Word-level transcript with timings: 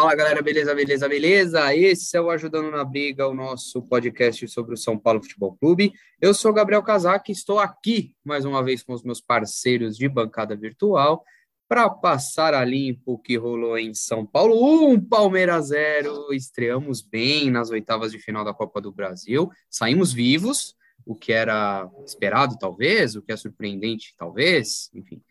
Fala 0.00 0.14
galera, 0.14 0.40
beleza, 0.40 0.74
beleza, 0.74 1.06
beleza? 1.06 1.76
Esse 1.76 2.16
é 2.16 2.20
o 2.22 2.30
Ajudando 2.30 2.70
na 2.70 2.82
Briga, 2.82 3.28
o 3.28 3.34
nosso 3.34 3.82
podcast 3.82 4.48
sobre 4.48 4.72
o 4.72 4.76
São 4.76 4.98
Paulo 4.98 5.22
Futebol 5.22 5.54
Clube. 5.58 5.92
Eu 6.18 6.32
sou 6.32 6.54
Gabriel 6.54 6.82
Casac, 6.82 7.30
estou 7.30 7.58
aqui 7.58 8.14
mais 8.24 8.46
uma 8.46 8.64
vez 8.64 8.82
com 8.82 8.94
os 8.94 9.02
meus 9.02 9.20
parceiros 9.20 9.98
de 9.98 10.08
bancada 10.08 10.56
virtual 10.56 11.22
para 11.68 11.90
passar 11.90 12.54
a 12.54 12.64
limpo 12.64 13.12
o 13.12 13.18
que 13.18 13.36
rolou 13.36 13.76
em 13.76 13.92
São 13.92 14.24
Paulo. 14.24 14.88
Um 14.88 14.98
Palmeiras 14.98 15.66
zero, 15.66 16.32
estreamos 16.32 17.02
bem 17.02 17.50
nas 17.50 17.68
oitavas 17.68 18.10
de 18.10 18.18
final 18.18 18.42
da 18.42 18.54
Copa 18.54 18.80
do 18.80 18.90
Brasil, 18.90 19.50
saímos 19.68 20.14
vivos, 20.14 20.74
o 21.04 21.14
que 21.14 21.30
era 21.30 21.86
esperado 22.06 22.56
talvez, 22.58 23.16
o 23.16 23.22
que 23.22 23.32
é 23.32 23.36
surpreendente 23.36 24.14
talvez, 24.16 24.90
enfim. 24.94 25.22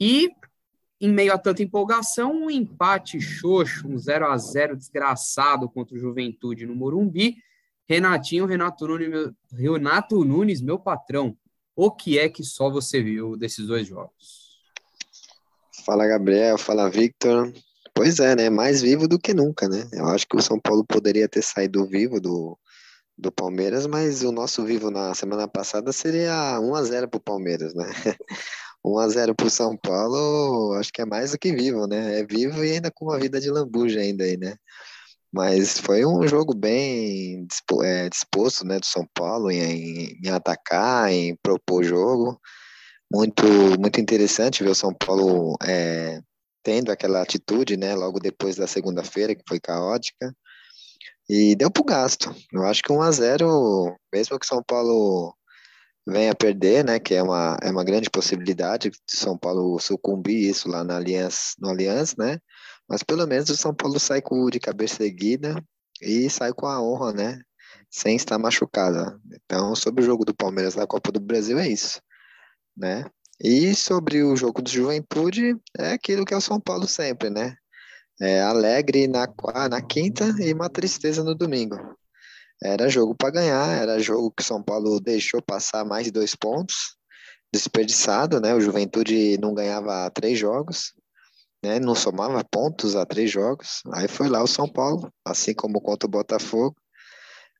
E 0.00 0.30
em 1.04 1.12
meio 1.12 1.34
a 1.34 1.38
tanta 1.38 1.62
empolgação, 1.62 2.32
um 2.32 2.50
empate 2.50 3.20
xoxo, 3.20 3.86
um 3.86 3.98
0 3.98 4.26
a 4.26 4.38
0 4.38 4.74
desgraçado 4.74 5.68
contra 5.68 5.94
o 5.94 5.98
Juventude 5.98 6.64
no 6.64 6.74
Morumbi. 6.74 7.36
Renatinho, 7.86 8.46
Renato 8.46 8.88
Nunes, 8.88 9.10
meu, 9.52 9.74
Renato 9.74 10.24
Nunes, 10.24 10.62
meu 10.62 10.78
patrão, 10.78 11.36
o 11.76 11.90
que 11.90 12.18
é 12.18 12.30
que 12.30 12.42
só 12.42 12.70
você 12.70 13.02
viu 13.02 13.36
desses 13.36 13.66
dois 13.66 13.86
jogos? 13.86 14.58
Fala, 15.84 16.06
Gabriel, 16.06 16.56
fala, 16.56 16.88
Victor. 16.88 17.52
Pois 17.92 18.18
é, 18.18 18.34
né? 18.34 18.48
Mais 18.48 18.80
vivo 18.80 19.06
do 19.06 19.18
que 19.18 19.34
nunca, 19.34 19.68
né? 19.68 19.86
Eu 19.92 20.06
acho 20.06 20.26
que 20.26 20.36
o 20.36 20.42
São 20.42 20.58
Paulo 20.58 20.86
poderia 20.86 21.28
ter 21.28 21.42
saído 21.42 21.86
vivo 21.86 22.18
do, 22.18 22.58
do 23.18 23.30
Palmeiras, 23.30 23.86
mas 23.86 24.22
o 24.22 24.32
nosso 24.32 24.64
vivo 24.64 24.90
na 24.90 25.14
semana 25.14 25.46
passada 25.46 25.92
seria 25.92 26.58
1 26.58 26.74
a 26.74 26.82
0 26.82 27.08
para 27.10 27.18
o 27.18 27.22
Palmeiras, 27.22 27.74
né? 27.74 27.84
1 28.84 28.98
a 28.98 29.08
0 29.08 29.34
para 29.34 29.46
o 29.46 29.50
São 29.50 29.76
Paulo, 29.76 30.74
acho 30.74 30.92
que 30.92 31.00
é 31.02 31.06
mais 31.06 31.32
do 31.32 31.38
que 31.38 31.52
vivo, 31.52 31.86
né? 31.86 32.20
É 32.20 32.26
vivo 32.26 32.64
e 32.64 32.72
ainda 32.72 32.90
com 32.90 33.06
uma 33.06 33.18
vida 33.18 33.40
de 33.40 33.50
lambuja 33.50 34.00
ainda 34.00 34.24
aí, 34.24 34.36
né? 34.36 34.56
Mas 35.32 35.78
foi 35.78 36.06
um 36.06 36.26
jogo 36.28 36.54
bem 36.54 37.46
é, 37.82 38.08
disposto, 38.08 38.64
né, 38.64 38.78
do 38.78 38.86
São 38.86 39.04
Paulo 39.14 39.50
em, 39.50 40.16
em 40.24 40.28
atacar, 40.30 41.10
em 41.12 41.34
propor 41.36 41.82
jogo. 41.82 42.40
Muito, 43.12 43.44
muito 43.80 44.00
interessante 44.00 44.62
ver 44.62 44.70
o 44.70 44.74
São 44.74 44.94
Paulo 44.94 45.56
é, 45.64 46.20
tendo 46.62 46.92
aquela 46.92 47.22
atitude, 47.22 47.76
né, 47.76 47.94
logo 47.96 48.20
depois 48.20 48.56
da 48.56 48.66
segunda-feira, 48.66 49.34
que 49.34 49.42
foi 49.48 49.58
caótica. 49.60 50.34
E 51.28 51.56
deu 51.56 51.70
pro 51.70 51.84
gasto. 51.84 52.34
Eu 52.52 52.64
acho 52.66 52.82
que 52.82 52.92
1 52.92 53.02
a 53.02 53.10
0 53.10 53.96
mesmo 54.12 54.38
que 54.38 54.46
o 54.46 54.48
São 54.48 54.62
Paulo 54.62 55.34
venha 56.06 56.32
a 56.32 56.34
perder, 56.34 56.84
né, 56.84 56.98
que 56.98 57.14
é 57.14 57.22
uma, 57.22 57.56
é 57.62 57.70
uma 57.70 57.84
grande 57.84 58.10
possibilidade 58.10 58.90
de 58.90 59.16
São 59.16 59.38
Paulo 59.38 59.78
sucumbir 59.78 60.50
isso 60.50 60.68
lá 60.68 60.84
na 60.84 60.96
Aliança, 60.96 61.54
no 61.58 61.70
Aliança, 61.70 62.14
né, 62.18 62.38
mas 62.88 63.02
pelo 63.02 63.26
menos 63.26 63.48
o 63.48 63.56
São 63.56 63.74
Paulo 63.74 63.98
sai 63.98 64.20
com 64.20 64.48
de 64.50 64.60
cabeça 64.60 65.02
erguida 65.04 65.62
e 66.02 66.28
sai 66.28 66.52
com 66.52 66.66
a 66.66 66.82
honra, 66.82 67.12
né, 67.12 67.40
sem 67.90 68.16
estar 68.16 68.38
machucada. 68.38 69.18
Então, 69.32 69.74
sobre 69.74 70.02
o 70.02 70.06
jogo 70.06 70.24
do 70.24 70.34
Palmeiras 70.34 70.74
na 70.74 70.86
Copa 70.86 71.10
do 71.10 71.20
Brasil 71.20 71.58
é 71.58 71.68
isso, 71.68 72.00
né, 72.76 73.06
e 73.40 73.74
sobre 73.74 74.22
o 74.22 74.36
jogo 74.36 74.60
do 74.62 74.70
Juventude, 74.70 75.56
é 75.78 75.92
aquilo 75.92 76.24
que 76.24 76.34
é 76.34 76.36
o 76.36 76.42
São 76.42 76.60
Paulo 76.60 76.86
sempre, 76.86 77.30
né, 77.30 77.56
é 78.20 78.42
alegre 78.42 79.08
na, 79.08 79.26
na 79.68 79.82
quinta 79.82 80.24
e 80.38 80.52
uma 80.52 80.68
tristeza 80.68 81.24
no 81.24 81.34
domingo. 81.34 81.76
Era 82.62 82.88
jogo 82.88 83.14
para 83.14 83.30
ganhar, 83.30 83.82
era 83.82 83.98
jogo 83.98 84.30
que 84.30 84.42
São 84.42 84.62
Paulo 84.62 85.00
deixou 85.00 85.42
passar 85.42 85.84
mais 85.84 86.04
de 86.06 86.10
dois 86.10 86.34
pontos, 86.34 86.96
desperdiçado, 87.52 88.40
né? 88.40 88.54
O 88.54 88.60
Juventude 88.60 89.38
não 89.38 89.54
ganhava 89.54 90.10
três 90.10 90.38
jogos, 90.38 90.92
né? 91.62 91.78
Não 91.78 91.94
somava 91.94 92.42
pontos 92.44 92.96
a 92.96 93.04
três 93.06 93.30
jogos. 93.30 93.82
Aí 93.92 94.08
foi 94.08 94.28
lá 94.28 94.42
o 94.42 94.46
São 94.46 94.68
Paulo, 94.68 95.12
assim 95.24 95.54
como 95.54 95.80
contra 95.80 96.06
o 96.06 96.10
Botafogo, 96.10 96.76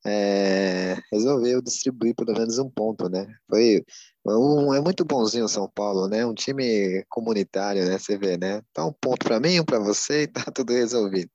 é, 0.07 0.97
resolveu 1.11 1.63
distribuir 1.63 2.15
pelo 2.15 2.33
menos 2.35 2.59
um 2.59 2.69
ponto, 2.69 3.09
né? 3.09 3.27
Foi 3.49 3.83
um, 4.27 4.75
é 4.75 4.81
muito 4.81 5.05
bonzinho 5.05 5.47
o 5.47 5.49
São 5.49 5.69
Paulo, 5.75 6.09
né? 6.09 6.27
Um 6.27 6.35
time 6.35 7.03
comunitário, 7.09 7.85
né? 7.87 7.99
Você 7.99 8.19
vê, 8.19 8.37
né? 8.37 8.61
Tá 8.73 8.85
um 8.85 8.93
ponto 8.93 9.25
para 9.25 9.41
mim, 9.41 9.61
um 9.61 9.65
para 9.65 9.79
você 9.79 10.23
e 10.23 10.27
tá 10.29 10.45
tudo 10.53 10.73
resolvido. 10.73 11.31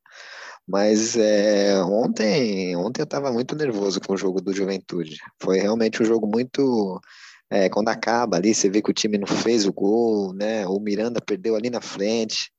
Mas 0.69 1.17
é, 1.17 1.81
ontem, 1.83 2.75
ontem 2.75 3.01
eu 3.01 3.05
estava 3.05 3.31
muito 3.31 3.55
nervoso 3.55 3.99
com 3.99 4.13
o 4.13 4.17
jogo 4.17 4.39
do 4.39 4.53
Juventude. 4.53 5.17
Foi 5.41 5.57
realmente 5.57 6.03
um 6.03 6.05
jogo 6.05 6.27
muito. 6.27 7.01
É, 7.49 7.67
quando 7.69 7.89
acaba 7.89 8.37
ali, 8.37 8.53
você 8.53 8.69
vê 8.69 8.79
que 8.79 8.91
o 8.91 8.93
time 8.93 9.17
não 9.17 9.25
fez 9.25 9.65
o 9.65 9.73
gol, 9.73 10.31
né? 10.31 10.67
O 10.67 10.79
Miranda 10.79 11.19
perdeu 11.19 11.55
ali 11.55 11.71
na 11.71 11.81
frente. 11.81 12.51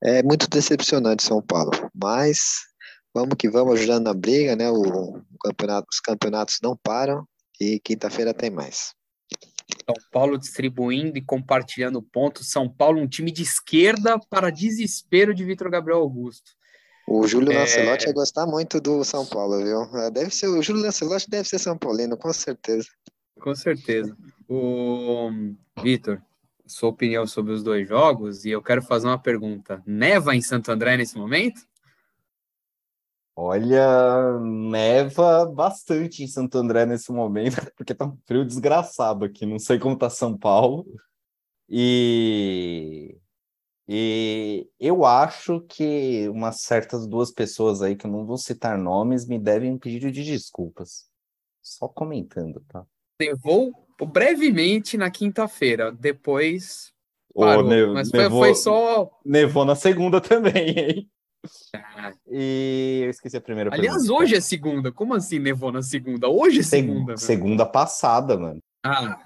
É 0.00 0.22
muito 0.22 0.48
decepcionante 0.48 1.24
São 1.24 1.42
Paulo. 1.42 1.72
Mas 1.92 2.60
vamos 3.12 3.34
que 3.36 3.50
vamos 3.50 3.74
ajudando 3.74 4.04
na 4.04 4.14
briga, 4.14 4.54
né? 4.54 4.70
O, 4.70 5.16
o 5.16 5.38
campeonato, 5.42 5.88
os 5.90 5.98
campeonatos 5.98 6.60
não 6.62 6.76
param 6.76 7.26
e 7.60 7.80
quinta-feira 7.80 8.32
tem 8.32 8.50
mais. 8.50 8.94
São 9.84 9.96
Paulo 10.12 10.38
distribuindo 10.38 11.18
e 11.18 11.24
compartilhando 11.24 12.00
pontos. 12.00 12.52
São 12.52 12.68
Paulo, 12.68 13.00
um 13.00 13.08
time 13.08 13.32
de 13.32 13.42
esquerda 13.42 14.16
para 14.30 14.48
desespero 14.48 15.34
de 15.34 15.44
Vitor 15.44 15.68
Gabriel 15.68 15.98
Augusto. 15.98 16.52
O 17.06 17.26
Júlio 17.26 17.52
é... 17.52 17.58
Lancelotti 17.58 18.06
ia 18.06 18.12
gostar 18.12 18.46
muito 18.46 18.80
do 18.80 19.04
São 19.04 19.26
Paulo, 19.26 19.58
viu? 19.58 19.82
É, 20.00 20.10
deve 20.10 20.30
ser, 20.30 20.48
o 20.48 20.62
Júlio 20.62 20.82
Lancelotti 20.82 21.28
deve 21.28 21.48
ser 21.48 21.58
São 21.58 21.76
Paulino, 21.76 22.16
com 22.16 22.32
certeza. 22.32 22.88
Com 23.40 23.54
certeza. 23.54 24.16
O 24.48 25.30
Vitor, 25.82 26.22
sua 26.66 26.90
opinião 26.90 27.26
sobre 27.26 27.52
os 27.52 27.62
dois 27.62 27.88
jogos, 27.88 28.44
e 28.44 28.50
eu 28.50 28.62
quero 28.62 28.82
fazer 28.82 29.06
uma 29.06 29.18
pergunta. 29.18 29.82
Neva 29.86 30.34
em 30.34 30.40
Santo 30.40 30.70
André 30.70 30.96
nesse 30.96 31.18
momento? 31.18 31.60
Olha, 33.34 34.38
neva 34.40 35.46
bastante 35.46 36.22
em 36.22 36.26
Santo 36.26 36.58
André 36.58 36.84
nesse 36.84 37.10
momento, 37.10 37.56
porque 37.76 37.94
tá 37.94 38.04
um 38.04 38.16
frio 38.26 38.44
desgraçado 38.44 39.24
aqui. 39.24 39.46
Não 39.46 39.58
sei 39.58 39.78
como 39.78 39.96
tá 39.96 40.10
São 40.10 40.36
Paulo. 40.36 40.86
E 41.68 43.16
e 43.94 44.70
eu 44.80 45.04
acho 45.04 45.60
que 45.68 46.26
umas 46.30 46.62
certas 46.62 47.06
duas 47.06 47.30
pessoas 47.30 47.82
aí, 47.82 47.94
que 47.94 48.06
eu 48.06 48.10
não 48.10 48.24
vou 48.24 48.38
citar 48.38 48.78
nomes, 48.78 49.26
me 49.26 49.38
devem 49.38 49.70
um 49.70 49.78
pedido 49.78 50.10
de 50.10 50.24
desculpas. 50.24 51.10
Só 51.60 51.86
comentando, 51.88 52.64
tá? 52.66 52.86
Nevou 53.20 53.86
brevemente 54.10 54.96
na 54.96 55.10
quinta-feira, 55.10 55.92
depois 55.92 56.90
parou. 57.34 57.66
Oh, 57.66 57.92
mas 57.92 58.10
nevou, 58.10 58.38
foi, 58.40 58.54
só... 58.54 59.10
Nevou 59.26 59.66
na 59.66 59.74
segunda 59.74 60.22
também, 60.24 60.70
hein? 60.70 61.10
Ah. 61.76 62.14
E 62.30 63.02
eu 63.04 63.10
esqueci 63.10 63.36
a 63.36 63.42
primeira 63.42 63.74
Aliás, 63.74 63.98
pergunta. 63.98 64.22
hoje 64.22 64.36
é 64.36 64.40
segunda. 64.40 64.90
Como 64.90 65.12
assim 65.12 65.38
nevou 65.38 65.70
na 65.70 65.82
segunda? 65.82 66.30
Hoje 66.30 66.60
é 66.60 66.62
segunda. 66.62 67.18
Segunda 67.18 67.66
passada, 67.66 68.38
mano. 68.38 68.62
Ah. 68.82 69.18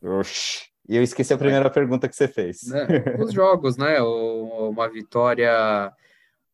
Oxi. 0.00 0.68
E 0.88 0.96
eu 0.96 1.02
esqueci 1.02 1.34
a 1.34 1.38
primeira 1.38 1.68
pergunta 1.68 2.08
que 2.08 2.16
você 2.16 2.26
fez. 2.26 2.62
Né? 2.62 2.86
Os 3.18 3.32
jogos, 3.32 3.76
né? 3.76 4.00
Uma 4.00 4.88
vitória, 4.88 5.92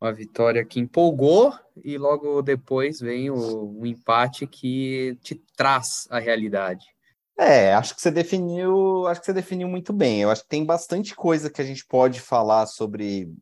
uma 0.00 0.12
vitória 0.12 0.64
que 0.64 0.80
empolgou 0.80 1.52
e 1.84 1.96
logo 1.96 2.42
depois 2.42 2.98
vem 3.00 3.30
o, 3.30 3.80
o 3.80 3.86
empate 3.86 4.46
que 4.46 5.16
te 5.22 5.36
traz 5.56 6.08
a 6.10 6.18
realidade. 6.18 6.84
É, 7.38 7.74
acho 7.74 7.94
que 7.94 8.02
você 8.02 8.10
definiu, 8.10 9.06
acho 9.06 9.20
que 9.20 9.26
você 9.26 9.32
definiu 9.32 9.68
muito 9.68 9.92
bem. 9.92 10.20
Eu 10.20 10.30
acho 10.30 10.42
que 10.42 10.48
tem 10.48 10.64
bastante 10.64 11.14
coisa 11.14 11.50
que 11.50 11.60
a 11.60 11.64
gente 11.64 11.84
pode 11.86 12.20
falar 12.20 12.66
sobre 12.66 13.32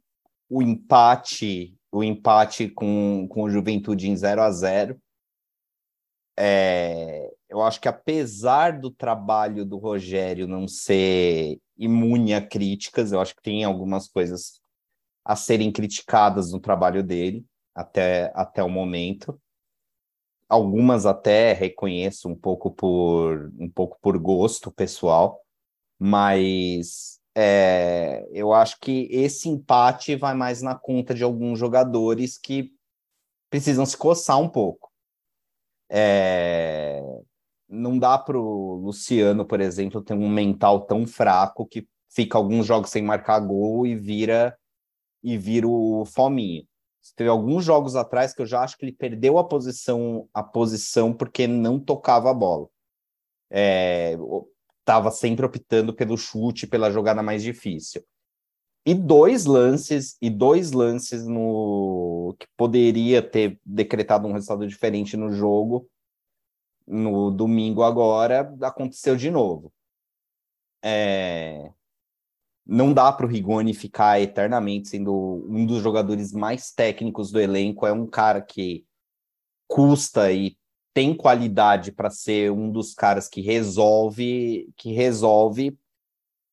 o 0.48 0.62
empate, 0.62 1.74
o 1.90 2.04
empate 2.04 2.68
com, 2.68 3.26
com 3.28 3.42
o 3.44 3.50
Juventude 3.50 4.10
em 4.10 4.16
0 4.16 4.42
a 4.42 4.50
0 4.50 5.00
é, 6.38 7.21
eu 7.52 7.60
acho 7.60 7.78
que 7.80 7.86
apesar 7.88 8.80
do 8.80 8.90
trabalho 8.90 9.66
do 9.66 9.76
Rogério 9.76 10.48
não 10.48 10.66
ser 10.66 11.60
imune 11.76 12.32
a 12.32 12.40
críticas, 12.40 13.12
eu 13.12 13.20
acho 13.20 13.36
que 13.36 13.42
tem 13.42 13.62
algumas 13.62 14.08
coisas 14.08 14.58
a 15.22 15.36
serem 15.36 15.70
criticadas 15.70 16.50
no 16.50 16.58
trabalho 16.58 17.02
dele 17.02 17.44
até, 17.74 18.32
até 18.34 18.62
o 18.62 18.70
momento. 18.70 19.38
Algumas 20.48 21.04
até 21.04 21.52
reconheço 21.52 22.26
um 22.26 22.34
pouco 22.34 22.70
por 22.70 23.52
um 23.58 23.70
pouco 23.70 23.98
por 24.00 24.18
gosto 24.18 24.72
pessoal, 24.72 25.38
mas 25.98 27.20
é, 27.34 28.26
eu 28.32 28.54
acho 28.54 28.78
que 28.80 29.08
esse 29.10 29.50
empate 29.50 30.16
vai 30.16 30.34
mais 30.34 30.62
na 30.62 30.74
conta 30.74 31.14
de 31.14 31.22
alguns 31.22 31.58
jogadores 31.58 32.38
que 32.38 32.72
precisam 33.50 33.84
se 33.84 33.96
coçar 33.96 34.40
um 34.40 34.48
pouco. 34.48 34.90
É, 35.90 37.02
não 37.72 37.98
dá 37.98 38.18
para 38.18 38.38
o 38.38 38.74
Luciano, 38.74 39.46
por 39.46 39.60
exemplo, 39.60 40.02
ter 40.02 40.12
um 40.12 40.28
mental 40.28 40.82
tão 40.82 41.06
fraco 41.06 41.66
que 41.66 41.88
fica 42.10 42.36
alguns 42.36 42.66
jogos 42.66 42.90
sem 42.90 43.02
marcar 43.02 43.40
gol 43.40 43.86
e 43.86 43.96
vira 43.96 44.56
e 45.22 45.38
vira 45.38 45.66
o 45.66 46.04
fominho. 46.04 46.66
Teve 47.16 47.30
alguns 47.30 47.64
jogos 47.64 47.96
atrás 47.96 48.34
que 48.34 48.42
eu 48.42 48.46
já 48.46 48.62
acho 48.62 48.76
que 48.76 48.84
ele 48.84 48.92
perdeu 48.92 49.38
a 49.38 49.44
posição 49.44 50.28
a 50.34 50.42
posição 50.42 51.12
porque 51.12 51.46
não 51.46 51.80
tocava 51.80 52.30
a 52.30 52.34
bola. 52.34 52.68
É, 53.50 54.16
sempre 55.12 55.44
optando 55.44 55.94
pelo 55.94 56.16
chute, 56.16 56.66
pela 56.66 56.90
jogada 56.90 57.22
mais 57.22 57.42
difícil. 57.42 58.04
e 58.84 58.94
dois 58.94 59.46
lances, 59.46 60.16
e 60.20 60.28
dois 60.28 60.72
lances 60.72 61.26
no 61.26 62.34
que 62.38 62.46
poderia 62.56 63.22
ter 63.22 63.58
decretado 63.64 64.26
um 64.28 64.32
resultado 64.32 64.66
diferente 64.66 65.16
no 65.16 65.32
jogo 65.32 65.88
no 66.86 67.30
domingo 67.30 67.82
agora, 67.82 68.54
aconteceu 68.62 69.16
de 69.16 69.30
novo. 69.30 69.72
É... 70.82 71.72
Não 72.64 72.92
dá 72.92 73.12
para 73.12 73.26
o 73.26 73.28
Rigoni 73.28 73.74
ficar 73.74 74.20
eternamente 74.20 74.88
sendo 74.88 75.44
um 75.48 75.66
dos 75.66 75.82
jogadores 75.82 76.32
mais 76.32 76.70
técnicos 76.72 77.30
do 77.30 77.40
elenco. 77.40 77.86
É 77.86 77.92
um 77.92 78.06
cara 78.06 78.40
que 78.40 78.86
custa 79.66 80.30
e 80.32 80.56
tem 80.94 81.16
qualidade 81.16 81.90
para 81.90 82.10
ser 82.10 82.52
um 82.52 82.70
dos 82.70 82.94
caras 82.94 83.28
que 83.28 83.40
resolve, 83.40 84.72
que 84.76 84.92
resolve 84.92 85.76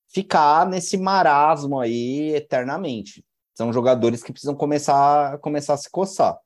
ficar 0.08 0.68
nesse 0.68 0.98
marasmo 0.98 1.80
aí 1.80 2.34
eternamente. 2.34 3.24
São 3.56 3.74
jogadores 3.74 4.24
que 4.24 4.31
precisam 4.31 4.56
começar, 4.56 5.38
começar 5.40 5.74
a 5.74 5.78
se 5.78 5.90
coçar 5.90 6.40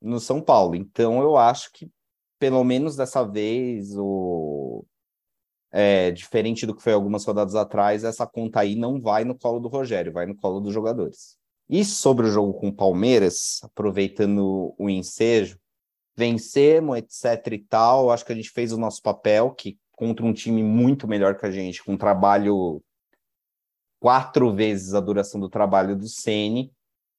no 0.00 0.18
São 0.20 0.40
Paulo. 0.40 0.74
Então 0.74 1.20
eu 1.22 1.36
acho 1.36 1.72
que 1.72 1.90
pelo 2.38 2.62
menos 2.64 2.96
dessa 2.96 3.24
vez 3.24 3.96
o 3.96 4.84
é, 5.70 6.10
diferente 6.10 6.66
do 6.66 6.74
que 6.74 6.82
foi 6.82 6.92
algumas 6.92 7.24
rodadas 7.24 7.54
atrás, 7.54 8.04
essa 8.04 8.26
conta 8.26 8.60
aí 8.60 8.74
não 8.74 9.00
vai 9.00 9.24
no 9.24 9.36
colo 9.36 9.60
do 9.60 9.68
Rogério, 9.68 10.12
vai 10.12 10.26
no 10.26 10.36
colo 10.36 10.60
dos 10.60 10.72
jogadores. 10.72 11.36
E 11.68 11.84
sobre 11.84 12.26
o 12.26 12.30
jogo 12.30 12.54
com 12.54 12.68
o 12.68 12.74
Palmeiras, 12.74 13.60
aproveitando 13.62 14.74
o 14.78 14.88
ensejo, 14.88 15.58
vencemos, 16.16 16.96
etc 16.96 17.52
e 17.52 17.58
tal, 17.58 18.10
acho 18.10 18.24
que 18.24 18.32
a 18.32 18.34
gente 18.34 18.50
fez 18.50 18.72
o 18.72 18.78
nosso 18.78 19.02
papel, 19.02 19.52
que 19.52 19.78
contra 19.92 20.24
um 20.24 20.32
time 20.32 20.62
muito 20.62 21.06
melhor 21.06 21.36
que 21.36 21.44
a 21.44 21.50
gente, 21.50 21.84
com 21.84 21.92
um 21.92 21.98
trabalho 21.98 22.82
quatro 24.00 24.54
vezes 24.54 24.94
a 24.94 25.00
duração 25.00 25.40
do 25.40 25.48
trabalho 25.48 25.96
do 25.96 26.08
Ceni, 26.08 26.72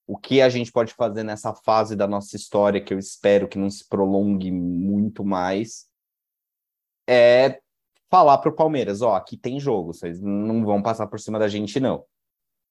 o 0.09 0.17
que 0.17 0.41
a 0.41 0.50
gente 0.50 0.71
pode 0.71 0.91
fazer 0.95 1.21
nessa 1.21 1.53
fase 1.53 1.95
da 1.95 2.07
nossa 2.07 2.35
história, 2.35 2.81
que 2.83 2.91
eu 2.91 2.97
espero 2.97 3.47
que 3.47 3.59
não 3.59 3.69
se 3.69 3.88
prolongue 3.88 4.51
muito 4.51 5.23
mais, 5.23 5.85
é 7.07 7.61
falar 8.09 8.39
para 8.39 8.50
o 8.50 8.56
Palmeiras, 8.56 9.03
ó, 9.03 9.13
aqui 9.13 9.38
tem 9.38 9.59
jogo, 9.59 9.94
vocês 9.94 10.19
não 10.19 10.65
vão 10.65 10.81
passar 10.81 11.06
por 11.06 11.19
cima 11.19 11.38
da 11.38 11.47
gente, 11.47 11.79
não. 11.79 12.03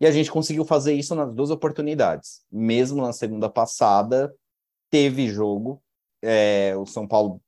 E 0.00 0.06
a 0.08 0.10
gente 0.10 0.32
conseguiu 0.32 0.64
fazer 0.64 0.94
isso 0.94 1.14
nas 1.14 1.32
duas 1.32 1.50
oportunidades. 1.52 2.44
Mesmo 2.50 3.02
na 3.02 3.12
segunda 3.12 3.48
passada, 3.48 4.34
teve 4.90 5.28
jogo. 5.28 5.80
É, 6.20 6.74
o 6.76 6.86
São 6.86 7.06
Paulo 7.06 7.40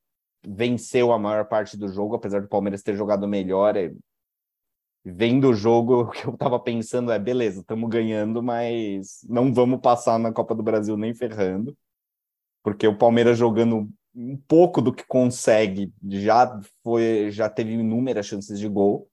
venceu 0.46 1.12
a 1.12 1.18
maior 1.18 1.46
parte 1.46 1.76
do 1.76 1.88
jogo, 1.88 2.14
apesar 2.14 2.40
do 2.40 2.48
Palmeiras 2.48 2.84
ter 2.84 2.94
jogado 2.94 3.26
melhor. 3.26 3.74
Vendo 5.04 5.50
o 5.50 5.54
jogo, 5.54 6.02
o 6.02 6.10
que 6.10 6.26
eu 6.26 6.34
estava 6.34 6.58
pensando 6.58 7.10
é, 7.10 7.18
beleza, 7.18 7.60
estamos 7.60 7.88
ganhando, 7.88 8.42
mas 8.42 9.24
não 9.28 9.52
vamos 9.52 9.80
passar 9.80 10.18
na 10.18 10.32
Copa 10.32 10.54
do 10.54 10.62
Brasil 10.62 10.96
nem 10.96 11.14
ferrando. 11.14 11.76
Porque 12.62 12.86
o 12.86 12.96
Palmeiras 12.96 13.38
jogando 13.38 13.88
um 14.14 14.36
pouco 14.36 14.82
do 14.82 14.92
que 14.92 15.06
consegue, 15.06 15.92
já 16.08 16.60
foi, 16.82 17.30
já 17.30 17.48
teve 17.48 17.72
inúmeras 17.72 18.26
chances 18.26 18.58
de 18.58 18.68
gol. 18.68 19.08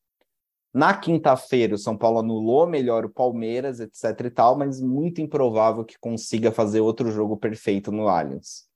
Na 0.74 0.96
quinta-feira, 0.96 1.76
o 1.76 1.78
São 1.78 1.98
Paulo 1.98 2.20
anulou 2.20 2.68
melhor 2.68 3.06
o 3.06 3.10
Palmeiras, 3.10 3.80
etc 3.80 4.26
e 4.26 4.30
tal, 4.30 4.58
mas 4.58 4.82
muito 4.82 5.22
improvável 5.22 5.86
que 5.86 5.98
consiga 6.00 6.52
fazer 6.52 6.82
outro 6.82 7.10
jogo 7.12 7.38
perfeito 7.38 7.92
no 7.92 8.08
Allianz. 8.08 8.67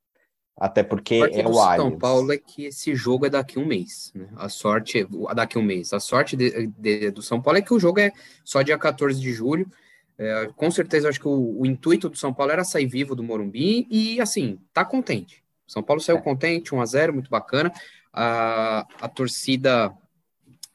Até 0.57 0.83
porque 0.83 1.15
é 1.15 1.47
o 1.47 1.59
Allianz. 1.59 1.81
São 1.81 1.97
Paulo 1.97 2.31
é 2.31 2.37
que 2.37 2.65
esse 2.65 2.93
jogo 2.93 3.25
é 3.25 3.29
daqui 3.29 3.57
a 3.57 3.61
um 3.61 3.65
mês. 3.65 4.11
Né? 4.13 4.27
A 4.35 4.47
sorte 4.47 4.99
é 4.99 5.33
daqui 5.33 5.57
a 5.57 5.61
um 5.61 5.63
mês. 5.63 5.93
A 5.93 5.99
sorte 5.99 6.35
de, 6.35 6.67
de, 6.67 7.11
do 7.11 7.21
São 7.21 7.41
Paulo 7.41 7.57
é 7.57 7.61
que 7.61 7.73
o 7.73 7.79
jogo 7.79 7.99
é 7.99 8.11
só 8.43 8.61
dia 8.61 8.77
14 8.77 9.19
de 9.19 9.33
julho. 9.33 9.69
É, 10.17 10.49
com 10.55 10.69
certeza, 10.69 11.09
acho 11.09 11.19
que 11.19 11.27
o, 11.27 11.61
o, 11.61 11.65
intuito 11.65 12.07
do 12.07 12.15
São 12.15 12.31
Paulo 12.31 12.51
era 12.51 12.63
sair 12.63 12.85
vivo 12.85 13.15
do 13.15 13.23
Morumbi 13.23 13.87
e, 13.89 14.21
assim, 14.21 14.59
tá 14.71 14.85
contente. 14.85 15.43
São 15.65 15.81
Paulo 15.81 15.99
saiu 15.99 16.17
é. 16.17 16.21
contente, 16.21 16.75
1 16.75 16.81
a 16.81 16.85
0 16.85 17.13
muito 17.13 17.29
bacana. 17.29 17.73
A, 18.13 18.85
a 19.01 19.07
torcida, 19.07 19.91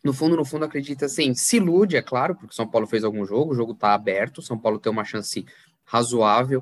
no 0.03 0.13
fundo, 0.13 0.35
no 0.35 0.45
fundo, 0.45 0.65
acredita 0.65 1.07
assim, 1.07 1.33
se 1.33 1.59
ilude, 1.59 1.97
é 1.97 2.03
claro, 2.03 2.35
porque 2.35 2.57
São 2.57 2.67
Paulo 2.67 2.89
fez 2.89 3.05
algum 3.05 3.25
jogo, 3.25 3.53
o 3.53 3.55
jogo 3.55 3.71
está 3.71 3.95
aberto, 3.95 4.43
São 4.43 4.59
Paulo 4.59 4.81
tem 4.81 4.91
uma 4.91 5.05
chance 5.05 5.47
razoável. 5.85 6.61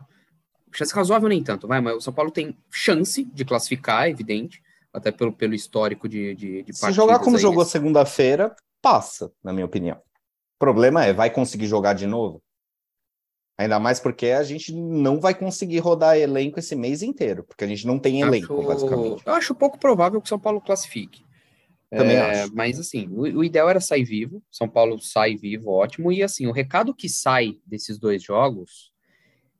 Chance 0.74 0.94
razoável 0.94 1.28
nem 1.28 1.42
tanto, 1.42 1.68
vai, 1.68 1.80
mas 1.80 1.96
o 1.96 2.00
São 2.00 2.12
Paulo 2.12 2.30
tem 2.30 2.56
chance 2.70 3.24
de 3.24 3.44
classificar, 3.44 4.06
é 4.06 4.10
evidente, 4.10 4.60
até 4.92 5.12
pelo, 5.12 5.32
pelo 5.32 5.54
histórico 5.54 6.08
de, 6.08 6.34
de, 6.34 6.62
de 6.62 6.76
Se 6.76 6.92
jogar 6.92 7.20
como 7.20 7.36
aí. 7.36 7.42
jogou 7.42 7.64
segunda-feira, 7.64 8.54
passa, 8.82 9.32
na 9.42 9.52
minha 9.52 9.66
opinião. 9.66 9.96
O 9.96 10.58
problema 10.58 11.04
é, 11.04 11.12
vai 11.12 11.30
conseguir 11.30 11.66
jogar 11.66 11.94
de 11.94 12.06
novo? 12.06 12.42
Ainda 13.56 13.78
mais 13.78 14.00
porque 14.00 14.28
a 14.28 14.42
gente 14.42 14.74
não 14.74 15.20
vai 15.20 15.32
conseguir 15.32 15.78
rodar 15.78 16.16
elenco 16.16 16.58
esse 16.58 16.74
mês 16.74 17.02
inteiro, 17.02 17.44
porque 17.44 17.62
a 17.62 17.68
gente 17.68 17.86
não 17.86 17.98
tem 17.98 18.20
elenco, 18.20 18.58
acho, 18.58 18.66
basicamente. 18.66 19.22
Eu 19.24 19.32
acho 19.34 19.54
pouco 19.54 19.78
provável 19.78 20.20
que 20.20 20.26
o 20.26 20.28
São 20.28 20.40
Paulo 20.40 20.60
classifique. 20.60 21.24
Também 21.88 22.16
é, 22.16 22.42
acho. 22.42 22.54
Mas, 22.54 22.80
assim, 22.80 23.06
o, 23.08 23.22
o, 23.22 23.44
ideal 23.44 23.70
era 23.70 23.80
sair 23.80 24.04
vivo. 24.04 24.42
São 24.50 24.68
Paulo 24.68 24.98
sai 24.98 25.36
vivo, 25.36 25.70
ótimo. 25.70 26.10
E, 26.10 26.22
assim, 26.22 26.46
o 26.46 26.52
recado 26.52 26.92
que 26.92 27.08
sai 27.08 27.58
desses 27.64 27.96
dois 27.96 28.22
jogos 28.22 28.92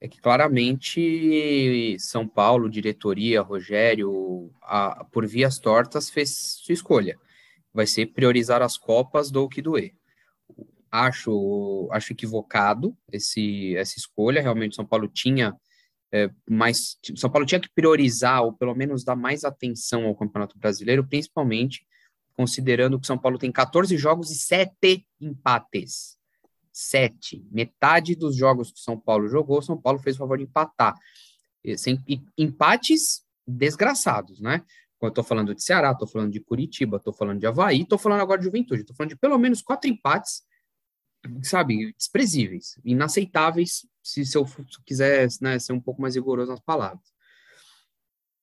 é 0.04 0.08
que 0.08 0.20
claramente 0.20 1.96
São 1.98 2.26
Paulo, 2.28 2.68
diretoria, 2.68 3.40
Rogério, 3.40 4.50
a, 4.62 5.04
por 5.04 5.26
vias 5.26 5.58
tortas, 5.58 6.10
fez 6.10 6.30
sua 6.64 6.72
escolha. 6.72 7.18
Vai 7.72 7.86
ser 7.86 8.06
priorizar 8.06 8.62
as 8.62 8.76
Copas 8.76 9.30
do 9.30 9.48
que 9.48 9.62
doer 9.62 9.94
acho, 10.94 11.88
acho 11.90 12.12
equivocado 12.12 12.96
esse, 13.10 13.76
essa 13.76 13.98
escolha. 13.98 14.40
Realmente, 14.40 14.76
São 14.76 14.86
Paulo 14.86 15.08
tinha 15.08 15.52
é, 16.12 16.30
mais. 16.48 16.96
São 17.16 17.28
Paulo 17.28 17.44
tinha 17.44 17.60
que 17.60 17.68
priorizar, 17.74 18.44
ou 18.44 18.52
pelo 18.52 18.74
menos 18.76 19.04
dar 19.04 19.16
mais 19.16 19.42
atenção 19.42 20.06
ao 20.06 20.14
Campeonato 20.14 20.56
Brasileiro, 20.56 21.04
principalmente 21.04 21.84
considerando 22.36 22.98
que 23.00 23.06
São 23.06 23.18
Paulo 23.18 23.38
tem 23.38 23.50
14 23.50 23.96
jogos 23.96 24.30
e 24.30 24.36
7 24.36 25.04
empates. 25.20 26.16
7. 26.76 27.47
Metade 27.50 28.15
dos 28.15 28.37
jogos 28.37 28.73
que 28.73 28.81
São 28.81 28.99
Paulo 28.99 29.29
jogou, 29.29 29.62
São 29.62 29.81
Paulo 29.81 29.99
fez 29.99 30.17
o 30.17 30.19
favor 30.19 30.38
de 30.38 30.44
empatar. 30.44 30.94
Sem, 31.76 32.03
empates 32.37 33.25
desgraçados, 33.47 34.41
né? 34.41 34.62
Quando 34.99 35.12
eu 35.12 35.15
tô 35.15 35.23
falando 35.23 35.55
de 35.55 35.62
Ceará, 35.62 35.94
tô 35.94 36.06
falando 36.06 36.32
de 36.32 36.41
Curitiba, 36.41 36.99
tô 36.99 37.12
falando 37.12 37.41
de 37.41 37.47
Havaí, 37.47 37.87
tô 37.87 37.97
falando 37.97 38.21
agora 38.21 38.38
de 38.38 38.44
Juventude, 38.44 38.85
tô 38.85 38.94
falando 38.94 39.11
de 39.11 39.17
pelo 39.17 39.38
menos 39.38 39.62
quatro 39.62 39.88
empates 39.88 40.43
sabe, 41.43 41.93
desprezíveis, 41.97 42.79
inaceitáveis, 42.85 43.87
se, 44.03 44.25
se 44.25 44.37
eu 44.37 44.47
quiser 44.85 45.29
né, 45.41 45.59
ser 45.59 45.73
um 45.73 45.81
pouco 45.81 46.00
mais 46.03 46.15
rigoroso 46.15 46.50
nas 46.50 46.61
palavras. 46.61 47.12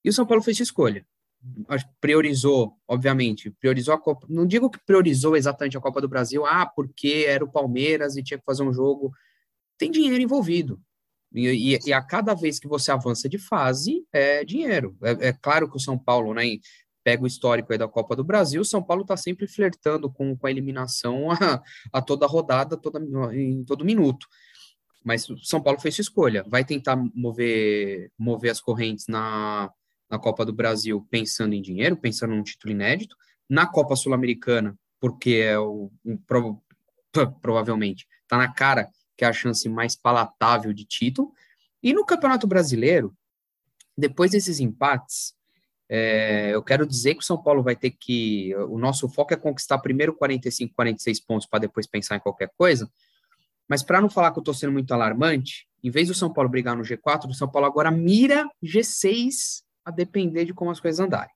E 0.04 0.10
o 0.10 0.14
São 0.14 0.26
Paulo 0.26 0.42
fez 0.42 0.58
sua 0.58 0.64
escolha. 0.64 1.06
Priorizou, 2.00 2.78
obviamente, 2.88 3.50
priorizou 3.50 3.94
a 3.94 4.00
Copa. 4.00 4.28
Não 4.30 4.46
digo 4.46 4.70
que 4.70 4.80
priorizou 4.86 5.36
exatamente 5.36 5.78
a 5.78 5.82
Copa 5.82 6.00
do 6.00 6.08
Brasil, 6.08 6.46
ah, 6.46 6.66
porque 6.66 7.26
era 7.28 7.44
o 7.44 7.52
Palmeiras 7.52 8.16
e 8.16 8.24
tinha 8.24 8.38
que 8.38 8.46
fazer 8.46 8.64
um 8.64 8.74
jogo. 8.74 9.12
Tem 9.78 9.90
dinheiro 9.90 10.22
envolvido. 10.22 10.80
E, 11.34 11.76
e, 11.76 11.80
e 11.88 11.94
a 11.94 12.02
cada 12.02 12.34
vez 12.34 12.60
que 12.60 12.68
você 12.68 12.92
avança 12.92 13.28
de 13.28 13.38
fase, 13.38 14.06
é 14.14 14.44
dinheiro. 14.44 14.96
É, 15.02 15.30
é 15.30 15.34
claro 15.34 15.70
que 15.70 15.78
o 15.78 15.80
São 15.80 15.98
Paulo, 15.98 16.34
né, 16.34 16.44
pega 17.04 17.24
o 17.24 17.28
histórico 17.28 17.72
aí 17.72 17.80
da 17.80 17.88
Copa 17.88 18.16
do 18.16 18.24
Brasil, 18.24 18.64
São 18.64 18.84
Paulo 18.84 19.02
está 19.02 19.18
sempre 19.18 19.48
flertando 19.48 20.12
com, 20.12 20.36
com 20.38 20.48
a 20.48 20.52
eliminação 20.52 21.32
a, 21.32 21.62
a 21.92 22.02
toda 22.02 22.28
rodada, 22.28 22.78
toda, 22.78 23.00
em 23.36 23.64
todo 23.64 23.86
minuto. 23.86 24.28
Mas 25.04 25.26
São 25.44 25.62
Paulo 25.62 25.80
fez 25.80 25.96
sua 25.96 26.04
escolha. 26.04 26.46
Vai 26.48 26.64
tentar 26.64 26.96
mover, 27.16 28.12
mover 28.18 28.52
as 28.52 28.62
correntes 28.62 29.08
na, 29.08 29.72
na 30.12 30.20
Copa 30.20 30.46
do 30.46 30.52
Brasil 30.52 31.08
pensando 31.10 31.54
em 31.54 31.62
dinheiro, 31.62 31.96
pensando 31.96 32.36
num 32.36 32.44
título 32.44 32.74
inédito. 32.74 33.16
Na 33.50 33.66
Copa 33.66 33.96
Sul-Americana, 33.96 34.78
porque 35.00 35.36
é 35.36 35.58
o, 35.58 35.90
um, 36.04 36.18
pro, 36.18 36.62
provavelmente 37.42 38.06
está 38.24 38.38
na 38.38 38.52
cara 38.54 38.90
que 39.18 39.24
é 39.24 39.28
a 39.28 39.34
chance 39.34 39.68
mais 39.70 39.96
palatável 39.96 40.74
de 40.74 40.84
título. 40.84 41.32
E 41.82 41.94
no 41.94 42.06
Campeonato 42.06 42.46
Brasileiro, 42.46 43.16
depois 43.98 44.32
desses 44.32 44.60
empates, 44.60 45.34
é, 45.88 46.52
eu 46.54 46.64
quero 46.64 46.86
dizer 46.86 47.16
que 47.16 47.22
o 47.22 47.26
São 47.26 47.42
Paulo 47.42 47.62
vai 47.62 47.76
ter 47.76 47.92
que. 47.92 48.56
O 48.70 48.78
nosso 48.78 49.08
foco 49.10 49.34
é 49.34 49.38
conquistar 49.38 49.80
primeiro 49.80 50.14
45, 50.16 50.74
46 50.74 51.20
pontos 51.22 51.48
para 51.48 51.60
depois 51.60 51.88
pensar 51.88 52.16
em 52.16 52.20
qualquer 52.20 52.50
coisa. 52.58 52.90
Mas 53.68 53.84
para 53.84 54.02
não 54.02 54.10
falar 54.10 54.32
que 54.32 54.40
eu 54.40 54.42
estou 54.42 54.54
sendo 54.54 54.74
muito 54.74 54.94
alarmante, 54.94 55.68
em 55.84 55.90
vez 55.90 56.08
do 56.08 56.14
São 56.14 56.32
Paulo 56.32 56.50
brigar 56.50 56.76
no 56.76 56.84
G4, 56.84 57.30
o 57.30 57.34
São 57.34 57.50
Paulo 57.50 57.68
agora 57.68 57.92
mira 57.92 58.50
G6 58.64 59.64
a 59.86 59.92
depender 59.92 60.46
de 60.46 60.54
como 60.54 60.72
as 60.72 60.80
coisas 60.80 61.00
andarem. 61.00 61.34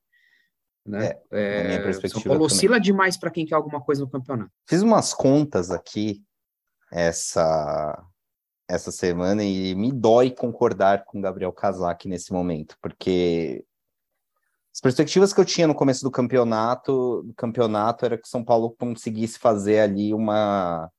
Né? 0.84 1.12
É, 1.32 1.74
é, 1.74 1.92
São 1.92 2.22
Paulo 2.22 2.22
também. 2.22 2.46
oscila 2.46 2.78
demais 2.78 3.16
para 3.16 3.30
quem 3.30 3.44
quer 3.44 3.56
alguma 3.56 3.80
coisa 3.80 4.02
no 4.02 4.10
campeonato. 4.10 4.52
Fiz 4.68 4.82
umas 4.82 5.12
contas 5.12 5.70
aqui 5.70 6.22
essa 6.92 8.04
essa 8.68 8.90
semana 8.90 9.44
e 9.44 9.76
me 9.76 9.92
dói 9.92 10.30
concordar 10.30 11.04
com 11.04 11.20
Gabriel 11.20 11.52
Casac 11.52 12.08
nesse 12.08 12.32
momento, 12.32 12.76
porque 12.82 13.64
as 14.74 14.80
perspectivas 14.80 15.32
que 15.32 15.40
eu 15.40 15.44
tinha 15.44 15.68
no 15.68 15.74
começo 15.74 16.02
do 16.02 16.10
campeonato, 16.10 17.22
do 17.22 17.34
campeonato 17.34 18.04
era 18.04 18.18
que 18.18 18.28
São 18.28 18.44
Paulo 18.44 18.74
conseguisse 18.76 19.38
fazer 19.38 19.78
ali 19.78 20.12
uma 20.12 20.90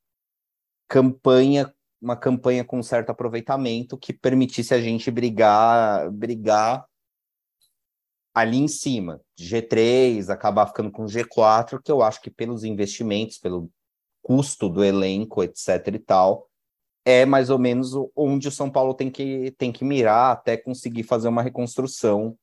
campanha 0.88 1.74
uma 2.02 2.16
campanha 2.16 2.64
com 2.64 2.82
certo 2.82 3.10
aproveitamento 3.10 3.98
que 3.98 4.14
permitisse 4.14 4.74
a 4.74 4.80
gente 4.80 5.10
brigar, 5.10 6.12
brigar 6.12 6.86
ali 8.38 8.58
em 8.58 8.68
cima, 8.68 9.20
G3, 9.36 10.30
acabar 10.30 10.68
ficando 10.68 10.92
com 10.92 11.06
G4, 11.06 11.82
que 11.84 11.92
eu 11.92 12.04
acho 12.04 12.22
que 12.22 12.30
pelos 12.30 12.64
investimentos, 12.64 13.40
pelo 13.40 13.68
custo 14.22 14.70
do 14.70 14.84
elenco, 14.84 15.44
etc 15.44 15.88
e 15.88 15.98
tal, 15.98 16.48
é 17.04 17.26
mais 17.26 17.50
ou 17.50 17.58
menos 17.58 17.94
onde 18.16 18.48
o 18.48 18.52
São 18.52 18.70
Paulo 18.70 18.94
tem 18.94 19.10
que, 19.10 19.50
tem 19.58 19.72
que 19.72 19.84
mirar 19.84 20.34
até 20.34 20.56
conseguir 20.56 21.02
fazer 21.02 21.28
uma 21.28 21.42
reconstrução 21.42 22.38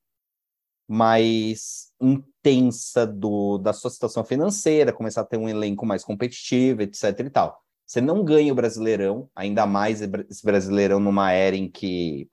mais 0.85 1.93
intensa 2.01 3.07
do, 3.07 3.57
da 3.57 3.71
sua 3.71 3.89
situação 3.89 4.25
financeira, 4.25 4.91
começar 4.91 5.21
a 5.21 5.25
ter 5.25 5.37
um 5.37 5.47
elenco 5.47 5.85
mais 5.85 6.03
competitivo, 6.03 6.81
etc 6.81 7.21
e 7.21 7.29
tal. 7.29 7.57
Você 7.85 8.01
não 8.01 8.21
ganha 8.21 8.51
o 8.51 8.55
Brasileirão, 8.55 9.29
ainda 9.33 9.65
mais 9.65 10.01
esse 10.01 10.43
Brasileirão 10.43 10.99
numa 10.99 11.31
era 11.31 11.55
em 11.55 11.71
que 11.71 12.27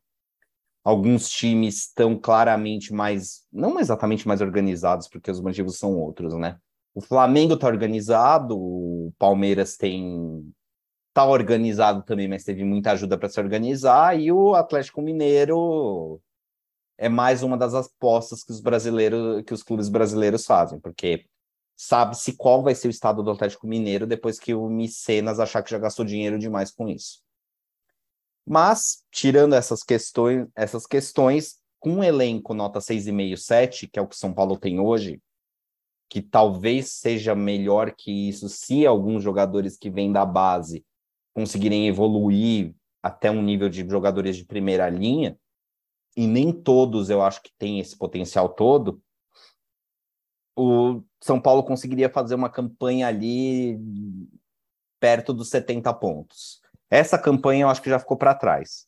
alguns 0.84 1.28
times 1.28 1.86
estão 1.86 2.18
claramente 2.18 2.92
mais, 2.92 3.44
não 3.52 3.78
exatamente 3.78 4.26
mais 4.26 4.40
organizados, 4.40 5.08
porque 5.08 5.30
os 5.30 5.40
motivos 5.40 5.78
são 5.78 5.96
outros, 5.96 6.34
né? 6.34 6.58
O 6.94 7.00
Flamengo 7.00 7.54
está 7.54 7.66
organizado, 7.66 8.56
o 8.58 9.12
Palmeiras 9.18 9.76
tem 9.76 10.52
tá 11.14 11.26
organizado 11.26 12.02
também, 12.02 12.26
mas 12.26 12.44
teve 12.44 12.64
muita 12.64 12.92
ajuda 12.92 13.18
para 13.18 13.28
se 13.28 13.38
organizar, 13.38 14.18
e 14.18 14.32
o 14.32 14.54
Atlético 14.54 15.02
Mineiro 15.02 16.20
é 16.96 17.08
mais 17.08 17.42
uma 17.42 17.56
das 17.56 17.74
apostas 17.74 18.42
que 18.42 18.52
os 18.52 18.60
brasileiros, 18.60 19.42
que 19.44 19.52
os 19.52 19.62
clubes 19.62 19.88
brasileiros 19.88 20.46
fazem, 20.46 20.80
porque 20.80 21.26
sabe-se 21.76 22.36
qual 22.36 22.62
vai 22.62 22.74
ser 22.74 22.88
o 22.88 22.90
estado 22.90 23.22
do 23.22 23.30
Atlético 23.30 23.66
Mineiro 23.66 24.06
depois 24.06 24.38
que 24.38 24.54
o 24.54 24.68
Micenas 24.68 25.38
achar 25.38 25.62
que 25.62 25.70
já 25.70 25.78
gastou 25.78 26.04
dinheiro 26.04 26.38
demais 26.38 26.70
com 26.70 26.88
isso. 26.88 27.20
Mas, 28.46 29.04
tirando 29.10 29.54
essas 29.54 29.82
questões, 29.82 30.46
essas 30.54 30.86
questões, 30.86 31.60
com 31.78 31.94
um 31.94 32.04
elenco 32.04 32.54
nota 32.54 32.80
6,5, 32.80 33.36
7, 33.36 33.88
que 33.88 33.98
é 33.98 34.02
o 34.02 34.06
que 34.06 34.16
São 34.16 34.32
Paulo 34.32 34.56
tem 34.56 34.80
hoje, 34.80 35.20
que 36.08 36.20
talvez 36.20 36.90
seja 36.90 37.34
melhor 37.34 37.94
que 37.96 38.28
isso 38.28 38.48
se 38.48 38.86
alguns 38.86 39.22
jogadores 39.22 39.78
que 39.78 39.90
vêm 39.90 40.12
da 40.12 40.26
base 40.26 40.84
conseguirem 41.34 41.88
evoluir 41.88 42.74
até 43.02 43.30
um 43.30 43.42
nível 43.42 43.68
de 43.68 43.88
jogadores 43.88 44.36
de 44.36 44.44
primeira 44.44 44.88
linha, 44.88 45.38
e 46.16 46.26
nem 46.26 46.52
todos 46.52 47.10
eu 47.10 47.22
acho 47.22 47.42
que 47.42 47.50
têm 47.58 47.80
esse 47.80 47.96
potencial 47.96 48.48
todo, 48.48 49.02
o 50.56 51.02
São 51.20 51.40
Paulo 51.40 51.64
conseguiria 51.64 52.10
fazer 52.10 52.34
uma 52.34 52.50
campanha 52.50 53.08
ali 53.08 53.78
perto 55.00 55.32
dos 55.32 55.48
70 55.48 55.92
pontos. 55.94 56.61
Essa 56.92 57.18
campanha 57.18 57.62
eu 57.62 57.70
acho 57.70 57.80
que 57.80 57.88
já 57.88 57.98
ficou 57.98 58.18
para 58.18 58.34
trás. 58.34 58.86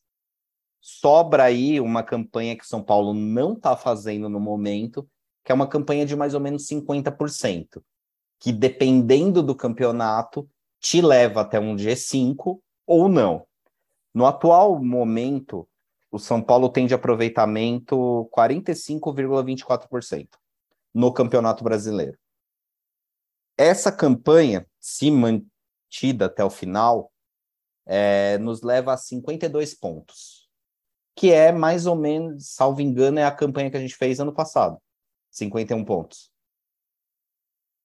Sobra 0.78 1.44
aí 1.44 1.80
uma 1.80 2.02
campanha 2.02 2.54
que 2.54 2.66
São 2.66 2.82
Paulo 2.82 3.14
não 3.14 3.54
está 3.54 3.75
fazendo 3.78 4.28
no 4.28 4.38
momento, 4.38 5.08
que 5.42 5.50
é 5.50 5.54
uma 5.54 5.66
campanha 5.66 6.04
de 6.04 6.14
mais 6.14 6.34
ou 6.34 6.40
menos 6.40 6.68
50%, 6.68 7.82
que 8.38 8.52
dependendo 8.52 9.42
do 9.42 9.54
campeonato 9.54 10.46
te 10.78 11.00
leva 11.00 11.40
até 11.40 11.58
um 11.58 11.76
G5 11.76 12.61
ou 12.87 13.08
não. 13.08 13.46
No 14.12 14.26
atual 14.26 14.78
momento, 14.84 15.66
o 16.11 16.18
São 16.18 16.42
Paulo 16.42 16.68
tem 16.68 16.87
de 16.87 16.92
aproveitamento 16.92 18.28
45,24% 18.37 20.28
no 20.92 21.11
Campeonato 21.11 21.64
Brasileiro. 21.64 22.18
Essa 23.56 23.90
campanha, 23.90 24.66
se 24.78 25.11
mantida 25.11 26.26
até 26.26 26.44
o 26.44 26.50
final, 26.50 27.11
é, 27.87 28.38
nos 28.38 28.62
leva 28.62 28.93
a 28.93 28.97
52 28.97 29.75
pontos, 29.75 30.49
que 31.14 31.31
é 31.31 31.53
mais 31.53 31.87
ou 31.87 31.97
menos, 31.97 32.49
salvo 32.49 32.81
engano, 32.81 33.19
é 33.19 33.25
a 33.25 33.35
campanha 33.35 33.71
que 33.71 33.76
a 33.76 33.81
gente 33.81 33.97
fez 33.97 34.19
ano 34.21 34.33
passado, 34.33 34.79
51 35.31 35.85
pontos. 35.85 36.31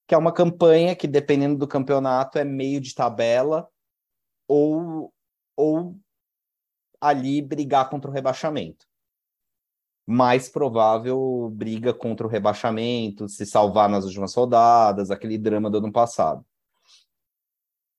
Que 0.06 0.14
é 0.14 0.18
uma 0.18 0.32
campanha 0.32 0.96
que, 0.96 1.06
dependendo 1.06 1.56
do 1.56 1.68
campeonato, 1.68 2.38
é 2.38 2.44
meio 2.44 2.80
de 2.80 2.94
tabela 2.94 3.68
ou, 4.48 5.12
ou 5.56 5.96
ali 7.00 7.40
brigar 7.40 7.88
contra 7.88 8.10
o 8.10 8.12
rebaixamento. 8.12 8.84
Mais 10.04 10.48
provável 10.48 11.48
briga 11.54 11.94
contra 11.94 12.26
o 12.26 12.30
rebaixamento, 12.30 13.28
se 13.28 13.46
salvar 13.46 13.88
nas 13.88 14.04
últimas 14.04 14.34
rodadas, 14.34 15.12
aquele 15.12 15.38
drama 15.38 15.70
do 15.70 15.78
ano 15.78 15.92
passado. 15.92 16.44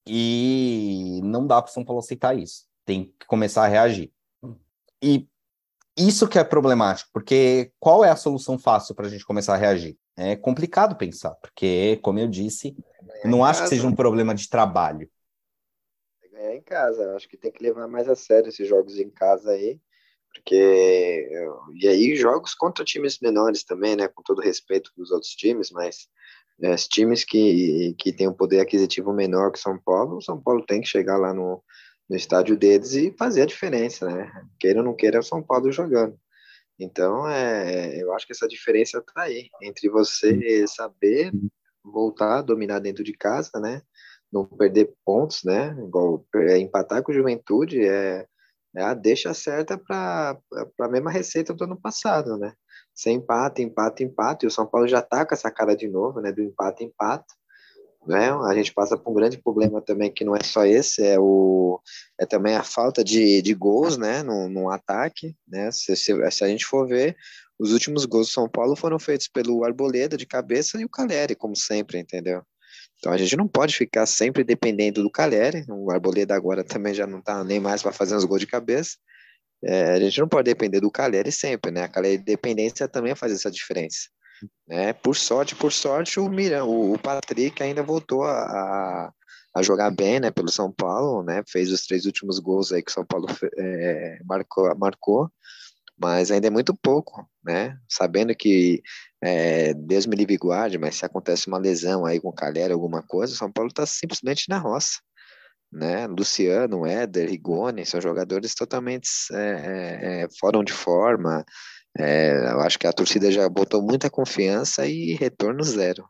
E 0.05 1.19
não 1.23 1.45
dá 1.45 1.61
para 1.61 1.69
o 1.69 1.73
São 1.73 1.85
Paulo 1.85 1.99
aceitar 1.99 2.37
isso. 2.37 2.65
Tem 2.85 3.13
que 3.19 3.25
começar 3.27 3.63
a 3.63 3.67
reagir. 3.67 4.11
E 5.01 5.27
isso 5.97 6.27
que 6.27 6.39
é 6.39 6.43
problemático, 6.43 7.09
porque 7.13 7.71
qual 7.79 8.03
é 8.03 8.09
a 8.09 8.15
solução 8.15 8.57
fácil 8.57 8.95
para 8.95 9.07
a 9.07 9.09
gente 9.09 9.25
começar 9.25 9.53
a 9.53 9.57
reagir? 9.57 9.97
É 10.15 10.35
complicado 10.35 10.95
pensar, 10.95 11.31
porque, 11.35 11.99
como 12.01 12.19
eu 12.19 12.27
disse, 12.27 12.75
é 13.23 13.27
não 13.27 13.43
acho 13.43 13.63
que 13.63 13.69
seja 13.69 13.87
um 13.87 13.95
problema 13.95 14.33
de 14.33 14.49
trabalho 14.49 15.09
é 16.41 16.55
em 16.55 16.61
casa. 16.61 17.15
Acho 17.15 17.29
que 17.29 17.37
tem 17.37 17.51
que 17.51 17.63
levar 17.63 17.87
mais 17.87 18.09
a 18.09 18.15
sério 18.15 18.49
esses 18.49 18.67
jogos 18.67 18.97
em 18.97 19.09
casa 19.09 19.51
aí, 19.51 19.79
porque 20.33 21.29
e 21.75 21.87
aí 21.87 22.15
jogos 22.15 22.53
contra 22.53 22.85
times 22.85 23.19
menores 23.19 23.63
também, 23.63 23.95
né? 23.95 24.07
Com 24.07 24.23
todo 24.23 24.41
respeito 24.41 24.91
dos 24.95 25.11
outros 25.11 25.31
times, 25.31 25.71
mas 25.71 26.07
os 26.59 26.87
times 26.87 27.23
que 27.25 27.95
que 27.97 28.11
têm 28.11 28.27
um 28.27 28.33
poder 28.33 28.59
aquisitivo 28.59 29.13
menor 29.13 29.51
que 29.51 29.59
São 29.59 29.77
Paulo, 29.77 30.17
o 30.17 30.21
São 30.21 30.41
Paulo 30.41 30.65
tem 30.65 30.81
que 30.81 30.87
chegar 30.87 31.17
lá 31.17 31.33
no, 31.33 31.63
no 32.09 32.15
estádio 32.15 32.57
deles 32.57 32.93
e 32.93 33.15
fazer 33.17 33.43
a 33.43 33.47
diferença, 33.47 34.05
né? 34.07 34.31
Queira 34.59 34.79
ou 34.79 34.85
não 34.85 34.95
queira, 34.95 35.17
é 35.17 35.19
o 35.19 35.23
São 35.23 35.41
Paulo 35.41 35.71
jogando. 35.71 36.17
Então, 36.79 37.27
é, 37.29 38.01
eu 38.01 38.13
acho 38.13 38.25
que 38.25 38.33
essa 38.33 38.47
diferença 38.47 38.99
está 38.99 39.21
aí, 39.23 39.49
entre 39.61 39.89
você 39.89 40.65
saber 40.67 41.31
voltar 41.83 42.39
a 42.39 42.41
dominar 42.41 42.79
dentro 42.79 43.03
de 43.03 43.13
casa, 43.13 43.59
né? 43.59 43.81
não 44.31 44.45
perder 44.45 44.93
pontos, 45.05 45.43
né? 45.43 45.75
Igual 45.79 46.25
é, 46.35 46.57
empatar 46.57 47.03
com 47.03 47.11
Juventude 47.11 47.85
é, 47.85 48.25
é 48.75 48.81
a 48.81 48.93
deixa 48.93 49.33
certa 49.33 49.77
para 49.77 50.39
a 50.79 50.87
mesma 50.87 51.11
receita 51.11 51.53
do 51.53 51.63
ano 51.65 51.79
passado, 51.79 52.37
né? 52.37 52.53
Sem 52.93 53.17
empate, 53.17 53.61
empate, 53.61 54.03
empate. 54.03 54.45
E 54.45 54.47
o 54.47 54.51
São 54.51 54.65
Paulo 54.65 54.87
já 54.87 55.01
tá 55.01 55.25
com 55.25 55.33
essa 55.33 55.49
cara 55.49 55.75
de 55.75 55.87
novo, 55.87 56.21
né? 56.21 56.31
Do 56.31 56.41
empate, 56.41 56.83
empate. 56.83 57.33
Né? 58.05 58.31
A 58.31 58.53
gente 58.55 58.73
passa 58.73 58.97
por 58.97 59.11
um 59.11 59.13
grande 59.13 59.37
problema 59.37 59.79
também 59.79 60.11
que 60.11 60.25
não 60.25 60.35
é 60.35 60.43
só 60.43 60.65
esse, 60.65 61.05
é 61.05 61.19
o 61.19 61.79
é 62.19 62.25
também 62.25 62.55
a 62.55 62.63
falta 62.63 63.03
de, 63.03 63.41
de 63.43 63.53
gols, 63.53 63.97
né? 63.97 64.23
No, 64.23 64.49
no 64.49 64.69
ataque, 64.69 65.35
né? 65.47 65.71
Se, 65.71 65.95
se, 65.95 66.31
se 66.31 66.43
a 66.43 66.47
gente 66.47 66.65
for 66.65 66.87
ver, 66.87 67.15
os 67.59 67.71
últimos 67.73 68.05
gols 68.05 68.27
do 68.27 68.33
São 68.33 68.49
Paulo 68.49 68.75
foram 68.75 68.97
feitos 68.97 69.27
pelo 69.27 69.63
Arboleda 69.63 70.17
de 70.17 70.25
cabeça 70.25 70.81
e 70.81 70.85
o 70.85 70.89
Caleri, 70.89 71.35
como 71.35 71.55
sempre, 71.55 71.99
entendeu? 71.99 72.41
Então 72.97 73.11
a 73.11 73.17
gente 73.17 73.35
não 73.35 73.47
pode 73.47 73.75
ficar 73.75 74.05
sempre 74.05 74.43
dependendo 74.43 75.03
do 75.03 75.11
Caleri. 75.11 75.65
O 75.69 75.91
Arboleda 75.91 76.35
agora 76.35 76.63
também 76.63 76.93
já 76.93 77.05
não 77.05 77.19
está 77.19 77.43
nem 77.43 77.59
mais 77.59 77.81
para 77.83 77.91
fazer 77.91 78.15
os 78.15 78.25
gols 78.25 78.41
de 78.41 78.47
cabeça. 78.47 78.97
É, 79.63 79.93
a 79.93 79.99
gente 79.99 80.19
não 80.19 80.27
pode 80.27 80.45
depender 80.45 80.79
do 80.79 80.91
Caleri 80.91 81.31
sempre, 81.31 81.71
né? 81.71 81.83
A 81.83 81.87
Caleri 81.87 82.17
dependência 82.17 82.87
também 82.87 83.15
faz 83.15 83.31
essa 83.31 83.51
diferença. 83.51 84.09
Né? 84.67 84.93
Por 84.93 85.15
sorte, 85.15 85.55
por 85.55 85.71
sorte, 85.71 86.19
o 86.19 86.27
Miran, 86.27 86.63
o, 86.63 86.97
Patrick 86.97 87.61
ainda 87.61 87.83
voltou 87.83 88.23
a, 88.23 89.11
a 89.55 89.61
jogar 89.61 89.91
bem, 89.91 90.19
né? 90.19 90.31
Pelo 90.31 90.49
São 90.49 90.71
Paulo, 90.71 91.23
né? 91.23 91.43
Fez 91.47 91.71
os 91.71 91.85
três 91.85 92.05
últimos 92.05 92.39
gols 92.39 92.71
aí 92.71 92.81
que 92.81 92.91
o 92.91 92.93
São 92.93 93.05
Paulo 93.05 93.27
é, 93.57 94.19
marcou, 94.25 94.75
marcou 94.75 95.31
mas 96.01 96.31
ainda 96.31 96.47
é 96.47 96.49
muito 96.49 96.73
pouco, 96.73 97.29
né? 97.43 97.77
Sabendo 97.87 98.33
que 98.35 98.81
é, 99.23 99.71
Deus 99.75 100.07
me 100.07 100.15
livre 100.15 100.35
guarde, 100.35 100.79
mas 100.79 100.95
se 100.95 101.05
acontece 101.05 101.47
uma 101.47 101.59
lesão 101.59 102.05
aí 102.05 102.19
com 102.19 102.29
o 102.29 102.33
Calera, 102.33 102.73
alguma 102.73 103.03
coisa, 103.03 103.33
o 103.33 103.37
São 103.37 103.51
Paulo 103.51 103.69
está 103.69 103.85
simplesmente 103.85 104.45
na 104.49 104.57
roça, 104.57 104.99
né? 105.71 106.07
Luciano, 106.07 106.85
Éder, 106.85 107.29
Rigoni, 107.29 107.85
são 107.85 108.01
jogadores 108.01 108.53
totalmente 108.53 109.07
é, 109.31 109.37
é, 109.37 110.21
é 110.23 110.27
fora 110.39 110.63
de 110.63 110.73
forma. 110.73 111.45
É, 111.97 112.51
eu 112.51 112.61
acho 112.61 112.79
que 112.79 112.87
a 112.87 112.93
torcida 112.93 113.31
já 113.31 113.47
botou 113.47 113.81
muita 113.81 114.09
confiança 114.09 114.85
e 114.85 115.13
retorno 115.13 115.63
zero. 115.63 116.05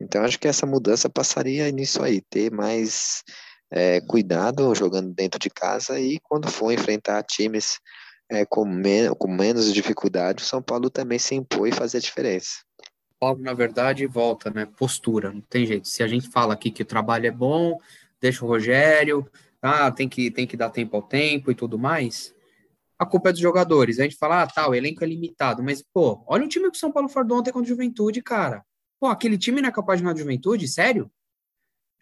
Então 0.00 0.24
acho 0.24 0.38
que 0.38 0.48
essa 0.48 0.66
mudança 0.66 1.08
passaria 1.08 1.70
nisso 1.70 2.02
aí, 2.02 2.20
ter 2.20 2.50
mais 2.50 3.22
é, 3.70 4.00
cuidado 4.00 4.74
jogando 4.74 5.12
dentro 5.12 5.38
de 5.38 5.50
casa 5.50 5.98
e 5.98 6.18
quando 6.20 6.48
for 6.48 6.72
enfrentar 6.72 7.22
times 7.22 7.78
é, 8.30 8.44
com, 8.44 8.64
men 8.64 9.14
com 9.14 9.28
menos 9.28 9.72
dificuldade, 9.72 10.42
o 10.42 10.46
São 10.46 10.62
Paulo 10.62 10.90
também 10.90 11.18
se 11.18 11.34
impõe 11.34 11.70
e 11.70 11.74
fazer 11.74 11.98
a 11.98 12.00
diferença. 12.00 12.60
Paulo, 13.18 13.42
na 13.42 13.52
verdade, 13.52 14.06
volta, 14.06 14.50
né? 14.50 14.64
Postura, 14.64 15.32
não 15.32 15.40
tem 15.40 15.66
jeito. 15.66 15.88
Se 15.88 16.02
a 16.04 16.06
gente 16.06 16.28
fala 16.28 16.54
aqui 16.54 16.70
que 16.70 16.82
o 16.82 16.86
trabalho 16.86 17.26
é 17.26 17.30
bom, 17.32 17.76
deixa 18.20 18.44
o 18.44 18.48
Rogério, 18.48 19.28
ah, 19.60 19.90
tem 19.90 20.08
que, 20.08 20.30
tem 20.30 20.46
que 20.46 20.56
dar 20.56 20.70
tempo 20.70 20.96
ao 20.96 21.02
tempo 21.02 21.50
e 21.50 21.54
tudo 21.54 21.78
mais, 21.78 22.34
a 22.98 23.06
culpa 23.06 23.28
é 23.28 23.32
dos 23.32 23.40
jogadores. 23.40 24.00
A 24.00 24.02
gente 24.02 24.16
fala, 24.16 24.42
ah, 24.42 24.46
tá, 24.46 24.68
o 24.68 24.74
elenco 24.74 25.04
é 25.04 25.06
limitado, 25.06 25.62
mas, 25.62 25.82
pô, 25.82 26.22
olha 26.26 26.44
o 26.44 26.48
time 26.48 26.70
que 26.70 26.76
o 26.76 26.80
São 26.80 26.90
Paulo 26.90 27.08
fardou 27.08 27.38
ontem 27.38 27.52
contra 27.52 27.64
o 27.64 27.68
Juventude, 27.68 28.20
cara. 28.20 28.64
Pô, 28.98 29.06
aquele 29.06 29.38
time 29.38 29.60
não 29.60 29.68
é 29.68 29.72
capaz 29.72 30.00
de 30.00 30.04
ganhar 30.04 30.16
Juventude? 30.16 30.66
Sério? 30.66 31.10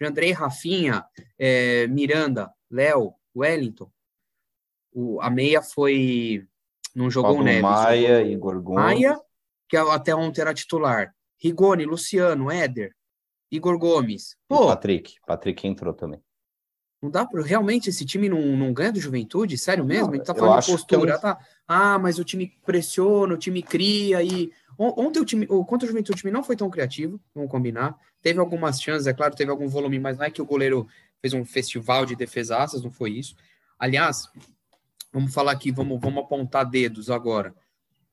De 0.00 0.06
Andrei, 0.06 0.32
Rafinha, 0.32 1.04
é, 1.38 1.86
Miranda, 1.88 2.50
Léo, 2.70 3.14
Wellington. 3.34 3.90
O, 4.92 5.20
a 5.20 5.28
meia 5.28 5.60
foi. 5.60 6.46
Não 6.94 7.10
jogou 7.10 7.38
o 7.38 7.42
Neves. 7.42 7.62
Maia, 7.62 8.20
jogou 8.20 8.32
Igor 8.32 8.62
Gomes. 8.62 8.82
Maia, 8.82 9.20
que 9.68 9.76
até 9.76 10.14
ontem 10.14 10.40
era 10.40 10.54
titular. 10.54 11.14
Rigoni, 11.38 11.84
Luciano, 11.84 12.50
Éder, 12.50 12.95
Igor 13.50 13.78
Gomes. 13.78 14.32
E 14.32 14.36
Pô, 14.48 14.66
Patrick. 14.66 15.14
Patrick 15.26 15.66
entrou 15.66 15.92
também. 15.94 16.20
não 17.02 17.10
dá 17.10 17.24
pra. 17.26 17.42
Realmente 17.42 17.90
esse 17.90 18.04
time 18.04 18.28
não, 18.28 18.40
não 18.56 18.72
ganha 18.72 18.92
do 18.92 19.00
juventude? 19.00 19.56
Sério 19.58 19.84
mesmo? 19.84 20.06
Não, 20.06 20.12
A 20.14 20.16
gente 20.16 20.26
tá 20.26 20.32
eu 20.32 20.38
falando 20.38 20.60
de 20.62 20.68
é 20.68 20.72
postura, 20.72 21.16
um- 21.16 21.20
tá? 21.20 21.38
Ah, 21.66 21.98
mas 21.98 22.18
o 22.18 22.24
time 22.24 22.56
pressiona, 22.64 23.34
o 23.34 23.38
time 23.38 23.62
cria 23.62 24.22
e. 24.22 24.50
On- 24.78 24.92
Ontem 25.06 25.20
o 25.20 25.24
time, 25.24 25.46
o 25.48 25.64
contra 25.64 25.86
o 25.86 25.88
Juventude, 25.88 26.16
o 26.16 26.18
time 26.20 26.30
não 26.32 26.42
foi 26.44 26.54
tão 26.54 26.68
criativo, 26.68 27.18
vamos 27.34 27.50
combinar. 27.50 27.96
Teve 28.20 28.40
algumas 28.40 28.80
chances, 28.80 29.06
é 29.06 29.14
claro, 29.14 29.34
teve 29.34 29.50
algum 29.50 29.68
volume, 29.68 29.98
mas 29.98 30.18
não 30.18 30.24
é 30.26 30.30
que 30.30 30.42
o 30.42 30.44
goleiro 30.44 30.86
fez 31.20 31.32
um 31.32 31.44
festival 31.46 32.04
de 32.04 32.14
defesaças, 32.14 32.82
não 32.82 32.90
foi 32.90 33.12
isso. 33.12 33.34
Aliás, 33.78 34.28
vamos 35.10 35.32
falar 35.32 35.52
aqui, 35.52 35.70
vamos, 35.72 35.98
vamos 35.98 36.22
apontar 36.22 36.68
dedos 36.68 37.08
agora. 37.10 37.54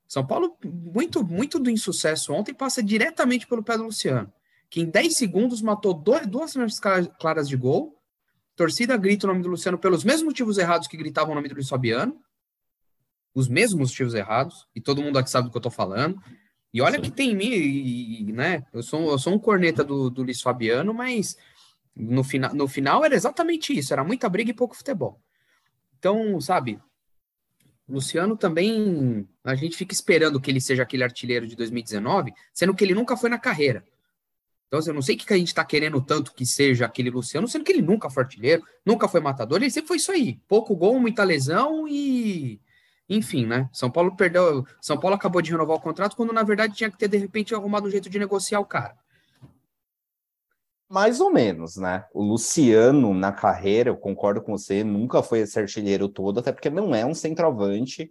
São 0.07 0.25
Paulo, 0.25 0.55
muito, 0.63 1.21
muito 1.25 1.59
do 1.59 1.69
insucesso 1.69 2.31
ontem 2.31 2.53
passa 2.53 2.81
diretamente 2.81 3.45
pelo 3.45 3.61
pé 3.63 3.75
do 3.77 3.83
Luciano, 3.83 4.31
que 4.73 4.81
em 4.81 4.89
10 4.89 5.15
segundos 5.15 5.61
matou 5.61 5.93
dois, 5.93 6.25
duas 6.25 6.51
chances 6.51 6.79
clara- 6.79 7.05
claras 7.05 7.47
de 7.47 7.55
gol. 7.55 7.95
Torcida 8.55 8.97
grita 8.97 9.27
o 9.27 9.29
nome 9.29 9.43
do 9.43 9.49
Luciano 9.49 9.77
pelos 9.77 10.03
mesmos 10.03 10.23
motivos 10.23 10.57
errados 10.57 10.87
que 10.87 10.97
gritavam 10.97 11.31
o 11.31 11.35
nome 11.35 11.47
do 11.47 11.53
Luiz 11.53 11.69
Fabiano. 11.69 12.19
Os 13.35 13.47
mesmos 13.47 13.91
motivos 13.91 14.15
errados, 14.15 14.67
e 14.75 14.81
todo 14.81 14.99
mundo 14.99 15.19
aqui 15.19 15.29
sabe 15.29 15.47
do 15.47 15.51
que 15.51 15.57
eu 15.57 15.61
tô 15.61 15.69
falando. 15.69 16.19
E 16.73 16.81
olha 16.81 16.99
que 16.99 17.11
tem 17.11 17.33
em 17.33 17.35
mim, 17.35 17.51
e- 17.51 18.21
e, 18.29 18.31
né? 18.31 18.65
Eu 18.73 18.81
sou, 18.81 19.11
eu 19.11 19.19
sou 19.19 19.31
um 19.35 19.37
corneta 19.37 19.83
do, 19.83 20.09
do 20.09 20.23
Luiz 20.23 20.41
Fabiano, 20.41 20.91
mas 20.91 21.37
no, 21.95 22.23
fina, 22.23 22.49
no 22.49 22.67
final 22.67 23.05
era 23.05 23.13
exatamente 23.13 23.77
isso: 23.77 23.93
era 23.93 24.03
muita 24.03 24.27
briga 24.27 24.49
e 24.49 24.55
pouco 24.55 24.75
futebol. 24.75 25.21
Então, 25.99 26.41
sabe, 26.41 26.79
Luciano 27.87 28.35
também, 28.35 29.29
a 29.43 29.53
gente 29.53 29.77
fica 29.77 29.93
esperando 29.93 30.41
que 30.41 30.49
ele 30.49 30.59
seja 30.59 30.81
aquele 30.81 31.03
artilheiro 31.03 31.45
de 31.45 31.55
2019, 31.55 32.33
sendo 32.51 32.73
que 32.73 32.83
ele 32.83 32.95
nunca 32.95 33.15
foi 33.15 33.29
na 33.29 33.37
carreira. 33.37 33.85
Então, 34.73 34.79
assim, 34.79 34.89
eu 34.89 34.95
não 34.95 35.03
sei 35.03 35.13
o 35.13 35.19
que 35.19 35.31
a 35.31 35.37
gente 35.37 35.49
está 35.49 35.63
querendo 35.63 36.01
tanto 36.01 36.33
que 36.33 36.47
seja 36.47 36.87
aquele 36.87 37.11
Luciano, 37.11 37.47
sendo 37.47 37.63
que 37.63 37.71
ele 37.71 37.83
nunca 37.83 38.09
foi 38.09 38.23
artilheiro, 38.23 38.63
nunca 38.83 39.07
foi 39.07 39.21
matador, 39.21 39.61
ele 39.61 39.69
sempre 39.69 39.89
foi 39.89 39.97
isso 39.97 40.11
aí. 40.11 40.39
Pouco 40.47 40.75
gol, 40.75 40.99
muita 40.99 41.23
lesão 41.23 41.87
e. 41.87 42.59
Enfim, 43.07 43.45
né? 43.45 43.69
São 43.71 43.91
Paulo 43.91 44.15
perdeu. 44.15 44.65
São 44.81 44.99
Paulo 44.99 45.15
acabou 45.15 45.43
de 45.43 45.51
renovar 45.51 45.77
o 45.77 45.79
contrato 45.79 46.15
quando, 46.15 46.33
na 46.33 46.41
verdade, 46.41 46.73
tinha 46.73 46.89
que 46.89 46.97
ter, 46.97 47.07
de 47.07 47.17
repente, 47.17 47.53
arrumado 47.53 47.85
um 47.85 47.91
jeito 47.91 48.09
de 48.09 48.17
negociar 48.17 48.61
o 48.61 48.65
cara. 48.65 48.97
Mais 50.89 51.21
ou 51.21 51.31
menos, 51.31 51.77
né? 51.77 52.05
O 52.11 52.23
Luciano, 52.23 53.13
na 53.13 53.31
carreira, 53.31 53.91
eu 53.91 53.95
concordo 53.95 54.41
com 54.41 54.57
você, 54.57 54.83
nunca 54.83 55.21
foi 55.21 55.41
esse 55.41 55.59
artilheiro 55.59 56.09
todo, 56.09 56.39
até 56.39 56.51
porque 56.51 56.71
não 56.71 56.95
é 56.95 57.05
um 57.05 57.13
centroavante. 57.13 58.05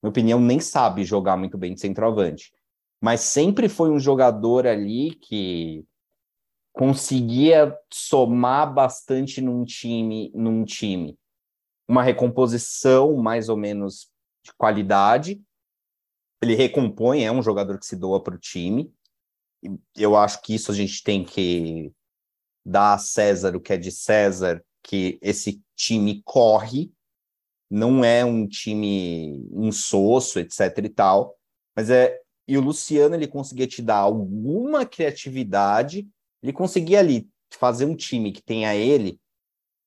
Na 0.00 0.06
minha 0.06 0.10
opinião, 0.10 0.38
nem 0.38 0.60
sabe 0.60 1.02
jogar 1.02 1.36
muito 1.36 1.58
bem 1.58 1.74
de 1.74 1.80
centroavante. 1.80 2.52
Mas 3.00 3.22
sempre 3.22 3.68
foi 3.68 3.90
um 3.90 3.98
jogador 3.98 4.68
ali 4.68 5.10
que 5.16 5.84
conseguia 6.76 7.74
somar 7.90 8.70
bastante 8.72 9.40
num 9.40 9.64
time, 9.64 10.30
num 10.34 10.62
time. 10.62 11.18
Uma 11.88 12.02
recomposição 12.02 13.16
mais 13.16 13.48
ou 13.48 13.56
menos 13.56 14.10
de 14.44 14.52
qualidade. 14.52 15.42
Ele 16.42 16.54
recompõe, 16.54 17.24
é 17.24 17.32
um 17.32 17.42
jogador 17.42 17.78
que 17.78 17.86
se 17.86 17.96
doa 17.96 18.22
para 18.22 18.34
o 18.34 18.38
time. 18.38 18.92
Eu 19.96 20.14
acho 20.14 20.42
que 20.42 20.54
isso 20.54 20.70
a 20.70 20.74
gente 20.74 21.02
tem 21.02 21.24
que 21.24 21.90
dar 22.62 22.92
a 22.92 22.98
César 22.98 23.56
o 23.56 23.60
que 23.60 23.72
é 23.72 23.78
de 23.78 23.90
César, 23.90 24.62
que 24.82 25.18
esse 25.22 25.62
time 25.74 26.20
corre, 26.26 26.92
não 27.70 28.04
é 28.04 28.22
um 28.22 28.46
time 28.46 29.48
insosso, 29.54 30.38
etc 30.38 30.76
e 30.84 30.90
tal, 30.90 31.38
mas 31.74 31.88
é 31.88 32.20
e 32.46 32.56
o 32.56 32.60
Luciano 32.60 33.14
ele 33.14 33.26
conseguia 33.26 33.66
te 33.66 33.82
dar 33.82 33.96
alguma 33.96 34.86
criatividade, 34.86 36.08
ele 36.42 36.52
conseguia 36.52 36.98
ali 36.98 37.28
fazer 37.50 37.84
um 37.84 37.96
time 37.96 38.32
que 38.32 38.42
tenha 38.42 38.74
ele 38.74 39.18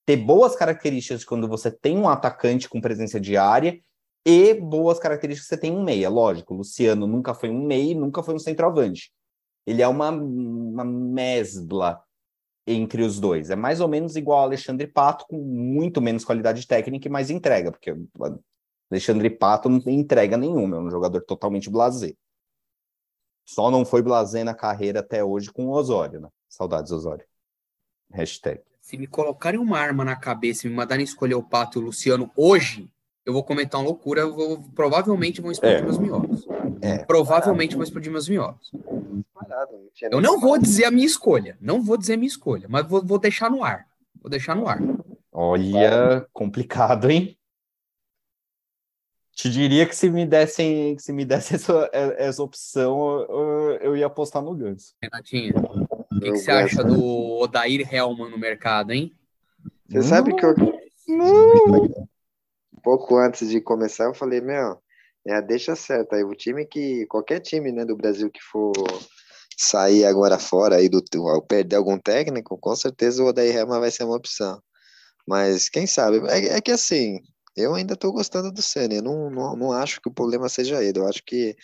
ter 0.06 0.18
boas 0.18 0.56
características 0.56 1.24
quando 1.24 1.48
você 1.48 1.70
tem 1.70 1.98
um 1.98 2.10
atacante 2.10 2.68
com 2.68 2.82
presença 2.82 3.20
de 3.20 3.38
área 3.38 3.80
e 4.26 4.54
boas 4.54 5.00
características 5.00 5.48
que 5.48 5.56
você 5.56 5.62
tem 5.62 5.72
um 5.72 5.84
meia, 5.84 6.10
lógico, 6.10 6.54
o 6.54 6.58
Luciano 6.58 7.08
nunca 7.08 7.34
foi 7.34 7.50
um 7.50 7.66
meia, 7.66 7.92
e 7.92 7.96
nunca 7.96 8.22
foi 8.22 8.36
um 8.36 8.40
centroavante. 8.40 9.12
Ele 9.66 9.82
é 9.82 9.88
uma, 9.88 10.10
uma 10.10 10.84
mesbla 10.84 12.02
entre 12.66 13.02
os 13.02 13.20
dois. 13.20 13.50
É 13.50 13.56
mais 13.56 13.80
ou 13.82 13.88
menos 13.88 14.16
igual 14.16 14.40
ao 14.40 14.46
Alexandre 14.46 14.88
Pato, 14.88 15.26
com 15.28 15.38
muito 15.38 16.02
menos 16.02 16.26
qualidade 16.26 16.66
técnica 16.68 17.08
e 17.08 17.12
mais 17.12 17.30
entrega, 17.30 17.72
porque 17.72 17.96
Alexandre 18.92 19.30
Pato 19.30 19.70
não 19.70 19.80
tem 19.80 20.00
entrega 20.00 20.38
nenhuma, 20.38 20.78
é 20.78 20.80
um 20.80 20.90
jogador 20.90 21.22
totalmente 21.22 21.70
blasé. 21.70 22.14
Só 23.50 23.72
não 23.72 23.84
foi 23.84 24.04
blasé 24.04 24.44
na 24.44 24.54
carreira 24.54 25.00
até 25.00 25.24
hoje 25.24 25.52
com 25.52 25.66
o 25.66 25.72
Osório, 25.72 26.20
né? 26.22 26.30
Saudades, 26.48 26.92
Osório. 26.92 27.26
Hashtag. 28.12 28.62
Se 28.80 28.96
me 28.96 29.08
colocarem 29.08 29.60
uma 29.60 29.80
arma 29.80 30.06
na 30.06 30.16
cabeça 30.16 30.68
e 30.68 30.70
me 30.70 30.76
mandarem 30.76 31.04
escolher 31.04 31.34
o 31.34 31.42
Pato 31.42 31.80
e 31.80 31.82
o 31.82 31.86
Luciano 31.86 32.30
hoje, 32.36 32.92
eu 33.26 33.34
vou 33.34 33.44
comentar 33.44 33.82
uma 33.82 33.88
loucura, 33.88 34.22
eu 34.22 34.36
vou, 34.36 34.62
provavelmente 34.76 35.42
vão 35.42 35.52
explodir 35.52 35.80
É. 35.80 35.82
meus 35.82 35.98
miolos. 35.98 36.48
É. 36.80 37.00
Provavelmente 37.00 37.74
vão 37.74 37.84
explodir 37.84 38.12
meus 38.12 38.30
miolos. 38.30 38.72
Eu 40.12 40.22
não 40.22 40.40
vou 40.40 40.60
dizer 40.60 40.86
a 40.86 40.92
minha 40.92 41.08
escolha, 41.08 41.58
não 41.60 41.82
vou 41.82 41.98
dizer 41.98 42.14
a 42.14 42.18
minha 42.18 42.28
escolha, 42.28 42.68
mas 42.70 42.88
vou, 42.88 43.04
vou 43.04 43.18
deixar 43.18 43.50
no 43.50 43.64
ar. 43.64 43.88
Vou 44.22 44.30
deixar 44.30 44.56
no 44.56 44.68
ar. 44.68 44.80
Olha, 45.32 46.28
complicado, 46.32 47.10
hein? 47.10 47.36
Te 49.40 49.50
diria 49.50 49.86
que 49.86 49.96
se 49.96 50.10
me 50.10 50.26
dessem, 50.26 50.98
que 50.98 51.02
se 51.02 51.14
me 51.14 51.24
dessem 51.24 51.56
essa, 51.56 51.90
essa 51.94 52.44
opção, 52.44 53.26
eu, 53.30 53.78
eu 53.82 53.96
ia 53.96 54.08
apostar 54.08 54.42
no 54.42 54.54
Ganso. 54.54 54.94
Renatinha, 55.02 55.54
o 55.56 56.20
que, 56.20 56.32
que 56.32 56.38
você 56.40 56.52
acha 56.52 56.84
do 56.84 57.40
Odair 57.40 57.88
Hellman 57.90 58.30
no 58.30 58.38
mercado, 58.38 58.92
hein? 58.92 59.16
Você 59.88 60.02
sabe 60.04 60.36
que 60.36 60.46
eu, 60.46 60.54
Não. 61.08 61.86
um 61.86 62.82
pouco 62.84 63.16
antes 63.16 63.50
de 63.50 63.62
começar, 63.62 64.04
eu 64.04 64.14
falei, 64.14 64.42
meu, 64.42 64.78
é 65.26 65.36
a 65.36 65.40
deixa 65.40 65.74
certa. 65.74 66.18
Aí 66.18 66.24
o 66.26 66.36
time 66.36 66.66
que, 66.66 67.06
qualquer 67.06 67.40
time, 67.40 67.72
né, 67.72 67.86
do 67.86 67.96
Brasil 67.96 68.30
que 68.30 68.42
for 68.42 68.74
sair 69.58 70.04
agora 70.04 70.38
fora 70.38 70.76
aí 70.76 70.90
do, 70.90 71.02
ao 71.30 71.42
perder 71.42 71.78
algum 71.78 71.98
técnico, 71.98 72.58
com 72.58 72.76
certeza 72.76 73.24
o 73.24 73.28
Odair 73.28 73.56
Helma 73.56 73.80
vai 73.80 73.90
ser 73.90 74.04
uma 74.04 74.18
opção. 74.18 74.62
Mas 75.26 75.70
quem 75.70 75.88
sabe? 75.88 76.28
É, 76.28 76.58
é 76.58 76.62
que 76.62 76.72
assim, 76.72 77.22
eu 77.60 77.76
ainda 77.76 77.96
tô 77.96 78.12
gostando 78.12 78.52
do 78.52 78.62
Senna. 78.62 78.96
Eu 78.96 79.04
não, 79.04 79.30
não, 79.30 79.56
não 79.56 79.72
acho 79.74 80.02
que 80.02 80.10
o 80.10 80.14
problema 80.14 80.50
seja 80.50 80.84
ele. 80.84 81.00
Eu 81.00 81.08
acho 81.08 81.24
que 81.26 81.56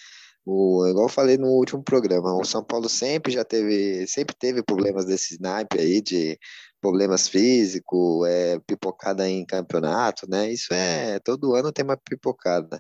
o, 0.46 0.86
igual 0.88 1.06
eu 1.06 1.10
falei 1.10 1.38
no 1.38 1.48
último 1.48 1.84
programa, 1.84 2.36
o 2.36 2.46
São 2.46 2.64
Paulo 2.64 2.88
sempre 2.90 3.34
já 3.34 3.44
teve, 3.44 4.06
sempre 4.08 4.36
teve 4.36 4.64
problemas 4.64 5.06
desse 5.06 5.42
naipe 5.42 5.80
aí 5.80 6.02
de 6.02 6.38
problemas 6.80 7.28
físicos, 7.28 8.28
é, 8.28 8.60
pipocada 8.60 9.28
em 9.28 9.46
campeonato, 9.46 10.30
né? 10.30 10.52
Isso 10.52 10.74
é 10.74 11.20
todo 11.20 11.56
ano 11.56 11.72
tem 11.72 11.84
uma 11.84 11.98
pipocada. 11.98 12.80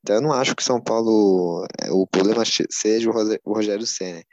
Então 0.00 0.16
eu 0.16 0.22
não 0.22 0.32
acho 0.32 0.54
que 0.56 0.64
São 0.64 0.80
Paulo 0.80 1.66
é, 1.80 1.90
o 1.90 2.06
problema 2.06 2.44
seja 2.70 3.10
o 3.44 3.52
Rogério 3.54 3.86
Ceni, 3.86 4.24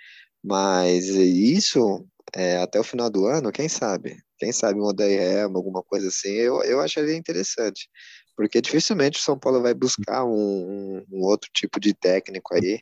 mas 0.44 1.08
isso 1.08 2.06
é, 2.34 2.58
até 2.58 2.80
o 2.80 2.84
final 2.84 3.10
do 3.10 3.26
ano, 3.26 3.52
quem 3.52 3.70
sabe? 3.70 4.18
Quem 4.40 4.52
sabe 4.52 4.80
um 4.80 4.86
Odair 4.86 5.22
Helma, 5.22 5.58
alguma 5.60 5.84
coisa 5.84 6.08
assim, 6.08 6.30
eu, 6.32 6.64
eu 6.64 6.80
acharia 6.82 7.16
interessante, 7.16 7.90
porque 8.36 8.62
dificilmente 8.62 9.20
o 9.20 9.24
São 9.24 9.38
Paulo 9.38 9.62
vai 9.62 9.74
buscar 9.74 10.24
um, 10.26 11.04
um- 11.12 11.22
outro 11.24 11.50
tipo 11.54 11.80
de 11.80 11.94
técnico 11.94 12.56
aí 12.56 12.80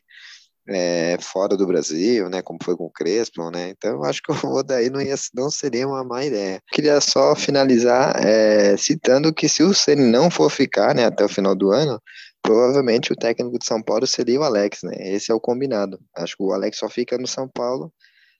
é, 0.68 1.16
fora 1.20 1.56
do 1.56 1.66
Brasil, 1.66 2.28
né? 2.28 2.42
Como 2.42 2.58
foi 2.62 2.76
com 2.76 2.84
o 2.84 2.90
Crespo, 2.90 3.50
né? 3.50 3.70
Então 3.70 3.92
eu 3.92 4.04
acho 4.04 4.20
que 4.22 4.30
o 4.46 4.52
Odair 4.52 4.90
não, 4.92 5.00
ia, 5.00 5.14
não 5.34 5.50
seria 5.50 5.86
uma 5.88 6.04
má 6.04 6.24
ideia. 6.24 6.60
Queria 6.70 7.00
só 7.00 7.34
finalizar 7.34 8.14
é, 8.24 8.76
citando 8.76 9.32
que 9.32 9.48
se 9.48 9.62
o 9.62 9.72
Ceni 9.74 10.02
não 10.10 10.30
for 10.30 10.50
ficar, 10.50 10.94
né, 10.94 11.06
até 11.06 11.24
o 11.24 11.28
final 11.28 11.54
do 11.54 11.70
ano, 11.72 12.00
provavelmente 12.42 13.12
o 13.12 13.16
técnico 13.16 13.58
de 13.58 13.64
São 13.66 13.82
Paulo 13.82 14.06
seria 14.06 14.40
o 14.40 14.44
Alex, 14.44 14.80
né? 14.82 14.94
Esse 15.14 15.32
é 15.32 15.34
o 15.34 15.40
combinado. 15.40 15.98
Acho 16.16 16.36
que 16.36 16.42
o 16.42 16.52
Alex 16.52 16.78
só 16.78 16.88
fica 16.88 17.16
no 17.18 17.26
São 17.26 17.48
Paulo 17.48 17.92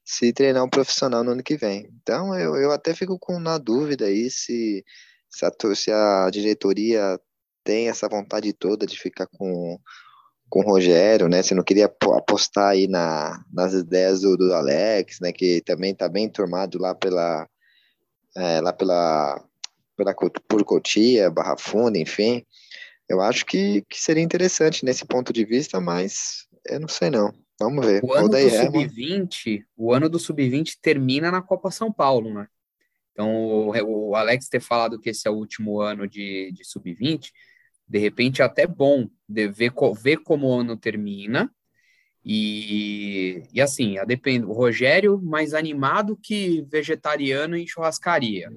se 0.09 0.33
treinar 0.33 0.65
um 0.65 0.71
profissional 0.71 1.23
no 1.23 1.33
ano 1.33 1.43
que 1.43 1.55
vem. 1.55 1.87
Então 2.01 2.35
eu, 2.35 2.57
eu 2.57 2.73
até 2.73 2.95
fico 2.95 3.19
com 3.19 3.39
na 3.39 3.59
dúvida 3.59 4.07
aí 4.07 4.31
se, 4.31 4.83
se, 5.29 5.45
a, 5.45 5.53
se 5.75 5.93
a 5.93 6.31
diretoria 6.31 7.21
tem 7.63 7.91
essa 7.91 8.09
vontade 8.09 8.51
toda 8.55 8.87
de 8.87 8.99
ficar 8.99 9.27
com 9.27 9.79
com 10.51 10.61
o 10.61 10.63
Rogério, 10.63 11.29
né? 11.29 11.43
Você 11.43 11.55
não 11.55 11.63
queria 11.63 11.85
apo- 11.85 12.15
apostar 12.15 12.71
aí 12.71 12.89
na, 12.89 13.45
nas 13.53 13.75
ideias 13.75 14.23
do, 14.23 14.35
do 14.35 14.55
Alex, 14.55 15.21
né? 15.21 15.31
Que 15.31 15.61
também 15.61 15.95
tá 15.95 16.09
bem 16.09 16.27
turmado 16.27 16.79
lá 16.79 16.95
pela 16.95 17.47
é, 18.35 18.59
lá 18.63 18.73
pela, 18.73 19.45
pela 19.95 20.15
por 20.49 20.65
Cotia, 20.65 21.31
Barra 21.31 21.57
Funda, 21.59 21.99
enfim. 21.99 22.43
Eu 23.07 23.21
acho 23.21 23.45
que, 23.45 23.83
que 23.91 24.01
seria 24.01 24.23
interessante 24.23 24.87
nesse 24.87 25.05
ponto 25.05 25.35
de 25.35 25.45
vista, 25.45 25.79
mas 25.83 26.47
eu 26.67 26.81
não 26.81 26.89
sei 26.89 27.11
não. 27.11 27.31
Vamos 27.59 27.85
ver. 27.85 28.01
O 28.05 28.13
ano 28.13 28.29
do 28.29 28.37
Odair 28.37 28.55
Helma- 28.55 28.81
Sub-20, 28.83 29.65
o 29.77 29.93
ano 29.93 30.09
do 30.09 30.19
Sub-20 30.19 30.79
termina 30.81 31.31
na 31.31 31.43
Copa 31.43 31.71
São 31.71 31.93
Paulo, 31.93 32.33
né? 32.33 32.47
Então, 33.19 33.35
o, 33.35 34.11
o 34.11 34.15
Alex 34.15 34.49
ter 34.49 34.61
falado 34.61 35.01
que 35.01 35.11
esse 35.11 35.27
é 35.27 35.31
o 35.31 35.35
último 35.35 35.81
ano 35.81 36.07
de, 36.07 36.53
de 36.53 36.65
sub-20, 36.65 37.33
de 37.89 37.99
repente 37.99 38.41
é 38.41 38.45
até 38.45 38.65
bom 38.65 39.09
de 39.29 39.49
ver, 39.49 39.73
ver 40.01 40.19
como 40.19 40.47
o 40.47 40.55
ano 40.55 40.77
termina. 40.77 41.51
E, 42.25 43.43
e 43.53 43.61
assim, 43.61 43.99
a 43.99 44.05
depende, 44.05 44.47
o 44.47 44.53
Rogério 44.53 45.21
mais 45.21 45.53
animado 45.53 46.17
que 46.17 46.65
vegetariano 46.71 47.57
em 47.57 47.67
churrascaria. 47.67 48.51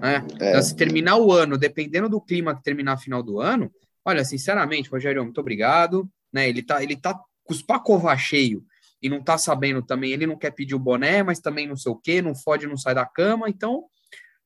Né? 0.00 0.24
É. 0.40 0.50
Então, 0.50 0.62
se 0.62 0.76
terminar 0.76 1.16
o 1.16 1.32
ano, 1.32 1.58
dependendo 1.58 2.08
do 2.08 2.20
clima 2.20 2.54
que 2.54 2.62
terminar 2.62 2.92
a 2.92 2.98
final 2.98 3.24
do 3.24 3.40
ano, 3.40 3.72
olha, 4.04 4.24
sinceramente, 4.24 4.88
Rogério, 4.88 5.24
muito 5.24 5.40
obrigado. 5.40 6.08
Né? 6.32 6.48
Ele 6.48 6.62
tá, 6.62 6.80
ele 6.80 6.94
tá 6.94 7.18
com 7.46 7.52
os 7.52 7.62
pacová 7.62 8.16
cheio 8.16 8.64
e 9.00 9.08
não 9.08 9.22
tá 9.22 9.38
sabendo 9.38 9.82
também, 9.82 10.12
ele 10.12 10.26
não 10.26 10.36
quer 10.36 10.50
pedir 10.50 10.74
o 10.74 10.78
boné, 10.78 11.22
mas 11.22 11.38
também 11.38 11.66
não 11.66 11.76
sei 11.76 11.92
o 11.92 11.96
quê, 11.96 12.20
não 12.20 12.34
fode, 12.34 12.66
não 12.66 12.76
sai 12.76 12.94
da 12.94 13.06
cama, 13.06 13.48
então 13.48 13.84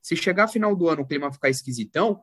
se 0.03 0.17
chegar 0.17 0.49
final 0.49 0.75
do 0.75 0.89
ano 0.89 1.03
o 1.03 1.07
clima 1.07 1.33
ficar 1.33 1.49
esquisitão, 1.49 2.21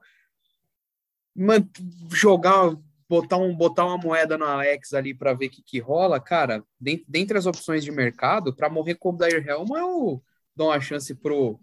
man, 1.36 1.68
jogar, 2.12 2.76
botar, 3.08 3.38
um, 3.38 3.56
botar 3.56 3.86
uma 3.86 3.98
moeda 3.98 4.38
no 4.38 4.46
Alex 4.46 4.94
ali 4.94 5.13
para 5.13 5.34
ver 5.34 5.48
o 5.48 5.50
que, 5.50 5.62
que 5.62 5.80
rola, 5.80 6.20
cara, 6.20 6.63
dentre, 6.80 7.06
dentre 7.08 7.38
as 7.38 7.46
opções 7.46 7.84
de 7.84 7.92
mercado, 7.92 8.54
para 8.56 8.70
morrer 8.70 8.96
com 8.96 9.10
o 9.10 9.18
Dair 9.18 9.46
eu 9.48 10.24
dou 10.56 10.70
uma 10.70 10.82
chance 10.82 11.13
pro 11.16 11.60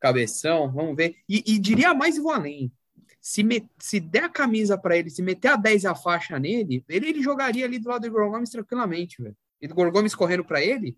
Cabeção, 0.00 0.70
vamos 0.72 0.96
ver. 0.96 1.16
E, 1.28 1.42
e 1.46 1.58
diria 1.58 1.94
mais 1.94 2.16
e 2.16 2.20
vou 2.20 2.32
além. 2.32 2.72
Se, 3.28 3.42
se 3.76 3.98
der 3.98 4.22
a 4.22 4.28
camisa 4.28 4.78
para 4.78 4.96
ele, 4.96 5.10
se 5.10 5.20
meter 5.20 5.48
a 5.48 5.56
10 5.56 5.82
e 5.82 5.86
a 5.88 5.96
faixa 5.96 6.38
nele, 6.38 6.84
ele, 6.88 7.08
ele 7.08 7.20
jogaria 7.20 7.64
ali 7.64 7.76
do 7.76 7.88
lado 7.88 8.02
do 8.02 8.06
Igor 8.06 8.30
Gomes 8.30 8.50
tranquilamente, 8.50 9.20
velho. 9.20 9.36
E 9.60 9.66
do 9.66 9.72
Igor 9.72 9.90
Gomes 9.90 10.14
correndo 10.14 10.44
para 10.44 10.62
ele? 10.62 10.96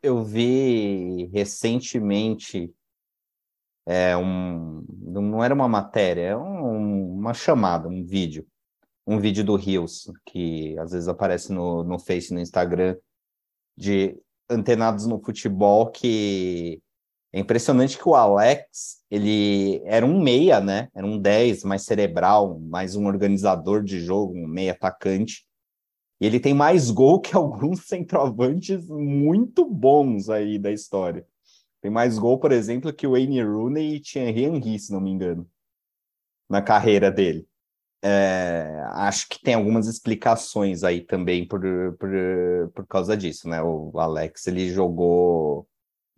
Eu 0.00 0.22
vi 0.22 1.28
recentemente 1.32 2.72
é 3.84 4.16
um, 4.16 4.86
não 5.00 5.42
era 5.42 5.52
uma 5.52 5.66
matéria, 5.66 6.20
é 6.20 6.36
um, 6.36 7.16
uma 7.16 7.34
chamada, 7.34 7.88
um 7.88 8.04
vídeo. 8.04 8.46
Um 9.04 9.18
vídeo 9.18 9.42
do 9.42 9.56
Rios, 9.56 10.12
que 10.26 10.78
às 10.78 10.92
vezes 10.92 11.08
aparece 11.08 11.52
no, 11.52 11.82
no 11.82 11.98
Face, 11.98 12.32
no 12.32 12.38
Instagram, 12.38 12.96
de 13.76 14.16
antenados 14.48 15.06
no 15.08 15.20
futebol, 15.20 15.90
que 15.90 16.80
é 17.32 17.40
impressionante 17.40 17.98
que 17.98 18.08
o 18.08 18.14
Alex, 18.14 19.02
ele 19.10 19.82
era 19.84 20.04
um 20.04 20.20
meia, 20.20 20.60
né? 20.60 20.88
Era 20.94 21.06
um 21.06 21.18
10, 21.18 21.62
mais 21.62 21.82
cerebral, 21.84 22.58
mais 22.58 22.96
um 22.96 23.06
organizador 23.06 23.82
de 23.82 24.00
jogo, 24.00 24.34
um 24.34 24.46
meia 24.46 24.72
atacante. 24.72 25.46
E 26.20 26.26
ele 26.26 26.40
tem 26.40 26.54
mais 26.54 26.90
gol 26.90 27.20
que 27.20 27.36
alguns 27.36 27.86
centroavantes 27.86 28.88
muito 28.88 29.64
bons 29.64 30.30
aí 30.30 30.58
da 30.58 30.72
história. 30.72 31.26
Tem 31.82 31.90
mais 31.90 32.18
gol, 32.18 32.38
por 32.38 32.50
exemplo, 32.50 32.92
que 32.92 33.06
o 33.06 33.12
Wayne 33.12 33.42
Rooney 33.42 33.96
e 33.96 34.00
Thierry 34.00 34.44
Henry, 34.44 34.78
se 34.78 34.92
não 34.92 35.00
me 35.00 35.10
engano, 35.10 35.48
na 36.48 36.62
carreira 36.62 37.10
dele. 37.10 37.46
É, 38.02 38.84
acho 38.92 39.28
que 39.28 39.42
tem 39.42 39.54
algumas 39.54 39.86
explicações 39.86 40.82
aí 40.82 41.00
também 41.02 41.46
por, 41.46 41.60
por, 41.98 42.10
por 42.74 42.86
causa 42.86 43.16
disso, 43.16 43.48
né? 43.48 43.62
O 43.62 43.92
Alex, 43.98 44.46
ele 44.46 44.70
jogou 44.70 45.68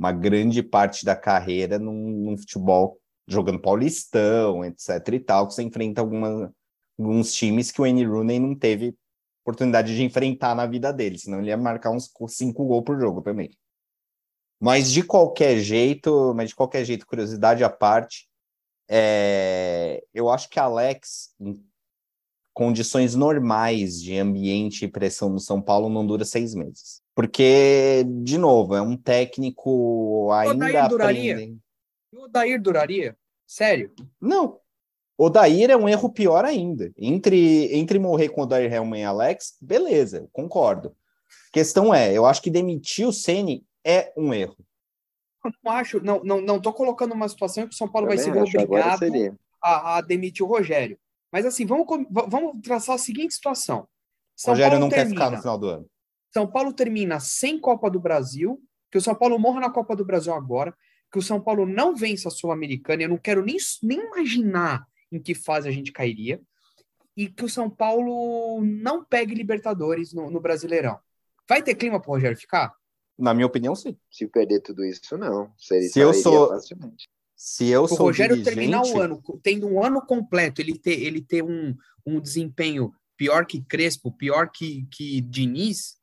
uma 0.01 0.13
grande 0.13 0.63
parte 0.63 1.05
da 1.05 1.15
carreira 1.15 1.79
num, 1.79 1.93
num 1.93 2.39
futebol 2.39 2.99
jogando 3.29 3.61
Paulistão, 3.61 4.65
etc 4.65 5.09
e 5.13 5.21
tal, 5.21 5.47
que 5.47 5.53
você 5.53 5.63
enfrenta 5.63 6.01
alguma, 6.01 6.51
alguns 6.99 7.35
times 7.35 7.71
que 7.71 7.83
o 7.83 7.85
Wayne 7.85 8.07
Rooney 8.07 8.41
não 8.41 8.55
teve 8.55 8.97
oportunidade 9.45 9.95
de 9.95 10.03
enfrentar 10.03 10.55
na 10.55 10.67
vida 10.67 10.91
dele, 10.91 11.19
senão 11.19 11.39
ele 11.39 11.49
ia 11.49 11.57
marcar 11.57 11.91
uns 11.91 12.11
cinco 12.29 12.65
gols 12.65 12.85
por 12.85 12.99
jogo 12.99 13.21
também. 13.21 13.51
Mas 14.59 14.91
de 14.91 15.03
qualquer 15.03 15.59
jeito, 15.59 16.33
mas 16.35 16.49
de 16.49 16.57
qualquer 16.57 16.83
jeito, 16.85 17.07
curiosidade 17.07 17.63
à 17.63 17.69
parte, 17.69 18.27
é, 18.89 20.03
eu 20.15 20.31
acho 20.31 20.49
que 20.49 20.59
Alex, 20.59 21.35
em 21.39 21.63
condições 22.55 23.15
normais 23.15 24.01
de 24.01 24.19
ambiente 24.19 24.85
e 24.85 24.89
pressão 24.89 25.29
no 25.29 25.39
São 25.39 25.61
Paulo, 25.61 25.91
não 25.91 26.07
dura 26.07 26.25
seis 26.25 26.55
meses. 26.55 27.03
Porque, 27.21 28.03
de 28.23 28.39
novo, 28.39 28.75
é 28.75 28.81
um 28.81 28.97
técnico 28.97 30.33
ainda 30.33 30.87
o 30.87 30.89
duraria? 30.89 31.35
aprendendo. 31.35 31.61
O 32.15 32.27
Dair 32.27 32.63
duraria? 32.63 33.17
Sério? 33.47 33.93
Não. 34.19 34.59
O 35.19 35.29
Dair 35.29 35.69
é 35.69 35.77
um 35.77 35.87
erro 35.87 36.11
pior 36.11 36.47
ainda. 36.47 36.91
Entre, 36.97 37.77
entre 37.77 37.99
morrer 37.99 38.31
com 38.31 38.41
o 38.41 38.47
Dair 38.47 38.73
Helman 38.73 39.03
e 39.03 39.05
Alex, 39.05 39.59
beleza, 39.61 40.31
concordo. 40.33 40.97
Questão 41.53 41.93
é, 41.93 42.11
eu 42.11 42.25
acho 42.25 42.41
que 42.41 42.49
demitir 42.49 43.07
o 43.07 43.13
Ceni 43.13 43.67
é 43.85 44.15
um 44.17 44.33
erro. 44.33 44.57
Eu 45.45 45.53
não 45.63 45.73
acho, 45.73 46.03
não, 46.03 46.25
não, 46.25 46.41
não 46.41 46.59
tô 46.59 46.73
colocando 46.73 47.13
uma 47.13 47.29
situação 47.29 47.69
que 47.69 47.75
o 47.75 47.77
São 47.77 47.87
Paulo 47.87 48.09
vai 48.09 48.17
ser 48.17 48.35
obrigado 48.35 49.05
a, 49.63 49.99
a, 49.99 50.01
demitir 50.01 50.43
o 50.43 50.49
Rogério. 50.49 50.99
Mas 51.31 51.45
assim, 51.45 51.67
vamos, 51.67 51.87
vamos 52.09 52.63
traçar 52.63 52.95
a 52.95 52.99
seguinte 52.99 53.35
situação. 53.35 53.87
São 54.35 54.55
Rogério 54.55 54.79
Paulo 54.79 54.85
não 54.87 54.89
termina, 54.89 55.21
quer 55.21 55.27
ficar 55.27 55.31
no 55.37 55.43
final 55.43 55.59
do 55.59 55.69
ano. 55.69 55.91
São 56.33 56.47
Paulo 56.47 56.73
termina 56.73 57.19
sem 57.21 57.59
Copa 57.59 57.90
do 57.90 58.01
Brasil, 58.01 58.62
que 58.90 58.99
o 58.99 59.01
São 59.01 59.14
Paulo 59.14 59.38
morra 59.38 59.61
na 59.61 59.71
Copa 59.71 59.95
do 59.97 60.05
Brasil 60.05 60.33
agora, 60.33 60.75
que 61.11 61.19
o 61.19 61.23
São 61.23 61.40
Paulo 61.40 61.66
não 61.66 61.95
vença 61.95 62.29
a 62.29 62.31
Sul-Americana, 62.31 63.03
eu 63.03 63.09
não 63.09 63.19
quero 63.19 63.45
nem, 63.45 63.57
nem 63.83 63.99
imaginar 63.99 64.87
em 65.11 65.21
que 65.21 65.35
fase 65.35 65.69
a 65.69 65.73
gente 65.73 65.93
cairia, 65.93 66.40
e 67.16 67.29
que 67.29 67.45
o 67.45 67.49
São 67.49 67.69
Paulo 67.69 68.62
não 68.64 69.05
pegue 69.05 69.35
Libertadores 69.35 70.12
no, 70.12 70.31
no 70.31 70.40
Brasileirão. 70.40 70.99
Vai 71.49 71.62
ter 71.62 71.75
clima 71.75 72.01
para 72.01 72.11
o 72.11 72.14
Rogério 72.14 72.37
ficar? 72.37 72.73
Na 73.19 73.35
minha 73.35 73.47
opinião, 73.47 73.75
sim. 73.75 73.97
Se 74.11 74.27
perder 74.27 74.61
tudo 74.61 74.85
isso, 74.85 75.19
não. 75.19 75.53
Se 75.59 75.99
eu 75.99 76.14
sou 76.14 76.49
facilmente. 76.49 77.09
Se 77.37 77.69
eu 77.69 77.83
o 77.83 77.88
sou 77.88 78.07
Rogério 78.07 78.37
dirigente... 78.37 78.57
terminar 78.57 78.83
o 78.83 79.01
ano 79.01 79.23
tendo 79.43 79.66
um 79.66 79.83
ano 79.83 80.01
completo, 80.05 80.61
ele 80.61 80.79
ter, 80.79 81.01
ele 81.03 81.21
ter 81.21 81.43
um, 81.43 81.75
um 82.07 82.21
desempenho 82.21 82.93
pior 83.16 83.45
que 83.45 83.62
Crespo, 83.62 84.12
pior 84.12 84.51
que, 84.51 84.87
que 84.90 85.21
Diniz, 85.21 85.97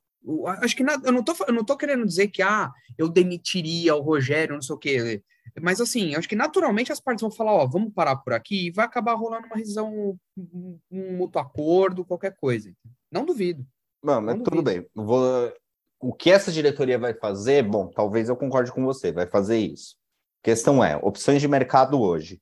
acho 0.62 0.76
que 0.76 0.84
nada, 0.84 1.08
eu 1.08 1.12
não 1.12 1.24
tô, 1.24 1.34
eu 1.48 1.54
não 1.54 1.63
tô 1.63 1.78
querendo 1.78 2.06
dizer 2.06 2.28
que 2.28 2.42
ah, 2.42 2.72
eu 2.98 3.08
demitiria 3.10 3.96
o 3.96 4.02
Rogério, 4.02 4.56
não 4.56 4.62
sei 4.62 4.76
o 4.76 4.80
quê. 4.80 5.24
Mas 5.62 5.82
assim, 5.82 6.16
acho 6.16 6.28
que 6.28 6.36
naturalmente 6.36 6.92
as 6.92 7.00
partes 7.00 7.22
vão 7.22 7.32
falar, 7.32 7.54
ó, 7.54 7.66
vamos 7.66 7.94
parar 7.94 8.18
por 8.18 8.34
aqui 8.34 8.68
e 8.68 8.72
vai 8.72 8.86
acabar 8.86 9.13
rolando 9.13 9.48
uma 9.48 9.56
revisão, 9.56 10.18
um, 10.38 10.80
um 10.92 11.18
mútuo 11.18 11.42
acordo, 11.42 12.06
qualquer 12.06 12.36
coisa. 12.36 12.72
Não 13.12 13.26
duvido. 13.26 13.66
Não, 14.04 14.22
mas 14.22 14.42
tudo 14.44 14.62
bem. 14.62 14.86
Vou, 14.94 15.52
o 16.00 16.13
que 16.13 16.30
essa 16.30 16.52
diretoria 16.52 17.00
vai 17.00 17.13
fazer, 17.13 17.63
bom, 17.63 17.88
talvez 17.88 18.30
eu 18.30 18.36
concorde 18.36 18.72
com 18.72 18.84
você, 18.84 19.12
vai 19.12 19.26
fazer 19.28 19.58
isso. 19.58 19.96
A 20.42 20.46
questão 20.46 20.84
é, 20.84 20.96
opções 20.98 21.42
de 21.42 21.48
mercado 21.48 22.00
hoje. 22.00 22.40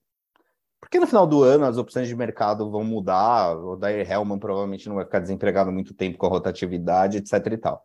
Porque 0.85 0.99
no 0.99 1.07
final 1.07 1.25
do 1.25 1.43
ano 1.43 1.65
as 1.65 1.77
opções 1.77 2.07
de 2.07 2.15
mercado 2.15 2.69
vão 2.69 2.83
mudar, 2.83 3.57
o 3.57 3.75
Dair 3.75 4.09
Hellman 4.09 4.37
provavelmente 4.37 4.87
não 4.87 4.95
vai 4.95 5.03
ficar 5.03 5.19
desempregado 5.19 5.71
muito 5.71 5.95
tempo 5.95 6.17
com 6.17 6.27
a 6.27 6.29
rotatividade, 6.29 7.17
etc 7.17 7.33
e 7.51 7.57
tal. 7.57 7.83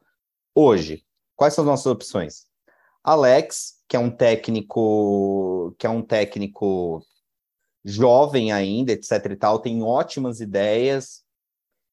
Hoje, 0.54 1.02
quais 1.34 1.54
são 1.54 1.64
as 1.64 1.70
nossas 1.70 1.86
opções? 1.86 2.44
Alex, 3.02 3.82
que 3.88 3.96
é 3.96 3.98
um 3.98 4.10
técnico, 4.10 5.74
que 5.78 5.86
é 5.86 5.90
um 5.90 6.02
técnico 6.02 7.02
jovem 7.82 8.52
ainda, 8.52 8.92
etc 8.92 9.12
e 9.30 9.36
tal, 9.36 9.58
tem 9.58 9.82
ótimas 9.82 10.38
ideias, 10.40 11.24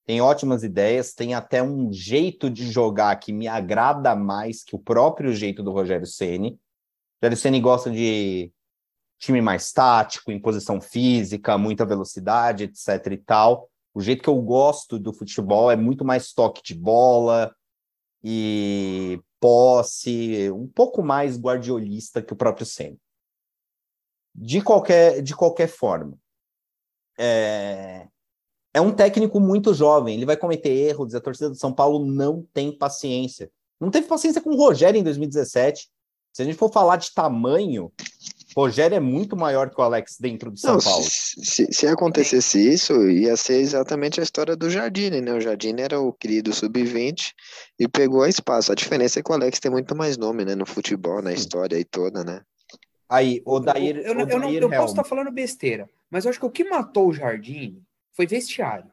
tem 0.06 0.20
ótimas 0.20 0.62
ideias, 0.62 1.13
tem 1.13 1.34
até 1.34 1.63
um 1.63 1.91
jeito 1.91 2.50
de 2.50 2.70
jogar 2.70 3.15
que 3.15 3.32
me 3.32 3.48
agrada 3.48 4.13
mais 4.13 4.62
que 4.62 4.76
o 4.76 4.80
próprio 4.80 5.34
jeito 5.34 5.63
do 5.63 5.72
Rogério 5.72 6.06
Ceni. 6.06 6.60
Rogério 7.24 7.38
Ceni 7.38 7.62
gosta 7.62 7.89
de 7.89 8.52
time 9.19 9.41
mais 9.41 9.71
tático, 9.71 10.32
em 10.32 10.39
posição 10.39 10.80
física, 10.80 11.58
muita 11.58 11.86
velocidade, 11.86 12.65
etc 12.65 13.12
e 13.12 13.17
tal. 13.17 13.69
O 13.93 14.01
jeito 14.01 14.21
que 14.21 14.30
eu 14.30 14.39
gosto 14.41 14.99
do 14.99 15.12
futebol 15.13 15.71
é 15.71 15.75
muito 15.75 16.06
mais 16.06 16.32
toque 16.32 16.62
de 16.63 16.75
bola 16.75 17.53
e 18.23 19.19
posse, 19.39 20.51
um 20.51 20.67
pouco 20.67 21.01
mais 21.01 21.39
guardiolista 21.39 22.21
que 22.21 22.34
o 22.34 22.36
próprio 22.36 22.65
Ceni. 22.65 22.99
De 24.34 24.62
qualquer, 24.62 25.21
de 25.21 25.36
qualquer 25.36 25.67
forma, 25.67 26.17
é, 27.17 28.08
é 28.73 28.82
um 28.82 28.91
técnico 28.91 29.39
muito 29.39 29.73
jovem, 29.73 30.15
ele 30.15 30.25
vai 30.25 30.38
cometer 30.38 30.69
erros, 30.69 31.15
a 31.15 31.19
torcida 31.19 31.49
do 31.49 31.56
São 31.56 31.73
Paulo 31.73 32.06
não 32.06 32.43
tem 32.53 32.71
paciência. 32.71 33.51
Não 33.80 33.89
teve 33.89 34.08
paciência 34.08 34.41
com 34.41 34.51
o 34.51 34.58
Rogério 34.58 34.99
em 34.99 35.03
2017. 35.03 35.89
Se 36.34 36.41
a 36.41 36.45
gente 36.45 36.58
for 36.58 36.71
falar 36.71 36.97
de 36.97 37.12
tamanho, 37.13 37.91
Rogério 38.58 38.96
é 38.96 39.00
muito 39.00 39.38
maior 39.38 39.70
que 39.70 39.80
o 39.80 39.84
Alex 39.84 40.17
dentro 40.20 40.50
do 40.50 40.58
São 40.58 40.78
não, 40.78 40.82
Paulo. 40.82 41.06
Se, 41.06 41.72
se, 41.72 41.86
acontecesse 41.86 42.58
isso, 42.58 43.08
ia 43.08 43.38
ser 43.38 43.60
exatamente 43.60 44.20
a 44.20 44.24
história 44.24 44.56
do 44.56 44.67
Jardine, 44.67 45.22
né? 45.22 45.32
O 45.32 45.39
Jardine 45.39 45.84
era 45.84 46.00
o 46.00 46.12
querido 46.12 46.52
sub-20 46.52 47.34
e 47.80 47.88
pegou 47.88 48.24
a 48.24 48.30
espaço. 48.30 48.72
A 48.72 48.76
diferença 48.76 49.20
é 49.20 49.24
que 49.24 49.32
o 49.32 49.36
Alex 49.36 49.60
tem 49.60 49.70
muito 49.70 49.96
mais 49.96 50.17
nome, 50.17 50.43
né? 50.43 50.56
No 50.56 50.65
futebol, 50.65 51.22
na 51.22 51.32
história 51.34 51.78
aí 51.78 51.86
toda, 51.86 52.24
né? 52.24 52.41
Aí, 53.08 53.43
o 53.46 53.60
Dair. 53.60 53.98
Eu, 53.98 54.15
eu, 54.15 54.28
eu, 54.28 54.39
não, 54.39 54.52
eu 54.52 54.70
posso 54.72 54.93
estar 54.93 55.04
falando 55.04 55.32
besteira, 55.32 55.88
mas 56.10 56.26
eu 56.26 56.32
acho 56.32 56.39
que 56.39 56.46
o 56.48 56.52
que 56.52 56.63
matou 56.63 57.10
o 57.10 57.13
Jardine 57.13 57.84
foi 58.12 58.26
vestiário. 58.26 58.89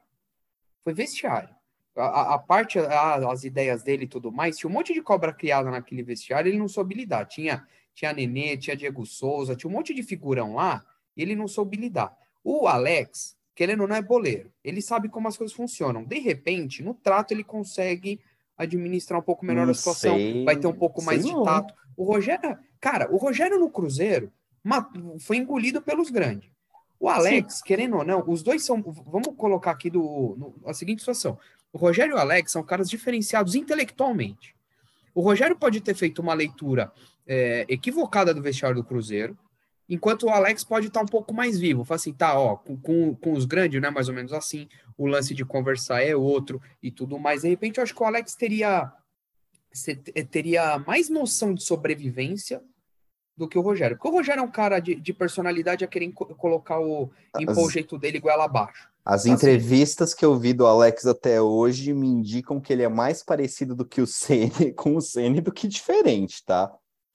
Foi 0.84 0.92
vestiário. 0.92 1.48
A, 1.96 2.34
a 2.34 2.38
parte, 2.38 2.78
a, 2.78 3.32
as 3.32 3.44
ideias 3.44 3.82
dele 3.82 4.04
e 4.04 4.08
tudo 4.08 4.30
mais, 4.30 4.58
tinha 4.58 4.68
um 4.68 4.72
monte 4.74 4.92
de 4.92 5.00
cobra 5.00 5.32
criada 5.32 5.70
naquele 5.70 6.02
vestiário, 6.02 6.50
ele 6.50 6.58
não 6.58 6.68
soube 6.68 6.94
lidar. 6.94 7.24
Tinha, 7.24 7.66
tinha 7.94 8.12
Nenê, 8.12 8.56
tinha 8.56 8.76
Diego 8.76 9.06
Souza, 9.06 9.54
tinha 9.54 9.70
um 9.70 9.72
monte 9.72 9.94
de 9.94 10.02
figurão 10.02 10.54
lá, 10.54 10.84
e 11.16 11.22
ele 11.22 11.36
não 11.36 11.46
soube 11.46 11.76
lidar. 11.76 12.16
O 12.42 12.66
Alex, 12.66 13.36
querendo 13.54 13.82
ou 13.82 13.88
não, 13.88 13.96
é 13.96 14.02
boleiro. 14.02 14.52
Ele 14.62 14.82
sabe 14.82 15.08
como 15.08 15.28
as 15.28 15.36
coisas 15.36 15.56
funcionam. 15.56 16.04
De 16.04 16.18
repente, 16.18 16.82
no 16.82 16.92
trato, 16.92 17.32
ele 17.32 17.44
consegue 17.44 18.20
administrar 18.56 19.18
um 19.18 19.22
pouco 19.22 19.44
melhor 19.44 19.64
não 19.64 19.72
a 19.72 19.74
situação, 19.74 20.16
sei, 20.16 20.44
vai 20.44 20.56
ter 20.56 20.66
um 20.66 20.72
pouco 20.72 21.02
mais 21.02 21.24
não. 21.24 21.38
de 21.38 21.44
tato. 21.44 21.74
O 21.96 22.04
Rogério, 22.04 22.58
cara, 22.80 23.10
o 23.12 23.16
Rogério 23.16 23.58
no 23.58 23.70
Cruzeiro 23.70 24.32
foi 25.20 25.36
engolido 25.36 25.80
pelos 25.80 26.10
grandes. 26.10 26.50
O 26.98 27.08
Alex, 27.08 27.56
Sim. 27.56 27.62
querendo 27.64 27.96
ou 27.96 28.04
não, 28.04 28.24
os 28.26 28.42
dois 28.42 28.64
são. 28.64 28.80
Vamos 28.82 29.34
colocar 29.36 29.72
aqui 29.72 29.90
do, 29.90 30.00
no, 30.00 30.54
a 30.64 30.72
seguinte 30.72 31.00
situação: 31.00 31.38
o 31.72 31.78
Rogério 31.78 32.12
e 32.12 32.14
o 32.14 32.18
Alex 32.18 32.52
são 32.52 32.62
caras 32.62 32.88
diferenciados 32.88 33.54
intelectualmente. 33.54 34.53
O 35.14 35.20
Rogério 35.20 35.56
pode 35.56 35.80
ter 35.80 35.94
feito 35.94 36.20
uma 36.20 36.34
leitura 36.34 36.92
é, 37.26 37.64
equivocada 37.68 38.34
do 38.34 38.42
vestiário 38.42 38.76
do 38.76 38.84
Cruzeiro, 38.84 39.38
enquanto 39.88 40.24
o 40.24 40.30
Alex 40.30 40.64
pode 40.64 40.88
estar 40.88 41.02
um 41.02 41.06
pouco 41.06 41.32
mais 41.32 41.58
vivo. 41.58 41.84
Fala 41.84 41.96
assim, 41.96 42.12
tá, 42.12 42.38
ó, 42.38 42.56
com, 42.56 42.76
com, 42.76 43.14
com, 43.14 43.32
os 43.32 43.44
grandes, 43.44 43.80
né, 43.80 43.90
mais 43.90 44.08
ou 44.08 44.14
menos 44.14 44.32
assim, 44.32 44.68
o 44.96 45.06
lance 45.06 45.34
de 45.34 45.44
conversar 45.44 46.02
é 46.02 46.16
outro 46.16 46.60
e 46.82 46.90
tudo 46.90 47.18
mais. 47.18 47.42
De 47.42 47.48
repente, 47.48 47.78
eu 47.78 47.84
acho 47.84 47.94
que 47.94 48.02
o 48.02 48.06
Alex 48.06 48.34
teria, 48.34 48.92
teria 50.30 50.78
mais 50.80 51.08
noção 51.08 51.54
de 51.54 51.62
sobrevivência 51.62 52.60
do 53.36 53.48
que 53.48 53.58
o 53.58 53.62
Rogério. 53.62 53.96
Porque 53.96 54.08
o 54.08 54.12
Rogério 54.12 54.40
é 54.40 54.44
um 54.44 54.50
cara 54.50 54.78
de, 54.78 54.94
de 54.94 55.12
personalidade 55.12 55.84
a 55.84 55.88
querer 55.88 56.12
colocar 56.12 56.80
o. 56.80 57.10
impor 57.38 57.58
As... 57.58 57.66
o 57.66 57.70
jeito 57.70 57.98
dele 57.98 58.18
igual 58.18 58.40
abaixo. 58.40 58.88
As 59.04 59.22
assim. 59.22 59.32
entrevistas 59.32 60.14
que 60.14 60.24
eu 60.24 60.38
vi 60.38 60.52
do 60.54 60.66
Alex 60.66 61.04
até 61.06 61.40
hoje 61.40 61.92
me 61.92 62.06
indicam 62.06 62.60
que 62.60 62.72
ele 62.72 62.82
é 62.82 62.88
mais 62.88 63.22
parecido 63.22 63.74
do 63.74 63.84
que 63.84 64.00
o 64.00 64.06
Ceni 64.08 64.72
com 64.72 64.96
o 64.96 65.00
Ceni 65.00 65.40
do 65.40 65.52
que 65.52 65.68
diferente, 65.68 66.42
tá? 66.44 66.72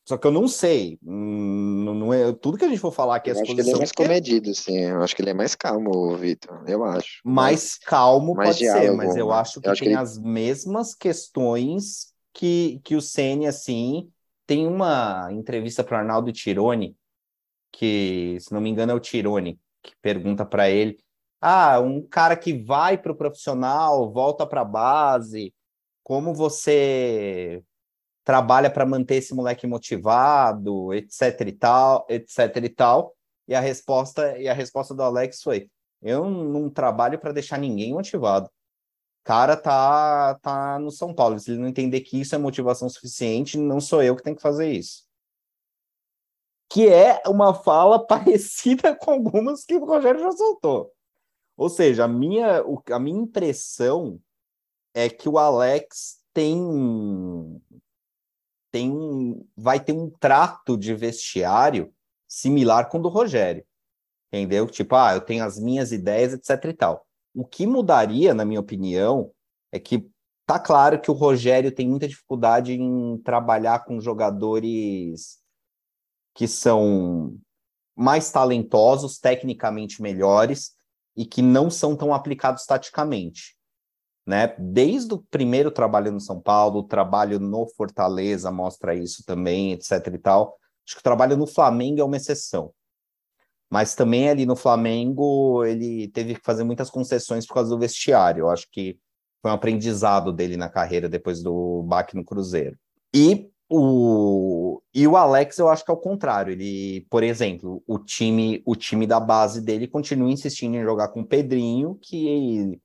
Só 0.07 0.17
que 0.17 0.25
eu 0.25 0.31
não 0.31 0.47
sei. 0.47 0.97
Hum, 1.05 1.83
não, 1.85 1.93
não 1.93 2.13
é 2.13 2.33
tudo 2.33 2.57
que 2.57 2.65
a 2.65 2.67
gente 2.67 2.79
for 2.79 2.91
falar 2.91 3.17
aqui. 3.17 3.29
Eu 3.29 3.35
acho 3.35 3.43
que 3.43 3.51
ele 3.51 3.69
é 3.69 3.75
mais 3.75 3.91
comedido, 3.91 4.55
sim. 4.55 4.75
Eu 4.75 5.03
acho 5.03 5.15
que 5.15 5.21
ele 5.21 5.29
é 5.29 5.35
mais 5.35 5.53
calmo, 5.53 6.17
Vitor. 6.17 6.63
Eu 6.67 6.83
acho. 6.83 7.21
Mais 7.23 7.77
calmo 7.77 8.33
mais 8.33 8.49
pode 8.49 8.59
diálogo, 8.59 8.87
ser, 8.87 8.97
mas 8.97 9.15
eu 9.15 9.31
acho 9.31 9.61
que 9.61 9.67
eu 9.67 9.71
acho 9.71 9.83
tem 9.83 9.89
que 9.89 9.95
ele... 9.95 10.01
as 10.01 10.17
mesmas 10.17 10.95
questões 10.95 12.11
que, 12.33 12.81
que 12.83 12.95
o 12.95 13.01
Ceni, 13.01 13.45
assim, 13.45 14.09
tem 14.49 14.65
uma 14.65 15.31
entrevista 15.31 15.83
para 15.83 15.99
Arnaldo 15.99 16.33
Tironi, 16.33 16.97
que, 17.71 18.35
se 18.39 18.51
não 18.51 18.59
me 18.59 18.67
engano, 18.67 18.91
é 18.91 18.95
o 18.95 18.99
Tironi, 18.99 19.59
que 19.83 19.93
pergunta 20.01 20.43
para 20.43 20.67
ele: 20.67 20.97
ah, 21.39 21.79
um 21.79 22.01
cara 22.01 22.35
que 22.35 22.51
vai 22.63 22.97
para 22.97 23.11
o 23.11 23.15
profissional, 23.15 24.11
volta 24.11 24.47
para 24.47 24.61
a 24.61 24.65
base, 24.65 25.53
como 26.03 26.33
você 26.33 27.63
trabalha 28.23 28.71
para 28.71 28.87
manter 28.87 29.17
esse 29.17 29.35
moleque 29.35 29.67
motivado, 29.67 30.95
etc 30.95 31.41
e 31.41 31.51
tal, 31.51 32.07
etc 32.09 32.55
e 32.63 32.69
tal. 32.69 33.15
E 33.47 33.53
a 33.53 33.59
resposta 33.59 34.35
e 34.39 34.47
a 34.47 34.53
resposta 34.53 34.95
do 34.95 35.03
Alex 35.03 35.43
foi: 35.43 35.69
eu 36.01 36.27
não 36.27 36.71
trabalho 36.71 37.19
para 37.19 37.33
deixar 37.33 37.59
ninguém 37.59 37.93
motivado 37.93 38.49
cara 39.29 39.55
tá, 39.55 40.39
tá 40.41 40.79
no 40.79 40.89
São 40.89 41.13
Paulo. 41.13 41.39
Se 41.39 41.51
ele 41.51 41.59
não 41.59 41.67
entender 41.67 42.01
que 42.01 42.19
isso 42.19 42.33
é 42.33 42.37
motivação 42.39 42.89
suficiente, 42.89 43.59
não 43.59 43.79
sou 43.79 44.01
eu 44.01 44.15
que 44.15 44.23
tenho 44.23 44.35
que 44.35 44.41
fazer 44.41 44.71
isso. 44.71 45.07
Que 46.67 46.87
é 46.89 47.21
uma 47.27 47.53
fala 47.53 47.99
parecida 48.07 48.95
com 48.95 49.11
algumas 49.11 49.65
que 49.65 49.75
o 49.75 49.85
Rogério 49.85 50.19
já 50.19 50.31
soltou. 50.31 50.91
Ou 51.55 51.69
seja, 51.69 52.05
a 52.05 52.07
minha, 52.07 52.63
a 52.91 52.97
minha 52.97 53.21
impressão 53.21 54.19
é 54.95 55.07
que 55.07 55.29
o 55.29 55.37
Alex 55.37 56.23
tem 56.33 57.61
tem 58.71 59.47
vai 59.55 59.79
ter 59.79 59.93
um 59.93 60.09
trato 60.09 60.75
de 60.75 60.95
vestiário 60.95 61.93
similar 62.27 62.89
com 62.89 62.97
o 62.97 63.01
do 63.03 63.09
Rogério. 63.09 63.63
Entendeu? 64.33 64.65
Tipo, 64.65 64.95
ah, 64.95 65.13
eu 65.13 65.21
tenho 65.21 65.43
as 65.43 65.59
minhas 65.59 65.91
ideias, 65.91 66.33
etc 66.33 66.65
e 66.65 66.73
tal. 66.73 67.08
O 67.33 67.45
que 67.45 67.65
mudaria, 67.65 68.33
na 68.33 68.45
minha 68.45 68.59
opinião, 68.59 69.31
é 69.71 69.79
que 69.79 70.09
tá 70.45 70.59
claro 70.59 70.99
que 70.99 71.11
o 71.11 71.13
Rogério 71.13 71.71
tem 71.71 71.87
muita 71.87 72.07
dificuldade 72.07 72.73
em 72.73 73.17
trabalhar 73.19 73.85
com 73.85 73.99
jogadores 73.99 75.39
que 76.33 76.47
são 76.47 77.37
mais 77.95 78.31
talentosos, 78.31 79.19
tecnicamente 79.19 80.01
melhores 80.01 80.71
e 81.15 81.25
que 81.25 81.41
não 81.41 81.69
são 81.69 81.95
tão 81.95 82.13
aplicados 82.13 82.65
taticamente. 82.65 83.57
Né? 84.25 84.55
Desde 84.57 85.13
o 85.13 85.23
primeiro 85.29 85.69
trabalho 85.69 86.11
no 86.11 86.19
São 86.19 86.39
Paulo, 86.39 86.79
o 86.79 86.87
trabalho 86.87 87.39
no 87.39 87.67
Fortaleza 87.75 88.51
mostra 88.51 88.95
isso 88.95 89.23
também, 89.25 89.73
etc 89.73 89.91
e 90.13 90.17
tal. 90.17 90.57
Acho 90.85 90.95
que 90.95 91.01
o 91.01 91.03
trabalho 91.03 91.35
no 91.35 91.45
Flamengo 91.45 91.99
é 91.99 92.03
uma 92.03 92.17
exceção. 92.17 92.73
Mas 93.69 93.93
também 93.93 94.29
ali 94.29 94.45
no 94.45 94.55
Flamengo 94.55 95.63
ele 95.63 96.07
teve 96.09 96.35
que 96.35 96.43
fazer 96.43 96.63
muitas 96.63 96.89
concessões 96.89 97.45
por 97.45 97.53
causa 97.53 97.69
do 97.69 97.79
vestiário. 97.79 98.41
Eu 98.41 98.49
acho 98.49 98.67
que 98.71 98.97
foi 99.41 99.51
um 99.51 99.53
aprendizado 99.53 100.33
dele 100.33 100.57
na 100.57 100.69
carreira 100.69 101.07
depois 101.07 101.41
do 101.41 101.83
baque 101.83 102.15
no 102.15 102.25
Cruzeiro. 102.25 102.77
E 103.13 103.49
o, 103.69 104.81
e 104.93 105.07
o 105.07 105.15
Alex, 105.15 105.59
eu 105.59 105.69
acho 105.69 105.85
que 105.85 105.91
é 105.91 105.93
o 105.93 105.97
contrário. 105.97 106.51
Ele, 106.51 107.05
por 107.09 107.21
exemplo, 107.23 107.83
o 107.87 107.99
time, 107.99 108.63
o 108.65 108.75
time 108.75 109.05
da 109.05 109.19
base 109.19 109.61
dele 109.61 109.87
continua 109.87 110.31
insistindo 110.31 110.75
em 110.75 110.83
jogar 110.83 111.09
com 111.09 111.21
o 111.21 111.25
Pedrinho, 111.25 111.97
que 112.01 112.79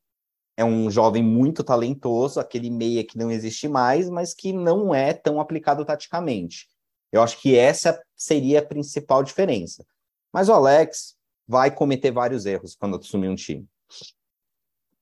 é 0.57 0.65
um 0.65 0.91
jovem 0.91 1.23
muito 1.23 1.65
talentoso, 1.65 2.39
aquele 2.39 2.71
meia 2.71 3.05
que 3.05 3.19
não 3.19 3.31
existe 3.31 3.67
mais, 3.67 4.09
mas 4.11 4.35
que 4.35 4.53
não 4.53 4.95
é 4.95 5.13
tão 5.13 5.41
aplicado 5.41 5.85
taticamente. 5.85 6.69
Eu 7.11 7.23
acho 7.23 7.41
que 7.41 7.57
essa 7.57 8.01
seria 8.15 8.61
a 8.61 8.65
principal 8.65 9.23
diferença. 9.23 9.85
Mas 10.35 10.49
o 10.49 10.53
Alex 10.53 11.15
vai 11.47 11.71
cometer 11.71 12.11
vários 12.11 12.45
erros 12.45 12.75
quando 12.75 12.97
assumir 12.97 13.29
um 13.29 13.37
time. 13.37 13.69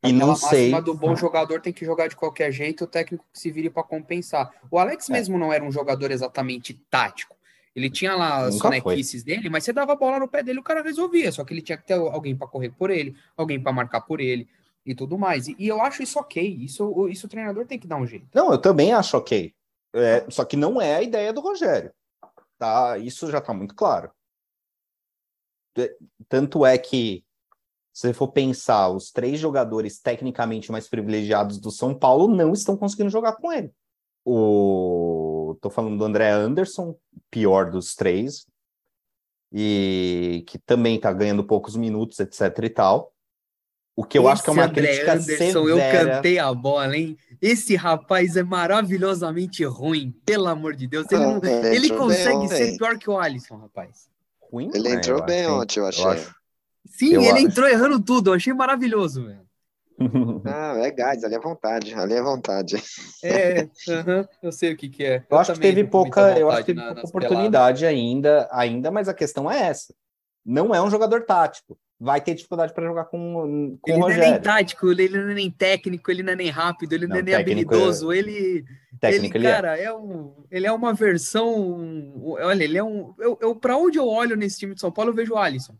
E 0.04 0.08
Aquela 0.08 0.26
não 0.26 0.36
sei. 0.36 0.78
do 0.82 0.92
bom 0.92 1.16
jogador 1.16 1.62
tem 1.62 1.72
que 1.72 1.86
jogar 1.86 2.08
de 2.08 2.16
qualquer 2.16 2.52
jeito, 2.52 2.84
o 2.84 2.86
técnico 2.86 3.24
que 3.32 3.38
se 3.38 3.50
vire 3.50 3.70
para 3.70 3.82
compensar. 3.82 4.52
O 4.70 4.78
Alex 4.78 5.08
é. 5.08 5.12
mesmo 5.14 5.38
não 5.38 5.50
era 5.50 5.64
um 5.64 5.72
jogador 5.72 6.10
exatamente 6.10 6.74
tático. 6.90 7.34
Ele 7.74 7.88
tinha 7.88 8.14
lá 8.14 8.44
as 8.44 8.58
sonequices 8.58 9.22
dele, 9.22 9.48
mas 9.48 9.64
você 9.64 9.72
dava 9.72 9.92
a 9.92 9.96
bola 9.96 10.18
no 10.18 10.28
pé 10.28 10.42
dele, 10.42 10.58
o 10.58 10.62
cara 10.62 10.82
resolvia. 10.82 11.32
Só 11.32 11.44
que 11.44 11.54
ele 11.54 11.62
tinha 11.62 11.78
que 11.78 11.86
ter 11.86 11.94
alguém 11.94 12.36
para 12.36 12.46
correr 12.46 12.68
por 12.68 12.90
ele, 12.90 13.16
alguém 13.34 13.58
para 13.58 13.72
marcar 13.72 14.02
por 14.02 14.20
ele 14.20 14.46
e 14.84 14.94
tudo 14.94 15.16
mais. 15.16 15.48
E, 15.48 15.56
e, 15.58 15.66
eu 15.66 15.80
acho 15.80 16.02
isso 16.02 16.18
ok. 16.18 16.46
Isso, 16.60 17.08
isso 17.08 17.24
o 17.24 17.30
treinador 17.30 17.64
tem 17.64 17.78
que 17.78 17.86
dar 17.86 17.96
um 17.96 18.06
jeito. 18.06 18.26
Não, 18.34 18.52
eu 18.52 18.58
também 18.58 18.92
acho 18.92 19.16
ok. 19.16 19.54
É, 19.94 20.26
só 20.28 20.44
que 20.44 20.58
não 20.58 20.78
é 20.78 20.96
a 20.96 21.02
ideia 21.02 21.32
do 21.32 21.40
Rogério. 21.40 21.90
Tá? 22.58 22.98
Isso 22.98 23.30
já 23.30 23.38
está 23.38 23.54
muito 23.54 23.74
claro. 23.74 24.10
Tanto 26.28 26.64
é 26.66 26.76
que, 26.78 27.24
se 27.92 28.08
você 28.08 28.12
for 28.12 28.28
pensar, 28.28 28.90
os 28.90 29.10
três 29.10 29.38
jogadores 29.38 30.00
tecnicamente 30.00 30.70
mais 30.70 30.88
privilegiados 30.88 31.58
do 31.58 31.70
São 31.70 31.94
Paulo 31.94 32.28
não 32.28 32.52
estão 32.52 32.76
conseguindo 32.76 33.10
jogar 33.10 33.36
com 33.36 33.52
ele. 33.52 33.70
O... 34.24 35.56
Tô 35.60 35.68
falando 35.68 35.98
do 35.98 36.04
André 36.04 36.30
Anderson, 36.30 36.96
pior 37.30 37.70
dos 37.70 37.94
três, 37.94 38.46
e 39.52 40.44
que 40.46 40.58
também 40.58 40.98
tá 40.98 41.12
ganhando 41.12 41.44
poucos 41.44 41.76
minutos, 41.76 42.18
etc 42.20 42.58
e 42.62 42.70
tal. 42.70 43.12
O 43.94 44.04
que 44.04 44.16
eu 44.16 44.22
Esse 44.22 44.32
acho 44.32 44.42
que 44.44 44.50
é 44.50 44.52
uma 44.54 44.64
André 44.64 44.86
crítica 44.86 45.12
Anderson, 45.12 45.66
severa. 45.66 45.68
Eu 45.68 46.14
cantei 46.14 46.38
a 46.38 46.54
bola, 46.54 46.96
hein? 46.96 47.16
Esse 47.42 47.76
rapaz 47.76 48.36
é 48.36 48.42
maravilhosamente 48.42 49.62
ruim, 49.64 50.12
pelo 50.24 50.46
amor 50.46 50.74
de 50.74 50.86
Deus. 50.86 51.06
Ele, 51.10 51.20
não, 51.20 51.40
ele 51.44 51.90
consegue 51.90 52.48
ser 52.48 52.78
pior 52.78 52.98
que 52.98 53.10
o 53.10 53.18
Alisson, 53.18 53.56
rapaz 53.56 54.11
ruim. 54.52 54.70
Ele 54.74 54.88
é, 54.88 54.92
entrou 54.92 55.24
bem 55.24 55.46
ontem, 55.46 55.80
eu 55.80 55.86
achei. 55.86 56.04
Eu 56.04 56.10
acho. 56.10 56.34
Sim, 56.86 57.14
eu 57.14 57.22
ele 57.22 57.30
acho. 57.30 57.46
entrou 57.46 57.68
errando 57.68 58.00
tudo. 58.00 58.30
Eu 58.30 58.34
achei 58.34 58.52
maravilhoso, 58.52 59.26
velho. 59.26 59.42
Ah, 60.44 60.74
é 60.78 60.90
gás, 60.90 61.22
ali 61.22 61.34
é 61.34 61.38
vontade, 61.38 61.94
ali 61.94 62.14
é 62.14 62.22
vontade. 62.22 62.76
É, 63.22 63.62
uh 63.62 63.68
-huh, 64.04 64.28
eu 64.42 64.50
sei 64.50 64.72
o 64.72 64.76
que, 64.76 64.88
que 64.88 65.04
é. 65.04 65.16
Eu, 65.18 65.24
eu 65.30 65.38
acho 65.38 65.52
que 65.52 65.60
teve 65.60 65.84
pouca, 65.84 66.36
eu 66.38 66.50
acho 66.50 66.64
que 66.64 66.74
teve 66.74 66.80
na, 66.80 66.94
pouca 66.94 67.08
oportunidade 67.08 67.86
ainda, 67.86 68.48
ainda, 68.50 68.90
mas 68.90 69.08
a 69.08 69.14
questão 69.14 69.50
é 69.50 69.68
essa. 69.68 69.94
Não 70.44 70.74
é 70.74 70.82
um 70.82 70.90
jogador 70.90 71.24
tático. 71.24 71.78
Vai 72.02 72.20
ter 72.20 72.34
dificuldade 72.34 72.74
para 72.74 72.84
jogar 72.84 73.04
com, 73.04 73.78
com 73.80 73.90
ele 73.92 73.96
o 73.96 74.00
Rogério. 74.00 74.24
Ele 74.24 74.26
não 74.26 74.26
é 74.26 74.30
nem 74.32 74.42
tático, 74.42 74.90
ele 74.90 75.08
não 75.08 75.30
é 75.30 75.34
nem 75.34 75.50
técnico, 75.52 76.10
ele 76.10 76.22
não 76.24 76.32
é 76.32 76.36
nem 76.36 76.50
rápido, 76.50 76.94
ele 76.94 77.06
não, 77.06 77.14
não 77.14 77.20
é 77.20 77.22
nem 77.22 77.34
habilidoso. 77.36 78.10
É... 78.10 78.18
Ele, 78.18 78.64
técnico 79.00 79.36
ele, 79.36 79.46
ele 79.46 79.52
é. 79.52 79.54
cara, 79.54 79.78
é. 79.78 79.84
é. 79.84 79.94
um, 79.94 80.34
ele 80.50 80.66
é 80.66 80.72
uma 80.72 80.92
versão. 80.92 82.12
Olha, 82.24 82.64
ele 82.64 82.76
é 82.76 82.82
um. 82.82 83.14
Eu, 83.20 83.38
eu, 83.40 83.54
para 83.54 83.76
onde 83.76 84.00
eu 84.00 84.08
olho 84.08 84.34
nesse 84.34 84.58
time 84.58 84.74
de 84.74 84.80
São 84.80 84.90
Paulo, 84.90 85.12
eu 85.12 85.14
vejo 85.14 85.34
o 85.34 85.38
Alisson. 85.38 85.76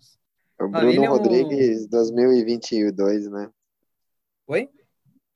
O 0.60 0.68
Bruno 0.68 1.06
Rodrigues 1.06 1.86
um... 1.86 1.88
2022, 1.88 3.28
né? 3.28 3.50
Oi? 4.46 4.68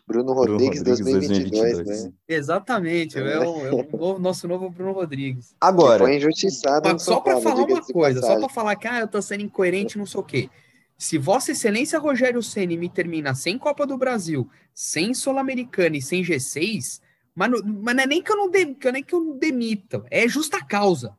Bruno 0.07 0.35
Rodrigues, 0.35 0.85
Bruno 0.85 0.99
Rodrigues 0.99 1.19
2022, 1.19 1.51
2022, 1.53 2.05
né? 2.05 2.13
Exatamente, 2.29 3.19
é, 3.19 3.23
o, 3.41 3.67
é 3.67 3.71
o 3.73 3.99
novo, 3.99 4.19
nosso 4.21 4.47
novo 4.47 4.71
Bruno 4.71 4.93
Rodrigues. 4.93 5.53
Agora, 5.61 6.05
foi 6.05 6.17
injustiçado. 6.17 6.97
só 7.01 7.19
para 7.19 7.41
falar 7.41 7.65
uma 7.65 7.83
coisa, 7.83 8.21
só 8.21 8.39
para 8.39 8.49
falar 8.49 8.77
que 8.77 8.87
ah, 8.87 9.01
eu 9.01 9.09
tô 9.09 9.21
sendo 9.21 9.43
incoerente, 9.43 9.99
não 9.99 10.07
sei 10.07 10.21
o 10.21 10.23
quê. 10.23 10.49
Se 10.99 11.19
Vossa 11.19 11.53
Excelência 11.53 11.99
Rogério 11.99 12.43
Ceni 12.43 12.77
me 12.77 12.89
termina 12.89 13.35
sem 13.35 13.59
Copa 13.59 13.87
do 13.87 13.99
Brasil, 13.99 14.49
sem 14.73 15.13
Sul-Americana 15.13 15.97
e 15.97 16.03
sem 16.03 16.23
G6, 16.23 17.01
mas, 17.35 17.51
mas 17.63 17.95
não 17.95 18.03
é 18.03 18.07
nem 18.07 18.23
que 18.23 18.33
eu 18.33 18.37
não, 18.37 18.49
de, 18.49 18.65
nem 18.91 19.05
que 19.05 19.15
eu 19.15 19.21
não 19.21 19.37
demita, 19.37 20.05
é 20.11 20.27
justa 20.27 20.65
causa. 20.65 21.17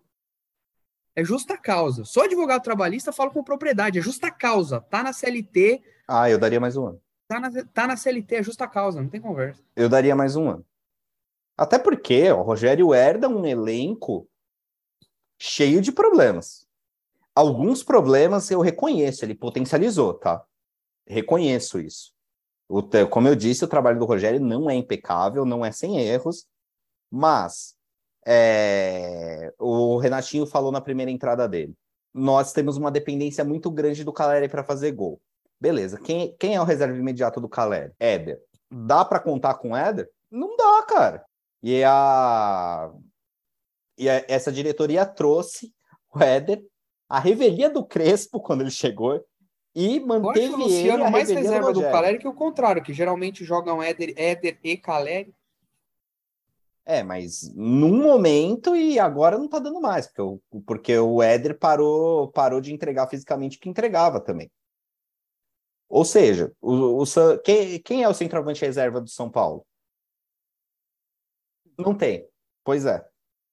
é 1.16 1.24
justa 1.24 1.56
causa. 1.58 2.04
Só 2.06 2.24
advogado 2.24 2.63
trabalhista 2.63 3.12
fala 3.12 3.30
com 3.30 3.44
propriedade, 3.44 4.00
é 4.00 4.02
justa 4.02 4.32
causa. 4.32 4.82
Tá 4.82 5.04
na 5.04 5.13
CLT. 5.13 5.84
Ah, 6.08 6.30
eu 6.30 6.40
daria 6.40 6.60
mais 6.60 6.76
um 6.76 6.88
ano. 6.88 7.02
Tá 7.28 7.40
na, 7.40 7.52
tá 7.66 7.88
na 7.88 7.98
CLT, 7.98 8.36
é 8.36 8.44
justa 8.44 8.68
causa, 8.68 9.02
não 9.02 9.10
tem 9.10 9.22
conversa. 9.22 9.62
Eu 9.76 9.90
daria 9.90 10.16
mais 10.16 10.36
um 10.36 10.50
ano. 10.50 10.66
Até 11.56 11.78
porque 11.78 12.32
o 12.32 12.42
Rogério 12.42 12.94
herda 12.94 13.28
um 13.28 13.46
elenco 13.46 14.28
cheio 15.40 15.82
de 15.82 15.92
problemas. 15.92 16.67
Alguns 17.38 17.84
problemas 17.84 18.50
eu 18.50 18.62
reconheço, 18.62 19.23
ele 19.23 19.36
potencializou, 19.36 20.15
tá? 20.15 20.43
Reconheço 21.06 21.80
isso. 21.80 22.12
O, 22.67 22.82
como 23.12 23.28
eu 23.28 23.36
disse, 23.36 23.63
o 23.63 23.67
trabalho 23.67 24.00
do 24.00 24.06
Rogério 24.06 24.39
não 24.39 24.67
é 24.67 24.73
impecável, 24.73 25.45
não 25.45 25.63
é 25.63 25.71
sem 25.71 26.00
erros, 26.00 26.47
mas 27.12 27.76
é, 28.26 29.54
o 29.60 30.00
Renatinho 30.00 30.47
falou 30.47 30.71
na 30.71 30.82
primeira 30.82 31.12
entrada 31.12 31.47
dele. 31.47 31.76
Nós 32.12 32.54
temos 32.54 32.76
uma 32.76 32.89
dependência 32.89 33.43
muito 33.43 33.69
grande 33.69 34.04
do 34.04 34.12
Caleri 34.12 34.50
para 34.50 34.63
fazer 34.63 34.91
gol. 34.93 35.21
Beleza. 35.62 36.00
Quem, 36.00 36.36
quem 36.39 36.56
é 36.56 36.62
o 36.62 36.65
reserva 36.65 36.97
imediato 36.97 37.39
do 37.39 37.47
Caleri? 37.47 37.93
Éder. 38.00 38.41
Dá 38.71 39.06
para 39.06 39.19
contar 39.19 39.54
com 39.60 39.73
o 39.73 39.78
Éder? 39.78 40.10
Não 40.32 40.58
dá, 40.58 40.82
cara. 40.89 41.23
E 41.62 41.84
a 41.84 42.91
e 43.95 44.10
a, 44.10 44.26
essa 44.28 44.52
diretoria 44.52 45.06
trouxe 45.06 45.71
o 46.12 46.19
Éder, 46.19 46.65
a 47.10 47.20
revelia 47.20 47.70
do 47.70 47.86
Crespo 47.86 48.39
quando 48.39 48.62
ele 48.62 48.72
chegou 48.72 49.24
e 49.74 50.00
manteve 50.00 50.54
o 50.54 50.58
Luciano 50.58 51.04
ele 51.04 51.12
mais 51.12 51.30
reserva 51.30 51.72
do, 51.72 51.82
do 51.82 51.91
Caleri 51.91 52.17
que 52.17 52.28
o 52.28 52.34
contrário, 52.34 52.84
que 52.84 52.93
geralmente 52.93 53.46
jogam 53.46 53.82
Éder, 53.82 54.13
Éder 54.17 54.58
e 54.63 54.76
Caleri. 54.76 55.34
É, 56.84 57.04
mas 57.04 57.54
num 57.54 58.02
momento 58.02 58.76
e 58.76 58.98
agora 58.98 59.38
não 59.38 59.48
tá 59.48 59.60
dando 59.60 59.80
mais, 59.82 60.08
porque 60.08 60.22
o, 60.22 60.41
porque 60.65 60.98
o 60.98 61.22
Éder 61.22 61.58
parou, 61.60 62.30
parou 62.32 62.62
de 62.62 62.74
entregar 62.74 63.08
fisicamente 63.08 63.58
o 63.58 63.60
que 63.60 63.70
entregava 63.70 64.20
também. 64.20 64.50
Ou 65.89 66.04
seja, 66.04 66.52
o, 66.62 67.04
o, 67.04 67.39
quem, 67.43 67.80
quem 67.82 68.04
é 68.04 68.10
o 68.10 68.13
centroavante 68.13 68.65
reserva 68.65 69.00
do 69.00 69.10
São 69.10 69.30
Paulo? 69.30 69.65
Não 71.78 71.93
tem. 71.96 72.28
Pois 72.63 72.86
é. 72.86 73.06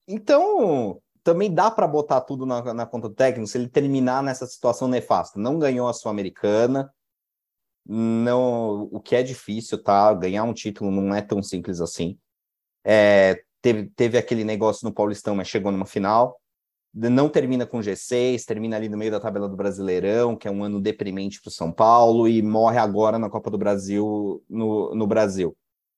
Então, 0.08 1.00
também 1.24 1.52
dá 1.52 1.70
para 1.70 1.88
botar 1.88 2.20
tudo 2.20 2.44
na, 2.44 2.74
na 2.74 2.86
conta 2.86 3.08
do 3.08 3.14
técnico 3.14 3.48
se 3.48 3.56
ele 3.58 3.68
terminar 3.68 4.22
nessa 4.22 4.46
situação 4.46 4.86
nefasta. 4.86 5.40
Não 5.40 5.58
ganhou 5.58 5.88
a 5.88 5.92
Sul-Americana, 5.94 6.92
não, 7.86 8.88
o 8.92 9.00
que 9.00 9.16
é 9.16 9.22
difícil, 9.22 9.82
tá? 9.82 10.12
Ganhar 10.14 10.44
um 10.44 10.54
título 10.54 10.90
não 10.90 11.14
é 11.14 11.20
tão 11.20 11.42
simples 11.42 11.80
assim. 11.80 12.18
É, 12.84 13.42
teve, 13.60 13.86
teve 13.96 14.18
aquele 14.18 14.44
negócio 14.44 14.86
no 14.86 14.94
Paulistão, 14.94 15.34
mas 15.34 15.48
chegou 15.48 15.72
numa 15.72 15.86
final. 15.86 16.40
Não 16.94 17.28
termina 17.28 17.66
com 17.66 17.80
G6, 17.80 18.44
termina 18.44 18.76
ali 18.76 18.88
no 18.88 18.96
meio 18.96 19.10
da 19.10 19.18
tabela 19.18 19.48
do 19.48 19.56
Brasileirão, 19.56 20.36
que 20.36 20.46
é 20.46 20.50
um 20.50 20.62
ano 20.62 20.80
deprimente 20.80 21.40
para 21.40 21.48
o 21.48 21.52
São 21.52 21.72
Paulo, 21.72 22.28
e 22.28 22.40
morre 22.40 22.78
agora 22.78 23.18
na 23.18 23.28
Copa 23.28 23.50
do 23.50 23.58
Brasil, 23.58 24.42
no, 24.48 24.94
no 24.94 25.06
Brasil. 25.06 25.56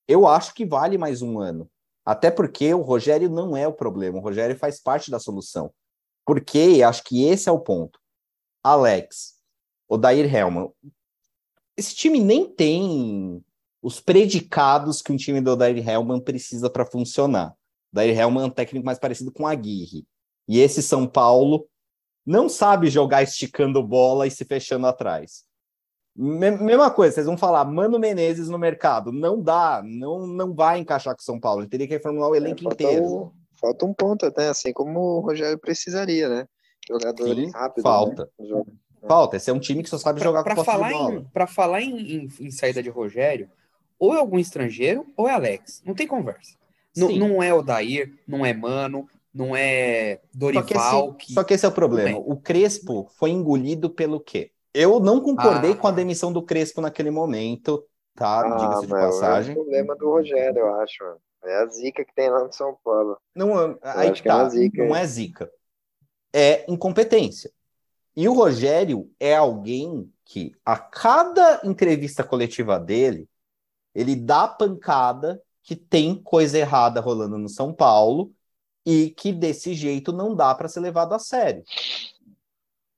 Eu 0.09 0.27
acho 0.27 0.55
que 0.55 0.65
vale 0.65 0.97
mais 0.97 1.21
um 1.21 1.39
ano. 1.39 1.69
Até 2.07 2.31
porque 2.31 2.73
o 2.73 2.81
Rogério 2.81 3.29
não 3.29 3.57
é 3.57 3.67
o 3.67 3.73
problema, 3.73 4.19
o 4.19 4.23
Rogério 4.23 4.57
faz 4.57 4.81
parte 4.81 5.11
da 5.11 5.19
solução. 5.19 5.73
Porque 6.25 6.81
acho 6.87 7.03
que 7.03 7.25
esse 7.25 7.49
é 7.49 7.53
o 7.53 7.59
ponto. 7.59 7.99
Alex, 8.63 9.35
o 9.89 9.97
Dair 9.99 10.33
Helman, 10.33 10.71
esse 11.77 11.95
time 11.95 12.19
nem 12.19 12.49
tem 12.49 13.45
os 13.83 14.01
predicados 14.01 15.03
que 15.03 15.13
um 15.13 15.17
time 15.17 15.41
do 15.41 15.53
Odair 15.53 15.87
Hellman 15.87 16.21
precisa 16.21 16.71
para 16.71 16.87
funcionar. 16.87 17.55
Odair 17.93 18.19
Hellman 18.19 18.45
é 18.45 18.47
um 18.47 18.51
técnico 18.51 18.85
mais 18.85 18.99
parecido 18.99 19.31
com 19.31 19.47
a 19.47 19.53
Aguirre. 19.53 20.07
E 20.49 20.59
esse 20.59 20.83
São 20.83 21.07
Paulo 21.07 21.69
não 22.25 22.49
sabe 22.49 22.89
jogar 22.89 23.23
esticando 23.23 23.83
bola 23.83 24.27
e 24.27 24.31
se 24.31 24.45
fechando 24.45 24.87
atrás. 24.87 25.45
Mesma 26.19 26.91
coisa, 26.91 27.15
vocês 27.15 27.27
vão 27.27 27.37
falar, 27.37 27.65
Mano 27.67 27.99
Menezes 27.99 28.49
no 28.49 28.59
mercado. 28.59 29.13
Não 29.13 29.41
dá, 29.41 29.83
não, 29.85 30.27
não 30.27 30.55
vai 30.55 30.79
encaixar 30.79 31.15
com 31.15 31.21
o 31.21 31.25
São 31.25 31.39
Paulo. 31.39 31.61
Ele 31.61 31.69
teria 31.69 31.87
que 31.87 31.93
reformular 31.93 32.31
o 32.31 32.35
é, 32.35 32.39
elenco 32.39 32.61
é, 32.61 32.63
falta 32.63 32.83
inteiro. 32.83 33.05
Um, 33.05 33.31
falta 33.55 33.85
um 33.85 33.93
ponto 33.93 34.25
até, 34.25 34.49
assim 34.49 34.73
como 34.73 34.99
o 34.99 35.21
Rogério 35.21 35.59
precisaria, 35.59 36.29
né? 36.29 36.47
Jogadores 36.89 37.53
rápidos. 37.53 37.83
Falta. 37.83 38.31
Né? 38.39 38.63
Falta. 39.07 39.37
Esse 39.37 39.51
é 39.51 39.53
um 39.53 39.59
time 39.59 39.83
que 39.83 39.91
só 39.91 39.99
sabe 39.99 40.21
pra, 40.21 40.29
jogar 40.29 40.43
pra 40.43 40.55
com 40.55 40.65
falar 40.65 40.93
em, 40.93 41.25
Para 41.25 41.47
falar 41.47 41.83
em, 41.83 42.17
em, 42.17 42.29
em 42.41 42.51
saída 42.51 42.83
de 42.83 42.89
Rogério, 42.89 43.51
ou 43.99 44.15
é 44.15 44.19
algum 44.19 44.39
estrangeiro 44.39 45.07
ou 45.17 45.29
é 45.29 45.33
Alex. 45.33 45.83
Não 45.85 45.95
tem 45.95 46.07
conversa. 46.07 46.57
Não, 46.97 47.11
não 47.11 47.43
é 47.43 47.53
o 47.53 47.61
Dair, 47.61 48.15
não 48.27 48.47
é 48.47 48.55
Mano, 48.55 49.07
não 49.35 49.55
é 49.55 50.21
Dorival. 50.33 50.65
Só 50.65 51.13
que 51.13 51.23
esse, 51.23 51.27
que... 51.27 51.33
Só 51.35 51.45
que 51.45 51.55
esse 51.55 51.67
é 51.67 51.69
o 51.69 51.73
problema. 51.73 52.19
O 52.19 52.37
Crespo 52.37 53.07
foi 53.19 53.31
engolido 53.31 53.91
pelo 53.91 54.19
quê? 54.19 54.51
Eu 54.77 55.01
não 55.01 55.23
concordei 55.23 55.73
ah. 55.73 55.77
com 55.77 55.89
a 55.89 55.91
demissão 55.91 56.31
do 56.31 56.43
Crespo 56.43 56.83
naquele 56.83 57.11
momento, 57.11 57.83
tá? 58.15 58.41
Ah, 58.41 58.57
Diga-se 58.57 58.87
de 58.87 58.93
passagem. 58.93 59.57
É 59.57 59.59
o 59.59 59.63
problema 59.63 59.97
do 59.97 60.11
Rogério, 60.11 60.59
eu 60.59 60.75
acho. 60.75 61.03
É 61.43 61.63
a 61.63 61.67
zica 61.67 62.05
que 62.05 62.15
tem 62.15 62.29
lá 62.29 62.45
no 62.45 62.53
São 62.53 62.77
Paulo. 62.85 63.17
Não, 63.35 63.79
aí 63.83 64.13
que 64.13 64.23
tá. 64.23 64.43
É 64.43 64.49
zica, 64.51 64.85
não 64.85 64.95
é 64.95 65.07
zica. 65.07 65.51
É 66.31 66.71
incompetência. 66.71 67.51
E 68.15 68.29
o 68.29 68.35
Rogério 68.35 69.11
é 69.19 69.35
alguém 69.35 70.13
que, 70.27 70.53
a 70.65 70.77
cada 70.77 71.61
entrevista 71.65 72.23
coletiva 72.23 72.79
dele, 72.79 73.27
ele 73.95 74.15
dá 74.15 74.47
pancada 74.47 75.41
que 75.63 75.75
tem 75.75 76.15
coisa 76.23 76.59
errada 76.59 77.01
rolando 77.01 77.39
no 77.39 77.49
São 77.49 77.73
Paulo 77.73 78.31
e 78.85 79.11
que 79.11 79.33
desse 79.33 79.75
jeito 79.75 80.13
não 80.13 80.35
dá 80.35 80.55
para 80.55 80.69
ser 80.69 80.81
levado 80.81 81.15
a 81.15 81.19
sério. 81.19 81.65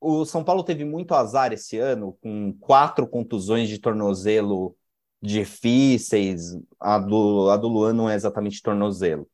O 0.01 0.25
São 0.25 0.45
Paulo 0.45 0.63
teve 0.63 0.85
muito 0.85 1.15
azar 1.15 1.53
esse 1.53 1.79
ano, 1.79 2.17
com 2.23 2.53
quatro 2.61 3.07
contusões 3.07 3.69
de 3.69 3.79
tornozelo 3.79 4.77
difíceis. 5.21 6.57
A 6.79 6.99
do, 6.99 7.51
a 7.51 7.57
do 7.57 7.69
Luan 7.69 7.93
não 7.93 8.09
é 8.09 8.15
exatamente 8.15 8.63
tornozelo, 8.63 9.29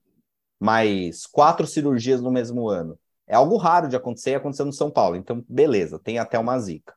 mas 0.59 1.27
quatro 1.27 1.66
cirurgias 1.66 2.20
no 2.20 2.31
mesmo 2.31 2.68
ano. 2.68 2.98
É 3.27 3.35
algo 3.35 3.57
raro 3.57 3.88
de 3.88 3.96
acontecer 3.96 4.31
e 4.31 4.35
aconteceu 4.35 4.66
no 4.66 4.72
São 4.72 4.90
Paulo. 4.90 5.16
Então, 5.16 5.44
beleza, 5.48 5.98
tem 5.98 6.18
até 6.18 6.38
uma 6.38 6.59
zica. 6.59 6.94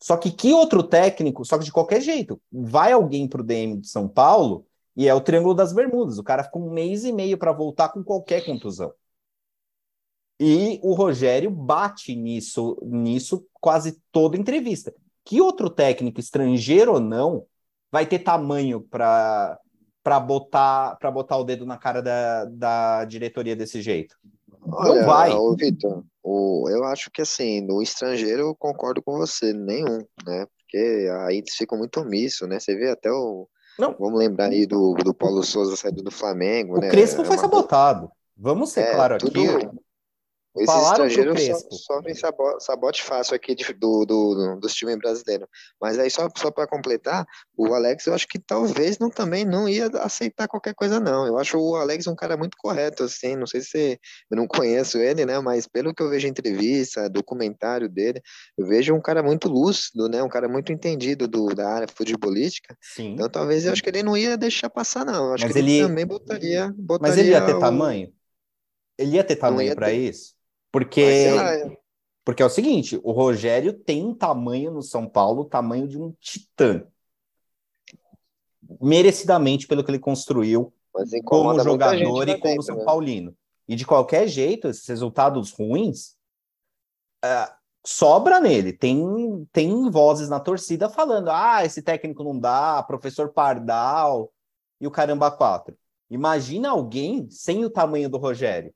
Só 0.00 0.16
que 0.16 0.30
que 0.30 0.52
outro 0.52 0.82
técnico, 0.82 1.44
só 1.44 1.58
que 1.58 1.64
de 1.64 1.72
qualquer 1.72 2.00
jeito, 2.00 2.40
vai 2.52 2.92
alguém 2.92 3.26
para 3.26 3.40
o 3.40 3.44
DM 3.44 3.80
de 3.80 3.88
São 3.88 4.06
Paulo 4.08 4.66
e 4.96 5.08
é 5.08 5.14
o 5.14 5.20
Triângulo 5.20 5.54
das 5.54 5.72
Bermudas. 5.72 6.18
O 6.18 6.22
cara 6.22 6.44
fica 6.44 6.58
um 6.58 6.70
mês 6.70 7.04
e 7.04 7.12
meio 7.12 7.38
para 7.38 7.52
voltar 7.52 7.88
com 7.88 8.04
qualquer 8.04 8.44
contusão. 8.44 8.92
E 10.38 10.80
o 10.82 10.94
Rogério 10.94 11.50
bate 11.50 12.14
nisso, 12.14 12.76
nisso 12.82 13.46
quase 13.60 14.00
toda 14.10 14.36
entrevista. 14.36 14.92
Que 15.24 15.40
outro 15.40 15.70
técnico, 15.70 16.20
estrangeiro 16.20 16.94
ou 16.94 17.00
não, 17.00 17.46
vai 17.90 18.06
ter 18.06 18.18
tamanho 18.18 18.80
para 18.80 19.58
para 20.02 20.20
botar 20.20 20.96
para 20.96 21.10
botar 21.10 21.38
o 21.38 21.44
dedo 21.44 21.64
na 21.64 21.78
cara 21.78 22.02
da, 22.02 22.44
da 22.44 23.04
diretoria 23.06 23.56
desse 23.56 23.80
jeito? 23.80 24.16
Olha, 24.66 25.00
não 25.00 25.06
vai. 25.06 25.32
Ô, 25.32 25.54
Vitor, 25.54 26.04
o, 26.22 26.68
eu 26.68 26.84
acho 26.84 27.10
que 27.10 27.22
assim, 27.22 27.60
no 27.60 27.80
estrangeiro 27.82 28.42
eu 28.42 28.54
concordo 28.54 29.02
com 29.02 29.16
você, 29.16 29.52
nenhum, 29.52 29.98
né? 30.26 30.46
Porque 30.58 31.08
aí 31.26 31.38
eles 31.38 31.54
ficam 31.54 31.78
muito 31.78 32.00
omissos, 32.00 32.48
né? 32.48 32.58
Você 32.58 32.74
vê 32.74 32.90
até 32.90 33.10
o. 33.10 33.48
Não. 33.78 33.96
Vamos 33.98 34.18
lembrar 34.18 34.50
aí 34.50 34.66
do, 34.66 34.94
do 34.94 35.14
Paulo 35.14 35.42
Souza 35.42 35.76
saindo 35.76 36.02
do 36.02 36.10
Flamengo, 36.10 36.76
o 36.76 36.80
né? 36.80 36.88
O 36.88 36.90
Crespo 36.90 37.22
é 37.22 37.24
foi 37.24 37.38
sabotado. 37.38 38.10
Vamos 38.36 38.70
ser 38.70 38.80
é, 38.80 38.94
claro 38.94 39.18
tudo, 39.18 39.40
aqui. 39.40 39.68
Esses 40.56 40.66
Falaram 40.66 41.06
estrangeiros 41.06 41.42
só, 41.42 41.94
sofrem 41.94 42.14
sabote, 42.14 42.64
sabote 42.64 43.02
fácil 43.02 43.34
aqui 43.34 43.56
de, 43.56 43.64
do, 43.72 44.04
do, 44.04 44.34
do, 44.34 44.60
dos 44.60 44.72
times 44.72 44.96
brasileiros. 44.96 45.48
Mas 45.80 45.98
aí, 45.98 46.08
só, 46.08 46.28
só 46.36 46.48
para 46.48 46.68
completar, 46.68 47.26
o 47.56 47.74
Alex, 47.74 48.06
eu 48.06 48.14
acho 48.14 48.28
que 48.28 48.38
talvez 48.38 48.98
não 49.00 49.10
também 49.10 49.44
não 49.44 49.68
ia 49.68 49.86
aceitar 50.00 50.46
qualquer 50.46 50.72
coisa, 50.72 51.00
não. 51.00 51.26
Eu 51.26 51.38
acho 51.38 51.58
o 51.58 51.74
Alex 51.74 52.06
um 52.06 52.14
cara 52.14 52.36
muito 52.36 52.56
correto, 52.56 53.02
assim. 53.02 53.34
Não 53.34 53.48
sei 53.48 53.62
se 53.62 53.98
eu 54.30 54.36
não 54.36 54.46
conheço 54.46 54.98
ele, 54.98 55.26
né? 55.26 55.40
Mas 55.40 55.66
pelo 55.66 55.92
que 55.92 56.00
eu 56.00 56.08
vejo 56.08 56.28
em 56.28 56.30
entrevista, 56.30 57.10
documentário 57.10 57.88
dele, 57.88 58.22
eu 58.56 58.64
vejo 58.64 58.94
um 58.94 59.00
cara 59.00 59.24
muito 59.24 59.48
lúcido, 59.48 60.08
né? 60.08 60.22
Um 60.22 60.28
cara 60.28 60.48
muito 60.48 60.72
entendido 60.72 61.26
do, 61.26 61.46
da 61.48 61.68
área 61.68 61.88
futebolística. 61.88 62.76
Sim. 62.80 63.14
Então 63.14 63.28
talvez 63.28 63.64
eu 63.64 63.72
acho 63.72 63.82
que 63.82 63.88
ele 63.88 64.04
não 64.04 64.16
ia 64.16 64.36
deixar 64.36 64.70
passar, 64.70 65.04
não. 65.04 65.26
Eu 65.26 65.34
acho 65.34 65.44
Mas 65.44 65.52
que 65.52 65.58
ele, 65.58 65.78
ele 65.78 65.88
também 65.88 66.06
botaria, 66.06 66.72
botaria. 66.76 67.10
Mas 67.10 67.18
ele 67.18 67.30
ia 67.30 67.44
ter 67.44 67.54
o... 67.54 67.58
tamanho? 67.58 68.12
Ele 68.96 69.16
ia 69.16 69.24
ter 69.24 69.34
tamanho 69.34 69.74
para 69.74 69.92
isso? 69.92 70.34
Porque, 70.74 71.28
porque 72.24 72.42
é 72.42 72.46
o 72.46 72.50
seguinte, 72.50 73.00
o 73.04 73.12
Rogério 73.12 73.72
tem 73.72 74.04
um 74.04 74.12
tamanho 74.12 74.72
no 74.72 74.82
São 74.82 75.08
Paulo, 75.08 75.42
o 75.42 75.48
tamanho 75.48 75.86
de 75.86 75.96
um 75.96 76.10
titã. 76.18 76.84
Merecidamente 78.80 79.68
pelo 79.68 79.84
que 79.84 79.92
ele 79.92 80.00
construiu 80.00 80.74
como 81.26 81.60
jogador 81.60 82.28
e 82.28 82.40
como 82.40 82.60
São 82.60 82.78
né? 82.78 82.84
Paulino. 82.84 83.36
E 83.68 83.76
de 83.76 83.86
qualquer 83.86 84.26
jeito, 84.26 84.66
esses 84.66 84.84
resultados 84.88 85.52
ruins 85.52 86.16
uh, 87.24 87.54
sobra 87.86 88.40
nele. 88.40 88.72
Tem, 88.72 89.48
tem 89.52 89.88
vozes 89.88 90.28
na 90.28 90.40
torcida 90.40 90.88
falando: 90.88 91.30
ah, 91.30 91.64
esse 91.64 91.82
técnico 91.82 92.24
não 92.24 92.36
dá, 92.36 92.82
professor 92.82 93.28
Pardal 93.28 94.32
e 94.80 94.88
o 94.88 94.90
caramba 94.90 95.30
quatro. 95.30 95.78
Imagina 96.10 96.70
alguém 96.70 97.30
sem 97.30 97.64
o 97.64 97.70
tamanho 97.70 98.10
do 98.10 98.18
Rogério 98.18 98.74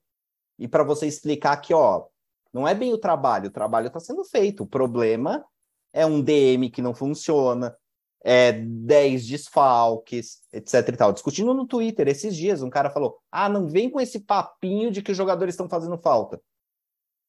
e 0.59 0.67
para 0.67 0.83
você 0.83 1.07
explicar 1.07 1.57
que, 1.57 1.73
ó, 1.73 2.05
Não 2.53 2.67
é 2.67 2.73
bem 2.75 2.91
o 2.93 2.97
trabalho, 2.97 3.47
o 3.47 3.51
trabalho 3.51 3.87
está 3.87 3.99
sendo 3.99 4.23
feito. 4.25 4.63
O 4.63 4.67
problema 4.67 5.45
é 5.93 6.05
um 6.05 6.21
DM 6.21 6.69
que 6.71 6.81
não 6.81 6.95
funciona, 6.95 7.75
é 8.21 8.51
10 8.51 9.27
desfalques, 9.27 10.41
etc 10.51 10.89
e 10.89 10.97
tal. 10.97 11.13
Discutindo 11.13 11.53
no 11.53 11.67
Twitter 11.67 12.07
esses 12.07 12.35
dias, 12.35 12.61
um 12.61 12.69
cara 12.69 12.89
falou: 12.89 13.19
ah, 13.31 13.47
não 13.47 13.67
vem 13.67 13.89
com 13.89 14.01
esse 14.01 14.19
papinho 14.19 14.91
de 14.91 15.01
que 15.01 15.11
os 15.11 15.17
jogadores 15.17 15.53
estão 15.53 15.69
fazendo 15.69 15.97
falta. 15.97 16.41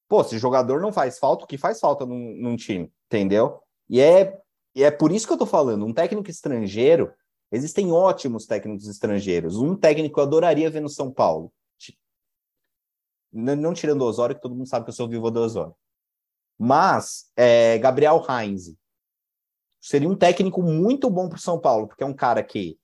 Pô, 0.08 0.24
se 0.24 0.38
jogador 0.38 0.80
não 0.80 0.92
faz 0.92 1.18
falta, 1.18 1.44
o 1.44 1.46
que 1.46 1.56
faz 1.56 1.78
falta 1.78 2.04
num, 2.04 2.34
num 2.36 2.56
time? 2.56 2.92
Entendeu? 3.06 3.60
E 3.88 4.00
é, 4.00 4.36
e 4.74 4.82
é 4.82 4.90
por 4.90 5.12
isso 5.12 5.26
que 5.26 5.32
eu 5.32 5.38
tô 5.38 5.46
falando, 5.46 5.86
um 5.86 5.92
técnico 5.92 6.30
estrangeiro, 6.30 7.12
existem 7.52 7.92
ótimos 7.92 8.46
técnicos 8.46 8.88
estrangeiros. 8.88 9.56
Um 9.56 9.76
técnico 9.76 10.18
eu 10.18 10.24
adoraria 10.24 10.70
ver 10.70 10.80
no 10.80 10.88
São 10.88 11.12
Paulo. 11.12 11.52
Não, 13.32 13.72
tirando 13.72 14.02
o 14.02 14.06
Osório, 14.06 14.34
que 14.34 14.42
todo 14.42 14.54
mundo 14.54 14.68
sabe 14.68 14.84
que 14.84 14.90
eu 14.90 14.94
sou 14.94 15.08
vivo 15.08 15.30
do 15.30 15.40
Osório. 15.40 15.74
Mas 16.58 17.30
é, 17.36 17.78
Gabriel 17.78 18.22
Heinz 18.28 18.74
seria 19.80 20.08
um 20.08 20.16
técnico 20.16 20.62
muito 20.62 21.08
bom 21.08 21.28
para 21.28 21.38
o 21.38 21.40
São 21.40 21.58
Paulo, 21.58 21.88
porque 21.88 22.02
é 22.02 22.06
um 22.06 22.14
cara 22.14 22.42
que 22.42 22.78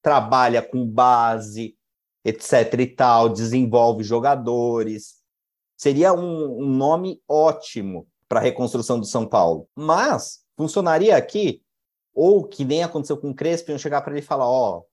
trabalha 0.00 0.62
com 0.62 0.86
base, 0.86 1.76
etc 2.24 2.72
e 2.78 2.86
tal, 2.86 3.28
desenvolve 3.28 4.02
jogadores. 4.02 5.16
Seria 5.76 6.12
um, 6.12 6.62
um 6.62 6.66
nome 6.66 7.22
ótimo 7.28 8.08
para 8.28 8.40
a 8.40 8.42
reconstrução 8.42 8.98
do 8.98 9.06
São 9.06 9.26
Paulo. 9.26 9.68
Mas 9.74 10.44
funcionaria 10.56 11.16
aqui, 11.16 11.62
ou 12.14 12.46
que 12.46 12.64
nem 12.64 12.82
aconteceu 12.82 13.16
com 13.16 13.30
o 13.30 13.34
Crespo, 13.34 13.70
iam 13.70 13.78
chegar 13.78 14.02
para 14.02 14.12
ele 14.12 14.20
e 14.20 14.26
falar: 14.26 14.48
ó, 14.48 14.78
oh, 14.78 14.86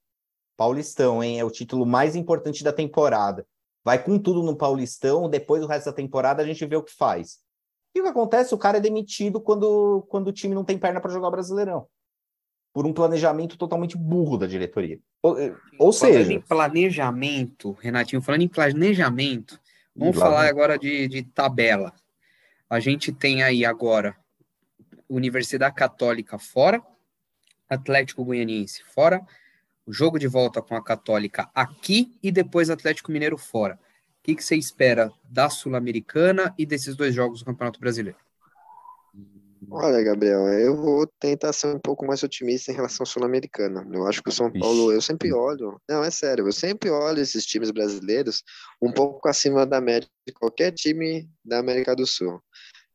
Paulistão, 0.58 1.24
hein? 1.24 1.39
É 1.39 1.43
o 1.43 1.51
título 1.51 1.86
mais 1.86 2.16
importante 2.16 2.64
da 2.64 2.74
temporada. 2.74 3.45
Vai 3.86 4.03
com 4.03 4.17
tudo 4.17 4.41
no 4.41 4.55
Paulistão, 4.55 5.29
depois 5.29 5.61
do 5.61 5.67
resto 5.67 5.86
da 5.86 5.93
temporada 5.93 6.41
a 6.41 6.45
gente 6.45 6.65
vê 6.65 6.75
o 6.75 6.81
que 6.81 6.91
faz. 6.91 7.38
E 7.93 8.01
o 8.01 8.03
que 8.03 8.09
acontece? 8.09 8.55
O 8.55 8.57
cara 8.57 8.79
é 8.79 8.81
demitido 8.81 9.39
quando, 9.39 10.03
quando 10.09 10.27
o 10.27 10.33
time 10.33 10.55
não 10.55 10.65
tem 10.65 10.75
perna 10.75 10.99
para 10.99 11.11
jogar 11.11 11.27
o 11.27 11.31
Brasileirão. 11.31 11.88
Por 12.73 12.88
um 12.88 12.91
planejamento 12.91 13.57
totalmente 13.57 13.95
burro 13.95 14.38
da 14.38 14.47
diretoria. 14.47 14.99
Ou, 15.21 15.39
eh, 15.39 15.55
ou 15.77 15.93
seja. 15.93 16.33
em 16.33 16.41
planejamento, 16.41 17.73
Renatinho, 17.73 18.23
falando 18.23 18.41
em 18.41 18.47
planejamento, 18.47 19.59
vamos 19.95 20.17
falar 20.17 20.49
agora 20.49 20.79
de, 20.79 21.07
de 21.07 21.21
tabela. 21.21 21.93
A 22.67 22.79
gente 22.79 23.13
tem 23.13 23.43
aí 23.43 23.63
agora 23.63 24.17
Universidade 25.07 25.75
Católica 25.75 26.39
fora, 26.39 26.81
Atlético 27.69 28.25
Goianiense 28.25 28.83
fora, 28.83 29.21
o 29.86 29.93
jogo 29.93 30.17
de 30.17 30.27
volta 30.27 30.61
com 30.61 30.75
a 30.75 30.83
Católica 30.83 31.49
aqui 31.53 32.17
e 32.21 32.31
depois 32.31 32.69
Atlético 32.69 33.11
Mineiro 33.11 33.38
fora 33.38 33.79
que, 34.25 34.36
que 34.36 34.43
você 34.43 34.55
espera 34.55 35.13
da 35.23 35.51
Sul-Americana 35.51 36.51
e 36.57 36.65
desses 36.65 36.95
dois 36.95 37.13
jogos 37.13 37.39
do 37.39 37.45
Campeonato 37.45 37.79
Brasileiro? 37.79 38.17
Olha, 39.69 40.01
Gabriel, 40.01 40.47
eu 40.47 40.75
vou 40.75 41.07
tentar 41.19 41.53
ser 41.53 41.67
um 41.67 41.79
pouco 41.79 42.05
mais 42.05 42.23
otimista 42.23 42.71
em 42.71 42.75
relação 42.75 43.03
à 43.03 43.05
Sul-Americana. 43.05 43.88
Eu 43.91 44.07
acho 44.07 44.23
que 44.23 44.29
o 44.29 44.31
São 44.31 44.51
Paulo, 44.51 44.91
eu 44.91 45.01
sempre 45.01 45.31
olho, 45.31 45.79
não, 45.88 46.03
é 46.03 46.09
sério, 46.09 46.47
eu 46.47 46.51
sempre 46.51 46.89
olho 46.89 47.21
esses 47.21 47.45
times 47.45 47.69
brasileiros 47.69 48.43
um 48.81 48.91
pouco 48.91 49.27
acima 49.27 49.63
da 49.65 49.79
média 49.79 50.09
de 50.27 50.33
qualquer 50.33 50.71
time 50.71 51.29
da 51.43 51.59
América 51.59 51.95
do 51.95 52.07
Sul. 52.07 52.41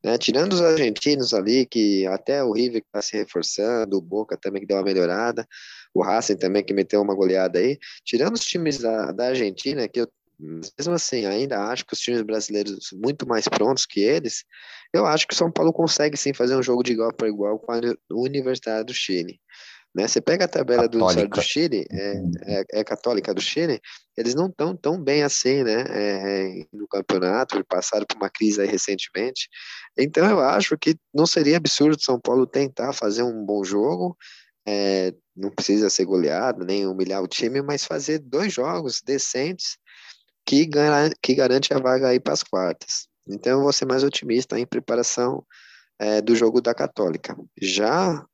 Né? 0.02 0.16
Tirando 0.18 0.52
os 0.54 0.62
argentinos 0.62 1.34
ali, 1.34 1.66
que 1.66 2.06
até 2.06 2.42
o 2.42 2.52
River 2.52 2.82
está 2.86 3.02
se 3.02 3.16
reforçando, 3.16 3.96
o 3.96 4.00
Boca 4.00 4.36
também 4.36 4.62
que 4.62 4.66
deu 4.66 4.76
uma 4.78 4.82
melhorada, 4.82 5.46
o 5.94 6.02
Racing 6.02 6.36
também 6.36 6.64
que 6.64 6.72
meteu 6.72 7.02
uma 7.02 7.14
goleada 7.14 7.58
aí. 7.58 7.78
Tirando 8.04 8.34
os 8.34 8.44
times 8.44 8.78
da, 8.78 9.12
da 9.12 9.28
Argentina, 9.28 9.86
que 9.88 10.00
eu 10.00 10.08
mesmo 10.40 10.94
assim, 10.94 11.26
ainda 11.26 11.64
acho 11.64 11.84
que 11.84 11.92
os 11.92 12.00
times 12.00 12.22
brasileiros 12.22 12.90
muito 12.94 13.28
mais 13.28 13.46
prontos 13.46 13.84
que 13.84 14.00
eles, 14.00 14.44
eu 14.92 15.04
acho 15.04 15.26
que 15.26 15.34
o 15.34 15.36
São 15.36 15.52
Paulo 15.52 15.72
consegue 15.72 16.16
sim 16.16 16.32
fazer 16.32 16.56
um 16.56 16.62
jogo 16.62 16.82
de 16.82 16.92
igual 16.92 17.12
para 17.12 17.28
igual 17.28 17.58
com 17.58 17.72
a 17.72 17.80
Universidade 18.10 18.86
do 18.86 18.94
Chile. 18.94 19.38
Né? 19.94 20.06
Você 20.06 20.20
pega 20.20 20.44
a 20.44 20.48
tabela 20.48 20.88
do, 20.88 20.98
do 20.98 21.42
Chile, 21.42 21.84
é, 21.90 22.12
uhum. 22.12 22.30
é, 22.42 22.64
é, 22.74 22.84
católica 22.84 23.34
do 23.34 23.40
Chile, 23.40 23.80
eles 24.16 24.34
não 24.34 24.46
estão 24.46 24.76
tão 24.76 25.02
bem 25.02 25.22
assim, 25.22 25.64
né? 25.64 25.84
É, 25.88 26.66
no 26.72 26.86
campeonato, 26.86 27.64
passaram 27.64 28.06
por 28.06 28.16
uma 28.16 28.30
crise 28.30 28.64
recentemente. 28.64 29.48
Então 29.98 30.28
eu 30.28 30.40
acho 30.40 30.78
que 30.78 30.96
não 31.12 31.26
seria 31.26 31.56
absurdo 31.56 32.00
São 32.00 32.20
Paulo 32.20 32.46
tentar 32.46 32.92
fazer 32.92 33.22
um 33.22 33.44
bom 33.44 33.64
jogo. 33.64 34.16
É, 34.66 35.12
não 35.34 35.50
precisa 35.50 35.90
ser 35.90 36.04
goleado, 36.04 36.64
nem 36.64 36.86
humilhar 36.86 37.22
o 37.22 37.28
time, 37.28 37.60
mas 37.62 37.84
fazer 37.84 38.18
dois 38.18 38.52
jogos 38.52 39.00
decentes 39.04 39.76
que, 40.46 40.66
garante, 40.66 41.16
que 41.20 41.34
garante 41.34 41.72
a 41.72 41.78
vaga 41.78 42.08
aí 42.08 42.20
para 42.20 42.34
as 42.34 42.42
quartas. 42.42 43.08
Então 43.28 43.58
eu 43.58 43.62
vou 43.62 43.72
ser 43.72 43.86
mais 43.86 44.04
otimista 44.04 44.58
em 44.58 44.66
preparação 44.66 45.44
é, 45.98 46.20
do 46.20 46.34
jogo 46.36 46.60
da 46.60 46.74
Católica. 46.74 47.36
Já 47.60 48.24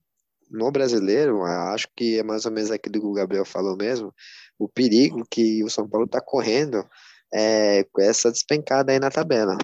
no 0.51 0.71
brasileiro, 0.71 1.43
acho 1.45 1.89
que 1.97 2.19
é 2.19 2.23
mais 2.23 2.45
ou 2.45 2.53
menos 2.53 2.71
aquilo 2.71 3.01
que 3.01 3.07
o 3.07 3.13
Gabriel 3.13 3.45
falou 3.45 3.77
mesmo, 3.77 4.15
o 4.59 4.69
perigo 4.69 5.25
que 5.31 5.63
o 5.65 5.71
São 5.71 5.89
Paulo 5.89 6.07
está 6.07 6.21
correndo 6.21 6.87
é, 7.33 7.85
com 7.93 8.01
essa 8.01 8.31
despencada 8.31 8.93
aí 8.93 8.99
na 8.99 9.11
tabela. 9.11 9.57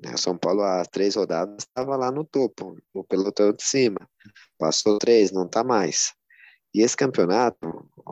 Né, 0.00 0.12
o 0.14 0.18
São 0.18 0.36
Paulo, 0.36 0.62
há 0.62 0.84
três 0.84 1.16
rodadas, 1.16 1.64
estava 1.64 1.96
lá 1.96 2.10
no 2.10 2.24
topo, 2.24 2.76
no 2.94 3.04
pelotão 3.04 3.52
de 3.52 3.62
cima. 3.62 3.98
Passou 4.58 4.98
três, 4.98 5.32
não 5.32 5.46
está 5.46 5.64
mais. 5.64 6.12
E 6.74 6.82
esse 6.82 6.96
campeonato, 6.96 7.58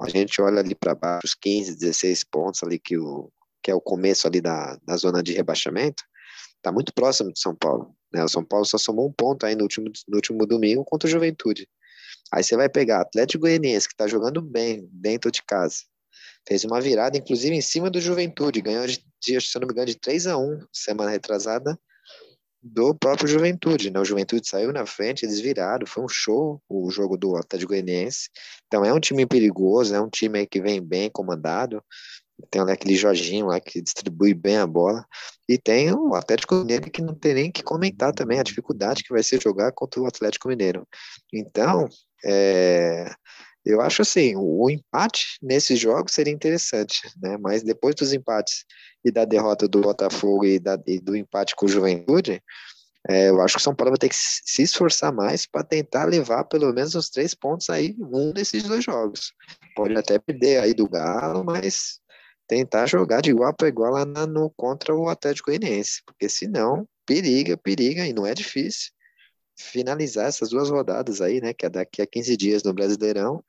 a 0.02 0.08
gente 0.08 0.40
olha 0.40 0.60
ali 0.60 0.74
para 0.74 0.94
baixo, 0.94 1.26
os 1.26 1.34
15, 1.34 1.78
16 1.78 2.24
pontos 2.24 2.62
ali 2.62 2.78
que 2.78 2.98
o, 2.98 3.30
que 3.62 3.70
é 3.70 3.74
o 3.74 3.80
começo 3.80 4.26
ali 4.26 4.40
da, 4.40 4.76
da 4.84 4.96
zona 4.96 5.22
de 5.22 5.32
rebaixamento, 5.32 6.02
está 6.56 6.72
muito 6.72 6.92
próximo 6.92 7.32
de 7.32 7.38
São 7.38 7.54
Paulo. 7.54 7.94
Né? 8.12 8.24
O 8.24 8.28
São 8.28 8.44
Paulo 8.44 8.64
só 8.64 8.78
somou 8.78 9.06
um 9.06 9.12
ponto 9.12 9.46
aí 9.46 9.54
no 9.54 9.62
último, 9.62 9.90
no 10.08 10.16
último 10.16 10.46
domingo 10.46 10.84
contra 10.84 11.06
o 11.06 11.10
Juventude. 11.10 11.68
Aí 12.32 12.42
você 12.42 12.56
vai 12.56 12.68
pegar 12.68 13.00
Atlético 13.00 13.42
Goianiense, 13.42 13.88
que 13.88 13.94
está 13.94 14.06
jogando 14.06 14.40
bem 14.40 14.88
dentro 14.92 15.30
de 15.30 15.42
casa. 15.42 15.76
Fez 16.46 16.64
uma 16.64 16.80
virada, 16.80 17.16
inclusive, 17.16 17.54
em 17.54 17.60
cima 17.60 17.90
do 17.90 18.00
Juventude. 18.00 18.60
Ganhou, 18.60 18.86
de, 18.86 19.04
de, 19.20 19.40
se 19.40 19.56
eu 19.56 19.60
não 19.60 19.66
me 19.66 19.72
engano, 19.72 19.86
de 19.86 19.98
3 19.98 20.26
a 20.28 20.38
1 20.38 20.60
semana 20.72 21.10
retrasada 21.10 21.78
do 22.62 22.94
próprio 22.94 23.28
Juventude. 23.28 23.90
Né? 23.90 24.00
O 24.00 24.04
Juventude 24.04 24.48
saiu 24.48 24.72
na 24.72 24.84
frente, 24.86 25.24
eles 25.24 25.40
viraram. 25.40 25.86
Foi 25.86 26.04
um 26.04 26.08
show 26.08 26.60
o 26.68 26.90
jogo 26.90 27.16
do 27.16 27.36
Atlético 27.36 27.72
Goianiense. 27.72 28.28
Então 28.66 28.84
é 28.84 28.92
um 28.92 29.00
time 29.00 29.26
perigoso, 29.26 29.94
é 29.94 30.00
um 30.00 30.08
time 30.08 30.46
que 30.46 30.60
vem 30.60 30.80
bem 30.80 31.10
comandado. 31.10 31.82
Tem 32.50 32.62
lá 32.62 32.72
aquele 32.72 32.94
Jorginho 32.94 33.46
lá 33.46 33.58
que 33.60 33.80
distribui 33.80 34.34
bem 34.34 34.58
a 34.58 34.66
bola. 34.66 35.06
E 35.48 35.56
tem 35.56 35.92
o 35.92 36.14
Atlético 36.14 36.56
Mineiro 36.56 36.90
que 36.90 37.00
não 37.00 37.14
tem 37.14 37.34
nem 37.34 37.52
que 37.52 37.62
comentar 37.62 38.12
também 38.12 38.38
a 38.38 38.42
dificuldade 38.42 39.02
que 39.02 39.12
vai 39.12 39.22
ser 39.22 39.40
jogar 39.40 39.72
contra 39.72 40.00
o 40.00 40.06
Atlético 40.06 40.48
Mineiro. 40.48 40.86
Então, 41.32 41.88
é, 42.26 43.14
eu 43.64 43.80
acho 43.80 44.02
assim, 44.02 44.34
o, 44.36 44.68
empate 44.70 45.38
nesses 45.42 45.78
jogos 45.78 46.12
seria 46.12 46.32
interessante, 46.32 47.00
né? 47.20 47.36
Mas 47.38 47.62
depois 47.62 47.94
dos 47.94 48.12
empates 48.12 48.64
e 49.04 49.10
da 49.10 49.24
derrota 49.24 49.68
do 49.68 49.80
Botafogo 49.80 50.44
e, 50.44 50.58
da, 50.58 50.78
e 50.86 51.00
do 51.00 51.16
empate 51.16 51.54
com 51.54 51.66
o 51.66 51.68
Juventude, 51.68 52.42
é, 53.08 53.28
eu 53.30 53.40
acho 53.40 53.54
que 53.54 53.60
o 53.60 53.62
São 53.62 53.74
Paulo 53.74 53.92
vai 53.92 53.98
ter 53.98 54.08
que 54.08 54.16
se 54.16 54.62
esforçar 54.62 55.12
mais 55.12 55.46
para 55.46 55.62
tentar 55.62 56.04
levar 56.06 56.44
pelo 56.44 56.72
menos 56.72 56.94
os 56.96 57.08
três 57.08 57.34
pontos 57.34 57.70
aí, 57.70 57.94
um 58.00 58.32
desses 58.32 58.64
dois 58.64 58.84
jogos. 58.84 59.32
Pode 59.76 59.96
até 59.96 60.18
perder 60.18 60.60
aí 60.60 60.74
do 60.74 60.88
Galo, 60.88 61.44
mas 61.44 62.00
tentar 62.48 62.86
jogar 62.86 63.20
de 63.20 63.30
igual 63.30 63.54
para 63.54 63.68
igual 63.68 63.92
lá 63.92 64.04
no, 64.04 64.50
contra 64.56 64.94
o 64.94 65.08
Atlético 65.08 65.50
Goianiense, 65.50 66.02
porque 66.04 66.28
senão 66.28 66.88
periga, 67.06 67.56
periga, 67.56 68.06
e 68.06 68.12
não 68.12 68.26
é 68.26 68.34
difícil 68.34 68.95
finalizar 69.56 70.26
essas 70.26 70.50
duas 70.50 70.70
rodadas 70.70 71.20
aí, 71.20 71.40
né, 71.40 71.52
que 71.54 71.66
é 71.66 71.70
daqui 71.70 72.02
a 72.02 72.06
15 72.06 72.36
dias 72.36 72.62
no 72.62 72.72
Brasileirão, 72.72 73.42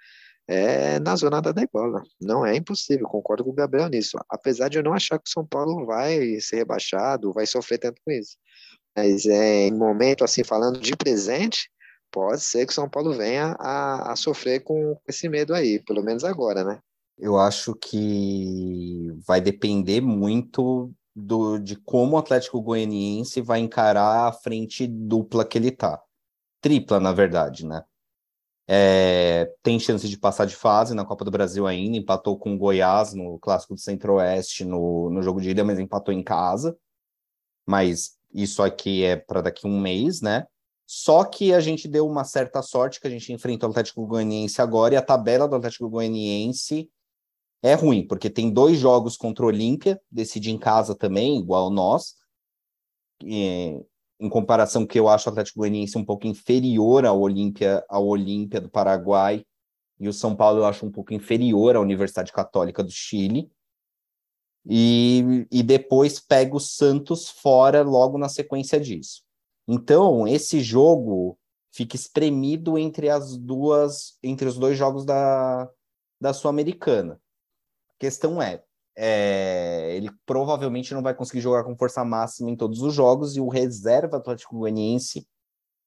é 0.47 0.99
na 0.99 1.15
zona 1.15 1.41
da 1.41 1.51
degola. 1.51 2.01
Não 2.21 2.45
é 2.45 2.55
impossível, 2.55 3.07
concordo 3.07 3.43
com 3.43 3.51
o 3.51 3.53
Gabriel 3.53 3.89
nisso. 3.89 4.17
Apesar 4.29 4.69
de 4.69 4.77
eu 4.77 4.83
não 4.83 4.93
achar 4.93 5.19
que 5.19 5.27
o 5.27 5.31
São 5.31 5.45
Paulo 5.45 5.85
vai 5.85 6.39
ser 6.39 6.57
rebaixado, 6.57 7.33
vai 7.33 7.45
sofrer 7.45 7.77
tanto 7.79 8.01
com 8.03 8.11
isso. 8.11 8.37
Mas 8.95 9.25
é, 9.25 9.67
em 9.67 9.73
momento, 9.73 10.23
assim, 10.23 10.43
falando 10.43 10.79
de 10.79 10.95
presente, 10.95 11.69
pode 12.11 12.41
ser 12.41 12.65
que 12.65 12.71
o 12.71 12.75
São 12.75 12.89
Paulo 12.89 13.13
venha 13.13 13.55
a, 13.59 14.13
a 14.13 14.15
sofrer 14.15 14.61
com 14.61 14.97
esse 15.07 15.27
medo 15.27 15.53
aí, 15.53 15.79
pelo 15.83 16.01
menos 16.01 16.23
agora, 16.23 16.63
né? 16.63 16.79
Eu 17.17 17.37
acho 17.37 17.75
que 17.75 19.11
vai 19.27 19.41
depender 19.41 20.01
muito 20.01 20.91
do, 21.19 21.57
de 21.57 21.75
como 21.75 22.15
o 22.15 22.19
Atlético 22.19 22.61
Goianiense 22.61 23.41
vai 23.41 23.59
encarar 23.59 24.27
a 24.27 24.31
frente 24.31 24.85
dupla 24.85 25.43
que 25.43 25.57
ele 25.57 25.71
tá. 25.71 25.99
Tripla, 26.61 26.99
na 26.99 27.11
verdade, 27.11 27.65
né? 27.65 27.83
É, 28.69 29.51
tem 29.63 29.79
chance 29.79 30.07
de 30.07 30.17
passar 30.17 30.45
de 30.45 30.55
fase 30.55 30.93
na 30.93 31.05
Copa 31.05 31.25
do 31.25 31.31
Brasil 31.31 31.65
ainda, 31.65 31.97
empatou 31.97 32.37
com 32.37 32.53
o 32.53 32.57
Goiás 32.57 33.15
no 33.15 33.39
Clássico 33.39 33.73
do 33.73 33.79
Centro-Oeste 33.79 34.63
no, 34.63 35.09
no 35.09 35.23
jogo 35.23 35.41
de 35.41 35.49
ida, 35.49 35.63
mas 35.63 35.79
empatou 35.79 36.13
em 36.13 36.21
casa. 36.21 36.77
Mas 37.65 38.15
isso 38.31 38.61
aqui 38.61 39.03
é 39.03 39.15
para 39.15 39.41
daqui 39.41 39.65
um 39.65 39.79
mês, 39.79 40.21
né? 40.21 40.45
Só 40.85 41.23
que 41.23 41.51
a 41.51 41.59
gente 41.59 41.87
deu 41.87 42.07
uma 42.07 42.23
certa 42.25 42.61
sorte 42.61 43.01
que 43.01 43.07
a 43.07 43.09
gente 43.09 43.33
enfrenta 43.33 43.65
o 43.65 43.71
Atlético 43.71 44.05
Goianiense 44.05 44.61
agora 44.61 44.93
e 44.93 44.97
a 44.97 45.01
tabela 45.01 45.47
do 45.47 45.55
Atlético 45.55 45.89
Goianiense 45.89 46.91
é 47.63 47.73
ruim, 47.73 48.05
porque 48.07 48.29
tem 48.29 48.51
dois 48.51 48.77
jogos 48.77 49.17
contra 49.17 49.43
o 49.45 49.47
Olímpia, 49.47 49.99
decide 50.11 50.51
em 50.51 50.57
casa 50.57 50.95
também, 50.95 51.37
igual 51.39 51.69
nós. 51.69 52.15
em, 53.23 53.83
em 54.19 54.29
comparação 54.29 54.85
que 54.85 54.99
eu 54.99 55.07
acho 55.07 55.29
o 55.29 55.31
Atlético 55.31 55.59
Goianiense 55.59 55.97
um 55.97 56.05
pouco 56.05 56.27
inferior 56.27 57.05
ao 57.05 57.19
Olímpia, 57.19 57.83
ao 57.87 58.05
Olímpia 58.07 58.59
do 58.59 58.69
Paraguai, 58.69 59.45
e 59.99 60.07
o 60.07 60.13
São 60.13 60.35
Paulo 60.35 60.59
eu 60.59 60.65
acho 60.65 60.85
um 60.85 60.91
pouco 60.91 61.13
inferior 61.13 61.75
à 61.75 61.79
Universidade 61.79 62.31
Católica 62.31 62.83
do 62.83 62.91
Chile. 62.91 63.51
E, 64.69 65.47
e 65.49 65.63
depois 65.63 66.19
pega 66.19 66.55
o 66.55 66.59
Santos 66.59 67.29
fora 67.29 67.83
logo 67.83 68.17
na 68.17 68.27
sequência 68.27 68.79
disso. 68.79 69.23
Então, 69.67 70.27
esse 70.27 70.59
jogo 70.59 71.39
fica 71.71 71.95
espremido 71.95 72.77
entre 72.77 73.09
as 73.09 73.37
duas, 73.37 74.17
entre 74.21 74.47
os 74.47 74.57
dois 74.57 74.77
jogos 74.77 75.05
da, 75.05 75.69
da 76.19 76.33
Sul-Americana. 76.33 77.19
Questão 77.99 78.41
é, 78.41 78.61
é, 78.95 79.95
ele 79.95 80.09
provavelmente 80.25 80.93
não 80.93 81.03
vai 81.03 81.13
conseguir 81.13 81.41
jogar 81.41 81.63
com 81.63 81.77
força 81.77 82.03
máxima 82.03 82.49
em 82.49 82.55
todos 82.55 82.81
os 82.81 82.93
jogos 82.93 83.35
e 83.35 83.39
o 83.39 83.47
reserva 83.47 84.17
Atlético 84.17 84.57
Goianiense 84.57 85.27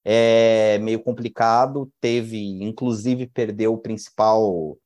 é 0.05 0.79
meio 0.79 1.03
complicado. 1.03 1.93
Teve, 2.01 2.63
inclusive, 2.63 3.27
perdeu 3.27 3.75
o 3.75 3.79
principal, 3.79 4.79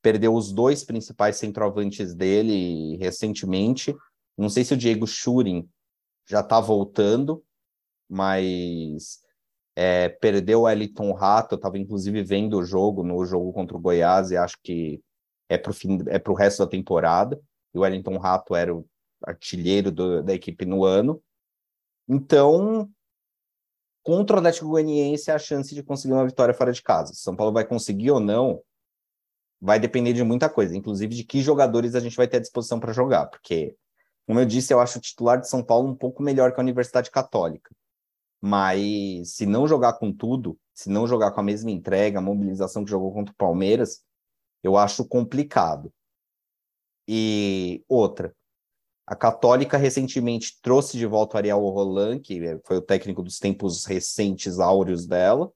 perdeu 0.00 0.34
os 0.34 0.52
dois 0.52 0.82
principais 0.82 1.36
centroavantes 1.36 2.14
dele 2.14 2.96
recentemente. 2.96 3.94
Não 4.36 4.48
sei 4.48 4.64
se 4.64 4.74
o 4.74 4.76
Diego 4.76 5.06
Schurin 5.06 5.68
já 6.26 6.40
está 6.40 6.60
voltando, 6.60 7.44
mas 8.08 9.20
é, 9.76 10.08
perdeu 10.08 10.62
o 10.62 10.68
Eliton 10.68 11.12
Rato. 11.12 11.54
Eu 11.54 11.56
estava 11.56 11.78
inclusive 11.78 12.22
vendo 12.22 12.58
o 12.58 12.64
jogo 12.64 13.02
no 13.02 13.24
jogo 13.24 13.52
contra 13.52 13.76
o 13.76 13.80
Goiás 13.80 14.30
e 14.30 14.36
acho 14.36 14.56
que 14.62 15.02
é 15.52 15.58
para 15.58 15.70
o 15.70 15.74
fim, 15.74 15.98
é 16.08 16.18
para 16.18 16.32
o 16.32 16.36
resto 16.36 16.64
da 16.64 16.70
temporada. 16.70 17.40
E 17.74 17.78
o 17.78 17.82
Wellington 17.82 18.16
Rato 18.18 18.54
era 18.54 18.74
o 18.74 18.86
artilheiro 19.22 19.90
do, 19.90 20.22
da 20.22 20.34
equipe 20.34 20.64
no 20.64 20.84
ano. 20.84 21.22
Então, 22.08 22.90
contra 24.02 24.36
o 24.36 24.38
Atlético 24.38 24.68
Goianiense, 24.68 25.30
a 25.30 25.38
chance 25.38 25.74
de 25.74 25.82
conseguir 25.82 26.14
uma 26.14 26.26
vitória 26.26 26.54
fora 26.54 26.72
de 26.72 26.82
casa. 26.82 27.14
São 27.14 27.36
Paulo 27.36 27.52
vai 27.52 27.64
conseguir 27.64 28.10
ou 28.10 28.20
não, 28.20 28.62
vai 29.60 29.78
depender 29.78 30.12
de 30.12 30.24
muita 30.24 30.48
coisa, 30.48 30.76
inclusive 30.76 31.14
de 31.14 31.24
que 31.24 31.40
jogadores 31.40 31.94
a 31.94 32.00
gente 32.00 32.16
vai 32.16 32.26
ter 32.26 32.38
à 32.38 32.40
disposição 32.40 32.80
para 32.80 32.92
jogar, 32.92 33.26
porque, 33.26 33.76
como 34.26 34.40
eu 34.40 34.44
disse, 34.44 34.74
eu 34.74 34.80
acho 34.80 34.98
o 34.98 35.00
titular 35.00 35.40
de 35.40 35.48
São 35.48 35.62
Paulo 35.62 35.88
um 35.88 35.94
pouco 35.94 36.22
melhor 36.22 36.52
que 36.52 36.60
a 36.60 36.62
Universidade 36.62 37.10
Católica. 37.10 37.70
Mas 38.40 39.34
se 39.34 39.46
não 39.46 39.68
jogar 39.68 39.92
com 39.94 40.12
tudo, 40.12 40.58
se 40.74 40.90
não 40.90 41.06
jogar 41.06 41.30
com 41.30 41.40
a 41.40 41.44
mesma 41.44 41.70
entrega, 41.70 42.18
a 42.18 42.22
mobilização 42.22 42.84
que 42.84 42.90
jogou 42.90 43.12
contra 43.12 43.32
o 43.32 43.36
Palmeiras, 43.36 44.02
eu 44.62 44.76
acho 44.76 45.06
complicado. 45.06 45.92
E 47.06 47.84
outra, 47.88 48.34
a 49.06 49.16
Católica 49.16 49.76
recentemente 49.76 50.58
trouxe 50.62 50.96
de 50.96 51.06
volta 51.06 51.34
o 51.34 51.38
Ariel 51.38 51.58
Roland, 51.58 52.20
que 52.20 52.40
foi 52.64 52.76
o 52.76 52.82
técnico 52.82 53.22
dos 53.22 53.38
tempos 53.38 53.84
recentes 53.84 54.58
áureos 54.58 55.06
dela, 55.06 55.52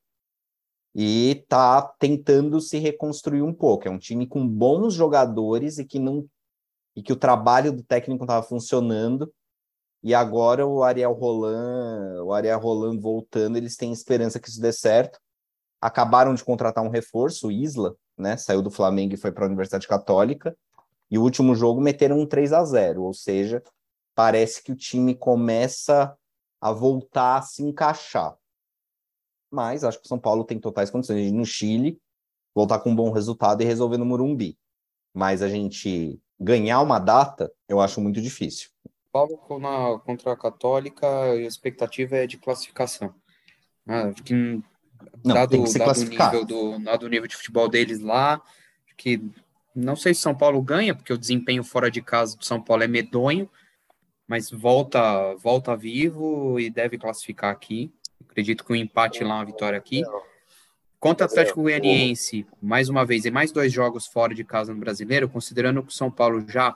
e 0.95 1.31
está 1.31 1.83
tentando 1.99 2.61
se 2.61 2.79
reconstruir 2.79 3.43
um 3.43 3.53
pouco. 3.53 3.87
É 3.87 3.91
um 3.91 3.99
time 3.99 4.27
com 4.27 4.47
bons 4.47 4.95
jogadores 4.95 5.79
e 5.79 5.85
que 5.85 5.99
não 5.99 6.29
e 6.97 7.03
que 7.03 7.13
o 7.13 7.17
trabalho 7.17 7.71
do 7.71 7.83
técnico 7.83 8.25
estava 8.25 8.43
funcionando. 8.43 9.31
E 10.03 10.15
agora 10.15 10.67
o 10.67 10.83
Ariel 10.83 11.13
Roland, 11.13 12.23
o 12.23 12.33
Ariel 12.33 12.59
Roland 12.59 12.99
voltando, 12.99 13.59
eles 13.59 13.77
têm 13.77 13.93
esperança 13.93 14.41
que 14.41 14.49
isso 14.49 14.61
dê 14.61 14.73
certo. 14.73 15.19
Acabaram 15.81 16.35
de 16.35 16.43
contratar 16.43 16.83
um 16.83 16.89
reforço, 16.89 17.49
o 17.49 17.53
Isla, 17.53 17.95
né? 18.17 18.37
Saiu 18.37 18.63
do 18.63 18.71
Flamengo 18.71 19.15
e 19.15 19.19
foi 19.19 19.33
para 19.33 19.45
a 19.45 19.49
Universidade 19.49 19.87
Católica. 19.87 20.57
E 21.11 21.19
o 21.19 21.23
último 21.23 21.55
jogo 21.55 21.81
meteram 21.81 22.19
um 22.19 22.27
3 22.27 22.53
a 22.53 22.65
0 22.65 23.03
ou 23.03 23.15
seja, 23.15 23.63
parece 24.15 24.63
que 24.63 24.73
o 24.73 24.77
time 24.77 25.15
começa 25.15 26.17
a 26.61 26.73
voltar 26.73 27.39
a 27.39 27.43
se 27.43 27.63
encaixar. 27.63 28.37
Mas 29.51 29.85
acho 29.85 29.99
que 29.99 30.07
o 30.07 30.09
São 30.09 30.19
Paulo 30.19 30.45
tem 30.45 30.59
totais 30.59 30.91
condições 30.91 31.23
de 31.23 31.29
ir 31.29 31.33
no 31.33 31.45
Chile, 31.45 32.01
voltar 32.55 32.81
com 32.81 32.91
um 32.91 32.97
bom 32.97 33.11
resultado 33.13 33.63
e 33.63 33.65
resolver 33.65 33.99
no 33.99 34.05
Morumbi. 34.05 34.59
Mas 35.15 35.43
a 35.43 35.49
gente 35.49 36.21
ganhar 36.39 36.81
uma 36.81 36.99
data, 36.99 37.53
eu 37.69 37.81
acho 37.81 38.01
muito 38.01 38.21
difícil. 38.21 38.71
Paulo 39.13 39.39
contra 40.05 40.33
a 40.33 40.37
Católica, 40.37 41.07
a 41.07 41.37
expectativa 41.37 42.17
é 42.17 42.27
de 42.27 42.37
classificação. 42.37 43.15
Ah, 43.87 44.13
que, 44.13 44.63
Não, 45.25 45.35
dado, 45.35 45.51
tem 45.51 45.63
que 45.63 45.71
se 45.71 45.79
classificar. 45.79 46.35
O 46.35 46.41
nível 46.41 46.47
do, 46.47 46.85
dado 46.85 47.07
o 47.07 47.09
nível 47.09 47.27
de 47.27 47.37
futebol 47.37 47.69
deles 47.69 48.01
lá, 48.01 48.41
que 48.97 49.21
não 49.75 49.95
sei 49.97 50.15
se 50.15 50.21
São 50.21 50.35
Paulo 50.35 50.63
ganha, 50.63 50.95
porque 50.95 51.13
o 51.13 51.19
desempenho 51.19 51.63
fora 51.63 51.91
de 51.91 52.01
casa 52.01 52.37
do 52.37 52.45
São 52.45 52.63
Paulo 52.63 52.83
é 52.83 52.89
medonho, 52.89 53.49
mas 54.27 54.51
volta, 54.51 55.35
volta 55.35 55.77
vivo 55.77 56.59
e 56.59 56.71
deve 56.71 56.97
classificar 56.97 57.51
aqui. 57.51 57.93
Acredito 58.29 58.65
que 58.65 58.73
o 58.73 58.75
um 58.75 58.77
empate 58.77 59.23
lá, 59.23 59.37
uma 59.37 59.45
vitória 59.45 59.79
aqui. 59.79 60.03
Contra 60.99 61.27
o 61.27 61.29
Atlético 61.29 61.63
Goianiense, 61.63 62.47
mais 62.61 62.89
uma 62.89 63.05
vez, 63.05 63.25
e 63.25 63.31
mais 63.31 63.53
dois 63.53 63.73
jogos 63.73 64.07
fora 64.07 64.35
de 64.35 64.43
casa 64.43 64.73
no 64.73 64.81
brasileiro, 64.81 65.29
considerando 65.29 65.83
que 65.83 65.91
o 65.91 65.95
São 65.95 66.11
Paulo 66.11 66.45
já. 66.49 66.75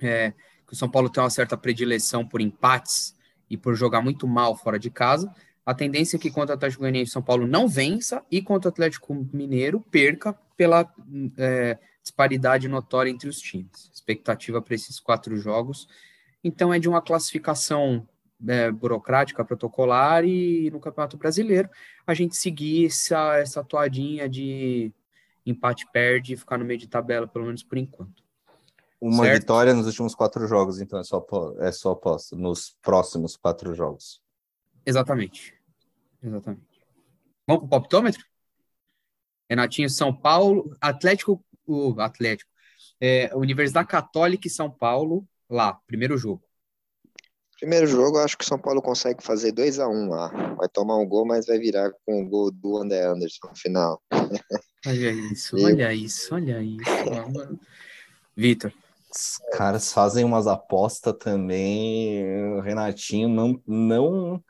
É, 0.00 0.32
que 0.66 0.72
o 0.72 0.76
São 0.76 0.88
Paulo 0.88 1.10
tem 1.10 1.22
uma 1.22 1.28
certa 1.28 1.56
predileção 1.56 2.26
por 2.26 2.40
empates 2.40 3.14
e 3.50 3.56
por 3.56 3.74
jogar 3.74 4.00
muito 4.00 4.26
mal 4.26 4.56
fora 4.56 4.78
de 4.78 4.90
casa. 4.90 5.32
A 5.64 5.74
tendência 5.74 6.16
é 6.16 6.18
que 6.18 6.30
contra 6.30 6.54
o 6.54 6.56
Atlético 6.56 6.80
Goianiense 6.80 7.12
São 7.12 7.22
Paulo 7.22 7.46
não 7.46 7.68
vença 7.68 8.24
e 8.30 8.42
contra 8.42 8.68
o 8.68 8.72
Atlético 8.72 9.14
Mineiro 9.32 9.80
perca 9.90 10.32
pela 10.56 10.92
é, 11.38 11.78
disparidade 12.02 12.68
notória 12.68 13.10
entre 13.10 13.28
os 13.28 13.38
times. 13.38 13.90
Expectativa 13.92 14.60
para 14.60 14.74
esses 14.74 14.98
quatro 14.98 15.36
jogos. 15.36 15.86
Então, 16.42 16.74
é 16.74 16.78
de 16.78 16.88
uma 16.88 17.00
classificação 17.00 18.06
é, 18.46 18.70
burocrática, 18.70 19.44
protocolar, 19.44 20.24
e 20.24 20.70
no 20.70 20.80
Campeonato 20.80 21.16
Brasileiro 21.16 21.70
a 22.06 22.14
gente 22.14 22.36
seguir 22.36 22.86
essa, 22.86 23.36
essa 23.36 23.62
toadinha 23.62 24.28
de 24.28 24.92
empate-perde 25.46 26.34
e 26.34 26.36
ficar 26.36 26.58
no 26.58 26.64
meio 26.64 26.78
de 26.78 26.88
tabela, 26.88 27.26
pelo 27.26 27.46
menos 27.46 27.62
por 27.62 27.78
enquanto. 27.78 28.22
Uma 29.00 29.24
certo? 29.24 29.40
vitória 29.40 29.74
nos 29.74 29.86
últimos 29.86 30.14
quatro 30.14 30.46
jogos, 30.46 30.80
então 30.80 30.98
é 30.98 31.04
só, 31.04 31.24
é 31.58 31.72
só 31.72 31.90
aposta, 31.90 32.36
nos 32.36 32.76
próximos 32.80 33.36
quatro 33.36 33.74
jogos. 33.74 34.21
Exatamente. 34.84 35.54
Exatamente. 36.22 36.66
Vamos 37.46 37.60
para 37.60 37.66
o 37.66 37.68
palpitômetro? 37.68 38.24
Renatinho, 39.48 39.90
São 39.90 40.14
Paulo, 40.14 40.76
Atlético 40.80 41.44
o 41.66 42.00
Atlético. 42.00 42.50
É, 43.00 43.34
Universidade 43.34 43.88
Católica 43.88 44.46
e 44.46 44.50
São 44.50 44.70
Paulo, 44.70 45.26
lá, 45.48 45.74
primeiro 45.86 46.16
jogo. 46.16 46.42
Primeiro 47.58 47.86
jogo, 47.86 48.18
acho 48.18 48.36
que 48.36 48.44
o 48.44 48.46
São 48.46 48.58
Paulo 48.58 48.82
consegue 48.82 49.22
fazer 49.22 49.52
2 49.52 49.78
a 49.78 49.88
1 49.88 49.92
um 49.92 50.08
lá. 50.08 50.28
Vai 50.56 50.68
tomar 50.68 50.96
um 50.96 51.06
gol, 51.06 51.24
mas 51.24 51.46
vai 51.46 51.58
virar 51.58 51.92
com 52.04 52.22
o 52.22 52.28
gol 52.28 52.50
do 52.50 52.76
André 52.76 53.04
Anderson 53.04 53.48
no 53.48 53.56
final. 53.56 54.02
Olha 54.84 55.12
isso, 55.12 55.56
e... 55.56 55.64
olha 55.64 55.94
isso, 55.94 56.34
olha 56.34 56.60
isso. 56.60 57.60
Vitor. 58.36 58.72
Os 59.14 59.38
caras 59.52 59.92
fazem 59.92 60.24
umas 60.24 60.48
apostas 60.48 61.14
também. 61.20 62.24
O 62.54 62.60
Renatinho 62.60 63.28
não, 63.28 63.62
não. 63.64 64.42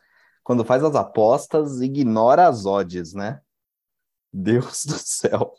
Quando 0.43 0.65
faz 0.65 0.83
as 0.83 0.95
apostas, 0.95 1.81
ignora 1.81 2.49
as 2.49 2.67
odds, 2.67 3.15
né? 3.15 3.41
Deus 4.33 4.85
do 4.85 4.99
céu. 4.99 5.55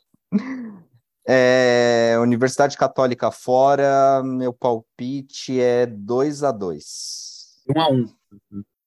É, 1.26 2.18
Universidade 2.20 2.76
Católica 2.76 3.32
fora, 3.32 4.22
meu 4.24 4.52
palpite 4.52 5.60
é 5.60 5.86
2 5.86 6.44
a 6.44 6.52
2 6.52 7.64
1 7.70 7.82
a 7.82 7.90
1 7.90 8.14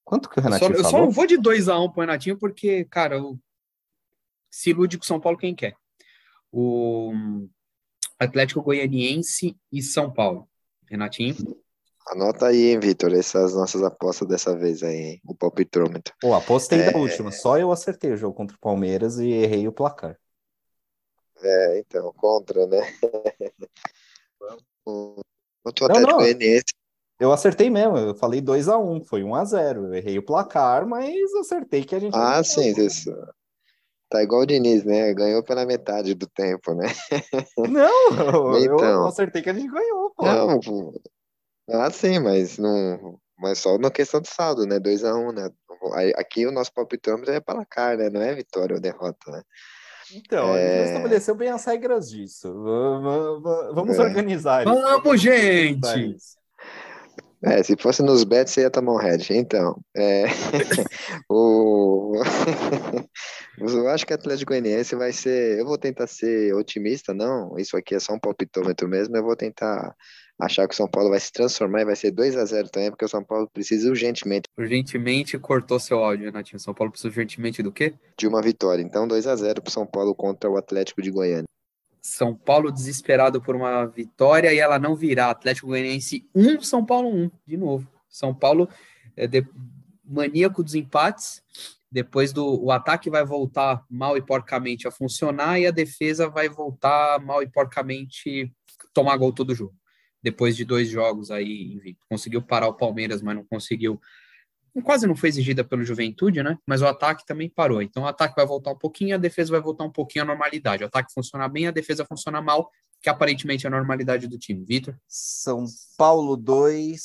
Quanto 0.03 0.29
que 0.29 0.39
o 0.39 0.43
Renatinho 0.43 0.71
eu 0.71 0.77
só, 0.77 0.83
falou? 0.83 0.99
Eu 0.99 1.01
só 1.01 1.05
não 1.07 1.11
vou 1.11 1.25
de 1.25 1.37
2 1.37 1.67
a 1.67 1.79
1 1.79 1.91
pro 1.91 2.01
Renatinho, 2.01 2.37
porque, 2.37 2.85
cara, 2.85 3.21
o... 3.21 3.39
se 4.51 4.69
ilude 4.69 4.97
com 4.97 5.03
São 5.03 5.19
Paulo 5.19 5.37
quem 5.37 5.55
quer. 5.55 5.75
O 6.51 7.11
Atlético 8.19 8.61
Goianiense 8.61 9.57
e 9.71 9.81
São 9.81 10.13
Paulo. 10.13 10.47
Renatinho? 10.89 11.35
Anota 12.09 12.47
aí, 12.47 12.71
hein, 12.71 12.79
Vitor, 12.79 13.13
essas 13.13 13.53
nossas 13.53 13.83
apostas 13.83 14.27
dessa 14.27 14.55
vez 14.55 14.81
aí, 14.81 14.95
hein? 14.95 15.21
o 15.25 15.35
palpitômetro. 15.35 16.13
Pô, 16.21 16.33
apostei 16.33 16.79
é... 16.79 16.91
da 16.91 16.97
última, 16.97 17.31
só 17.31 17.57
eu 17.57 17.69
acertei 17.71 18.11
o 18.11 18.17
jogo 18.17 18.33
contra 18.33 18.55
o 18.55 18.59
Palmeiras 18.59 19.19
e 19.19 19.29
errei 19.29 19.67
o 19.67 19.73
placar. 19.73 20.17
É, 21.41 21.79
então, 21.79 22.13
contra, 22.13 22.65
né? 22.65 22.79
o 24.87 25.21
Atlético 25.65 26.15
Goianiense. 26.15 26.73
Eu 27.19 27.31
acertei 27.31 27.69
mesmo, 27.69 27.97
eu 27.97 28.15
falei 28.15 28.39
2 28.39 28.69
a 28.69 28.77
1 28.77 28.95
um, 28.95 29.03
foi 29.03 29.23
1 29.23 29.27
um 29.27 29.35
a 29.35 29.43
0 29.43 29.87
Eu 29.87 29.93
errei 29.95 30.17
o 30.19 30.25
placar, 30.25 30.87
mas 30.87 31.33
acertei 31.33 31.83
que 31.83 31.95
a 31.95 31.99
gente. 31.99 32.15
Ah, 32.15 32.43
sim, 32.43 32.69
isso. 32.79 33.11
Tá 34.09 34.23
igual 34.23 34.41
o 34.41 34.45
Diniz, 34.45 34.85
né? 34.85 35.13
Ganhou 35.13 35.43
pela 35.43 35.65
metade 35.65 36.13
do 36.13 36.27
tempo, 36.27 36.73
né? 36.73 36.87
Não, 37.57 38.57
então, 38.63 38.79
eu 38.79 39.07
acertei 39.07 39.41
que 39.41 39.49
a 39.49 39.53
gente 39.53 39.69
ganhou, 39.69 40.11
pô. 40.11 40.25
Não, 40.25 40.59
pô. 40.59 40.93
Ah, 41.69 41.91
sim, 41.91 42.19
mas 42.19 42.57
não. 42.57 43.19
Mas 43.37 43.59
só 43.59 43.77
na 43.77 43.91
questão 43.91 44.21
do 44.21 44.27
saldo, 44.27 44.65
né? 44.65 44.79
2x1, 44.79 45.29
um, 45.29 45.31
né? 45.31 45.49
Aqui 46.15 46.45
o 46.45 46.51
nosso 46.51 46.73
palpitômetro 46.73 47.31
é 47.31 47.39
placar, 47.39 47.97
né? 47.97 48.09
Não 48.09 48.21
é 48.21 48.33
vitória 48.33 48.75
ou 48.75 48.81
derrota, 48.81 49.31
né? 49.31 49.41
Então, 50.13 50.55
é... 50.55 50.65
a 50.65 50.69
gente 50.69 50.79
é. 50.79 50.85
estabeleceu 50.85 51.35
bem 51.35 51.49
as 51.49 51.65
regras 51.65 52.09
disso. 52.09 52.53
Vamos 53.73 53.99
é. 53.99 54.01
organizar. 54.01 54.63
Vamos, 54.63 55.21
gente! 55.21 56.17
É, 57.43 57.61
se 57.61 57.75
fosse 57.77 58.01
nos 58.01 58.23
bets, 58.23 58.51
você 58.51 58.61
ia 58.61 58.69
tomar 58.69 58.93
um 58.93 58.97
head. 58.97 59.31
Então, 59.31 59.79
é, 59.95 60.23
o... 61.29 62.13
eu 63.59 63.87
acho 63.89 64.07
que 64.07 64.13
o 64.13 64.15
Atlético 64.15 64.51
Goianiense 64.51 64.95
vai 64.95 65.11
ser. 65.13 65.59
Eu 65.59 65.65
vou 65.65 65.77
tentar 65.77 66.07
ser 66.07 66.55
otimista, 66.55 67.13
não. 67.13 67.57
Isso 67.59 67.77
aqui 67.77 67.93
é 67.93 67.99
só 67.99 68.13
um 68.13 68.19
palpitômetro 68.19 68.87
mesmo. 68.87 69.15
Eu 69.15 69.23
vou 69.23 69.35
tentar 69.35 69.95
achar 70.39 70.67
que 70.67 70.73
o 70.73 70.77
São 70.77 70.87
Paulo 70.87 71.09
vai 71.09 71.19
se 71.19 71.31
transformar 71.31 71.81
e 71.81 71.85
vai 71.85 71.95
ser 71.95 72.11
2 72.11 72.37
a 72.37 72.45
0 72.45 72.69
também, 72.69 72.91
porque 72.91 73.05
o 73.05 73.09
São 73.09 73.23
Paulo 73.23 73.49
precisa 73.51 73.89
urgentemente. 73.89 74.43
Urgentemente 74.57 75.37
cortou 75.39 75.79
seu 75.79 76.03
áudio, 76.03 76.25
Renatinho. 76.25 76.59
São 76.59 76.73
Paulo 76.73 76.91
precisa 76.91 77.09
urgentemente 77.09 77.63
do 77.63 77.71
quê? 77.71 77.95
De 78.17 78.27
uma 78.27 78.41
vitória. 78.41 78.83
Então, 78.83 79.07
2 79.07 79.25
a 79.25 79.35
0 79.35 79.61
para 79.61 79.69
o 79.69 79.73
São 79.73 79.85
Paulo 79.85 80.13
contra 80.13 80.49
o 80.49 80.57
Atlético 80.57 81.01
de 81.01 81.09
Goiânia. 81.09 81.45
São 82.01 82.35
Paulo 82.35 82.71
desesperado 82.71 83.41
por 83.41 83.55
uma 83.55 83.85
vitória 83.85 84.53
e 84.53 84.59
ela 84.59 84.77
não 84.77 84.95
virá. 84.95 85.29
Atlético 85.29 85.67
Goianiense 85.67 86.29
1, 86.33 86.61
São 86.61 86.85
Paulo 86.85 87.09
1, 87.09 87.31
de 87.45 87.57
novo. 87.57 87.87
São 88.07 88.33
Paulo 88.33 88.69
é 89.15 89.27
de, 89.27 89.45
maníaco 90.05 90.63
dos 90.63 90.75
empates. 90.75 91.41
Depois 91.91 92.31
do 92.31 92.63
o 92.63 92.71
ataque 92.71 93.09
vai 93.09 93.25
voltar 93.25 93.83
mal 93.89 94.15
e 94.17 94.21
porcamente 94.21 94.87
a 94.87 94.91
funcionar 94.91 95.59
e 95.59 95.65
a 95.65 95.71
defesa 95.71 96.29
vai 96.29 96.47
voltar 96.47 97.19
mal 97.19 97.41
e 97.41 97.47
porcamente 97.47 98.53
tomar 98.93 99.17
gol 99.17 99.33
todo 99.33 99.55
jogo 99.55 99.73
depois 100.21 100.55
de 100.55 100.65
dois 100.65 100.89
jogos 100.89 101.31
aí 101.31 101.73
invicto. 101.73 102.05
Conseguiu 102.09 102.41
parar 102.41 102.67
o 102.67 102.73
Palmeiras, 102.73 103.21
mas 103.21 103.35
não 103.35 103.45
conseguiu. 103.45 103.99
Quase 104.83 105.07
não 105.07 105.15
foi 105.15 105.29
exigida 105.29 105.63
pelo 105.63 105.83
Juventude, 105.83 106.43
né? 106.43 106.57
Mas 106.65 106.81
o 106.81 106.87
ataque 106.87 107.25
também 107.25 107.49
parou. 107.49 107.81
Então 107.81 108.03
o 108.03 108.07
ataque 108.07 108.35
vai 108.35 108.45
voltar 108.45 108.71
um 108.71 108.77
pouquinho, 108.77 109.15
a 109.15 109.17
defesa 109.17 109.51
vai 109.51 109.61
voltar 109.61 109.83
um 109.83 109.91
pouquinho 109.91 110.23
à 110.23 110.27
normalidade. 110.27 110.83
O 110.83 110.87
ataque 110.87 111.11
funciona 111.11 111.47
bem, 111.47 111.67
a 111.67 111.71
defesa 111.71 112.05
funciona 112.05 112.41
mal, 112.41 112.69
que 113.01 113.09
aparentemente 113.09 113.65
é 113.65 113.69
a 113.69 113.71
normalidade 113.71 114.27
do 114.27 114.37
time. 114.37 114.63
Vitor? 114.63 114.95
São 115.07 115.65
Paulo 115.97 116.37
2, 116.37 117.01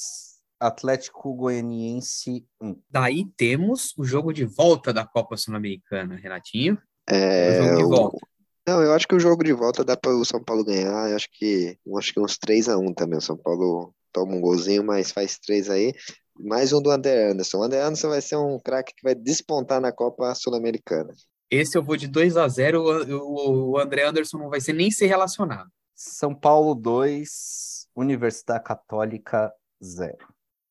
Atlético 0.60 1.34
Goianiense 1.34 2.46
1. 2.60 2.76
Daí 2.90 3.24
temos 3.36 3.94
o 3.96 4.04
jogo 4.04 4.32
de 4.32 4.44
volta 4.44 4.92
da 4.92 5.06
Copa 5.06 5.36
Sul-Americana, 5.36 6.16
Renatinho. 6.16 6.78
É, 7.08 7.58
o 7.60 7.64
jogo 7.64 7.76
de 7.76 7.82
volta. 7.84 8.31
Não, 8.66 8.80
eu 8.80 8.92
acho 8.92 9.08
que 9.08 9.14
o 9.14 9.20
jogo 9.20 9.42
de 9.42 9.52
volta 9.52 9.84
dá 9.84 9.96
para 9.96 10.14
o 10.14 10.24
São 10.24 10.42
Paulo 10.42 10.64
ganhar. 10.64 11.10
Eu 11.10 11.16
acho 11.16 11.28
que, 11.32 11.76
eu 11.84 11.98
acho 11.98 12.12
que 12.12 12.20
uns 12.20 12.38
3 12.38 12.68
a 12.68 12.78
1 12.78 12.94
também. 12.94 13.18
O 13.18 13.22
São 13.22 13.36
Paulo 13.36 13.92
toma 14.12 14.34
um 14.34 14.40
golzinho, 14.40 14.84
mas 14.84 15.10
faz 15.10 15.38
três 15.38 15.68
aí. 15.68 15.92
Mais 16.38 16.72
um 16.72 16.80
do 16.80 16.90
André 16.90 17.30
Anderson. 17.30 17.58
O 17.58 17.62
André 17.62 17.80
Anderson 17.80 18.08
vai 18.08 18.20
ser 18.20 18.36
um 18.36 18.58
craque 18.60 18.94
que 18.94 19.02
vai 19.02 19.14
despontar 19.14 19.80
na 19.80 19.90
Copa 19.90 20.34
Sul-Americana. 20.34 21.12
Esse 21.50 21.76
eu 21.76 21.82
vou 21.82 21.96
de 21.96 22.06
2 22.06 22.36
a 22.36 22.46
0 22.48 22.82
o, 22.82 23.72
o 23.72 23.78
André 23.78 24.04
Anderson 24.04 24.38
não 24.38 24.48
vai 24.48 24.60
ser 24.60 24.72
nem 24.72 24.90
ser 24.90 25.06
relacionado. 25.06 25.68
São 25.94 26.34
Paulo 26.34 26.74
2, 26.74 27.88
Universidade 27.96 28.64
Católica 28.64 29.52
0. 29.82 30.16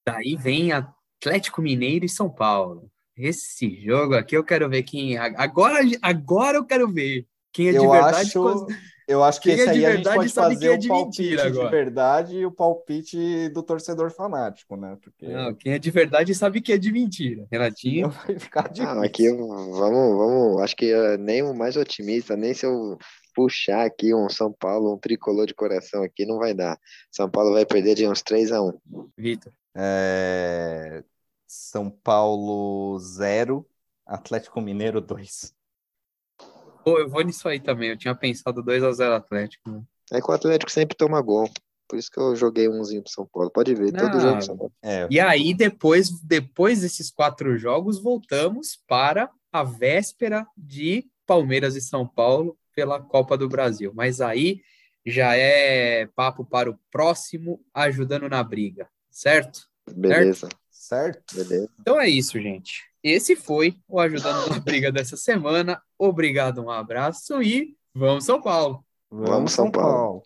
Daí 0.08 0.36
vem 0.36 0.72
Atlético 0.72 1.62
Mineiro 1.62 2.06
e 2.06 2.10
São 2.10 2.30
Paulo. 2.30 2.90
Esse 3.16 3.80
jogo 3.80 4.16
aqui 4.16 4.36
eu 4.36 4.44
quero 4.44 4.68
ver 4.70 4.84
quem. 4.84 5.18
Agora, 5.18 5.80
agora 6.02 6.58
eu 6.58 6.66
quero 6.66 6.92
ver 6.92 7.28
quem 7.52 7.70
é 7.70 7.72
de 7.72 7.78
eu 7.78 7.92
verdade. 7.92 8.22
Acho, 8.22 8.68
eu 9.08 9.24
acho 9.24 9.42
que 9.42 9.50
Quem 9.50 9.60
esse 9.60 9.68
é 9.68 9.72
aí 9.72 9.86
a 9.86 9.96
gente 9.96 10.06
pode 10.06 10.30
fazer 10.30 10.68
é 10.68 10.78
o 10.78 10.88
palpite 10.88 11.36
de 11.36 11.70
verdade 11.70 12.38
e 12.38 12.46
o 12.46 12.52
palpite 12.52 13.50
do 13.50 13.62
torcedor 13.62 14.10
fanático, 14.10 14.78
né? 14.78 14.98
Porque... 15.02 15.28
Não, 15.28 15.54
quem 15.54 15.74
é 15.74 15.80
de 15.80 15.92
verdade 15.92 16.34
sabe 16.34 16.62
que 16.62 16.72
é 16.72 16.78
de 16.78 16.92
mentira. 16.92 17.46
Renatinho. 17.52 18.10
Vai 18.10 18.40
ficar 18.40 18.70
difícil. 18.70 18.96
Não, 18.96 19.04
aqui 19.04 19.30
vamos, 19.30 20.18
vamos. 20.18 20.62
Acho 20.62 20.76
que 20.76 20.94
nem 21.18 21.44
o 21.44 21.54
mais 21.54 21.76
otimista, 21.76 22.38
nem 22.38 22.54
se 22.54 22.66
eu 22.66 22.98
puxar 23.36 23.86
aqui 23.86 24.14
um 24.14 24.30
São 24.30 24.52
Paulo, 24.52 24.94
um 24.94 24.98
tricolor 24.98 25.46
de 25.46 25.54
coração 25.54 26.04
aqui, 26.04 26.26
não 26.26 26.38
vai 26.38 26.54
dar. 26.54 26.80
São 27.12 27.30
Paulo 27.30 27.54
vai 27.54 27.66
perder 27.66 27.96
de 27.96 28.08
uns 28.08 28.22
3 28.22 28.52
a 28.52 28.62
1 28.62 28.80
Vitor. 29.18 29.52
É... 29.76 31.04
São 31.46 31.90
Paulo 31.90 32.98
0, 33.00 33.68
Atlético 34.06 34.62
Mineiro 34.62 35.02
2. 35.02 35.54
Pô, 36.84 37.00
eu 37.00 37.10
vou 37.10 37.22
nisso 37.22 37.48
aí 37.48 37.60
também. 37.60 37.90
Eu 37.90 37.98
tinha 37.98 38.16
pensado 38.16 38.64
2 38.64 38.84
a 38.84 38.92
0 38.92 39.14
Atlético. 39.16 39.70
Né? 39.70 39.82
É 40.12 40.22
que 40.22 40.30
o 40.30 40.34
Atlético 40.34 40.72
sempre 40.72 40.96
toma 40.96 41.22
gol. 41.22 41.50
Por 41.88 41.98
isso 42.00 42.10
que 42.10 42.20
eu 42.20 42.36
joguei 42.36 42.70
umzinho 42.70 43.04
pro 43.04 43.12
São 43.12 43.28
Paulo. 43.32 43.52
Pode 43.52 43.76
ver, 43.76 43.92
todo 43.92 44.20
jogo 44.20 44.38
pro 44.38 44.46
São 44.46 44.58
Paulo. 44.58 44.74
É. 44.82 45.08
E 45.10 45.20
aí, 45.20 45.54
depois, 45.54 46.10
depois 46.22 46.82
desses 46.82 47.12
quatro 47.12 47.58
jogos, 47.58 48.02
voltamos 48.02 48.80
para 48.88 49.30
a 49.52 49.64
véspera 49.64 50.48
de 50.58 51.06
Palmeiras 51.26 51.76
e 51.76 51.82
São 51.82 52.08
Paulo 52.08 52.58
pela 52.74 53.02
Copa 53.02 53.38
do 53.38 53.50
Brasil. 53.50 53.92
Mas 53.94 54.22
aí 54.22 54.62
já 55.06 55.36
é 55.36 56.08
papo 56.16 56.46
para 56.46 56.70
o 56.70 56.80
próximo 56.90 57.60
ajudando 57.74 58.30
na 58.30 58.44
briga, 58.44 58.88
certo? 59.10 59.68
Beleza. 59.94 60.48
Certo? 60.48 60.61
Beleza. 61.34 61.70
Então 61.80 62.00
é 62.00 62.10
isso, 62.10 62.40
gente. 62.40 62.84
Esse 63.04 63.36
foi 63.36 63.78
o 63.88 64.00
Ajudando 64.00 64.50
na 64.50 64.60
Briga 64.60 64.92
dessa 64.92 65.18
semana. 65.18 65.82
Obrigado, 65.98 66.62
um 66.64 66.70
abraço 66.70 67.42
e 67.42 67.76
vamos 67.94 68.26
São 68.26 68.42
Paulo! 68.42 68.86
Vamos, 69.10 69.52
São 69.52 69.72
Paulo! 69.72 70.24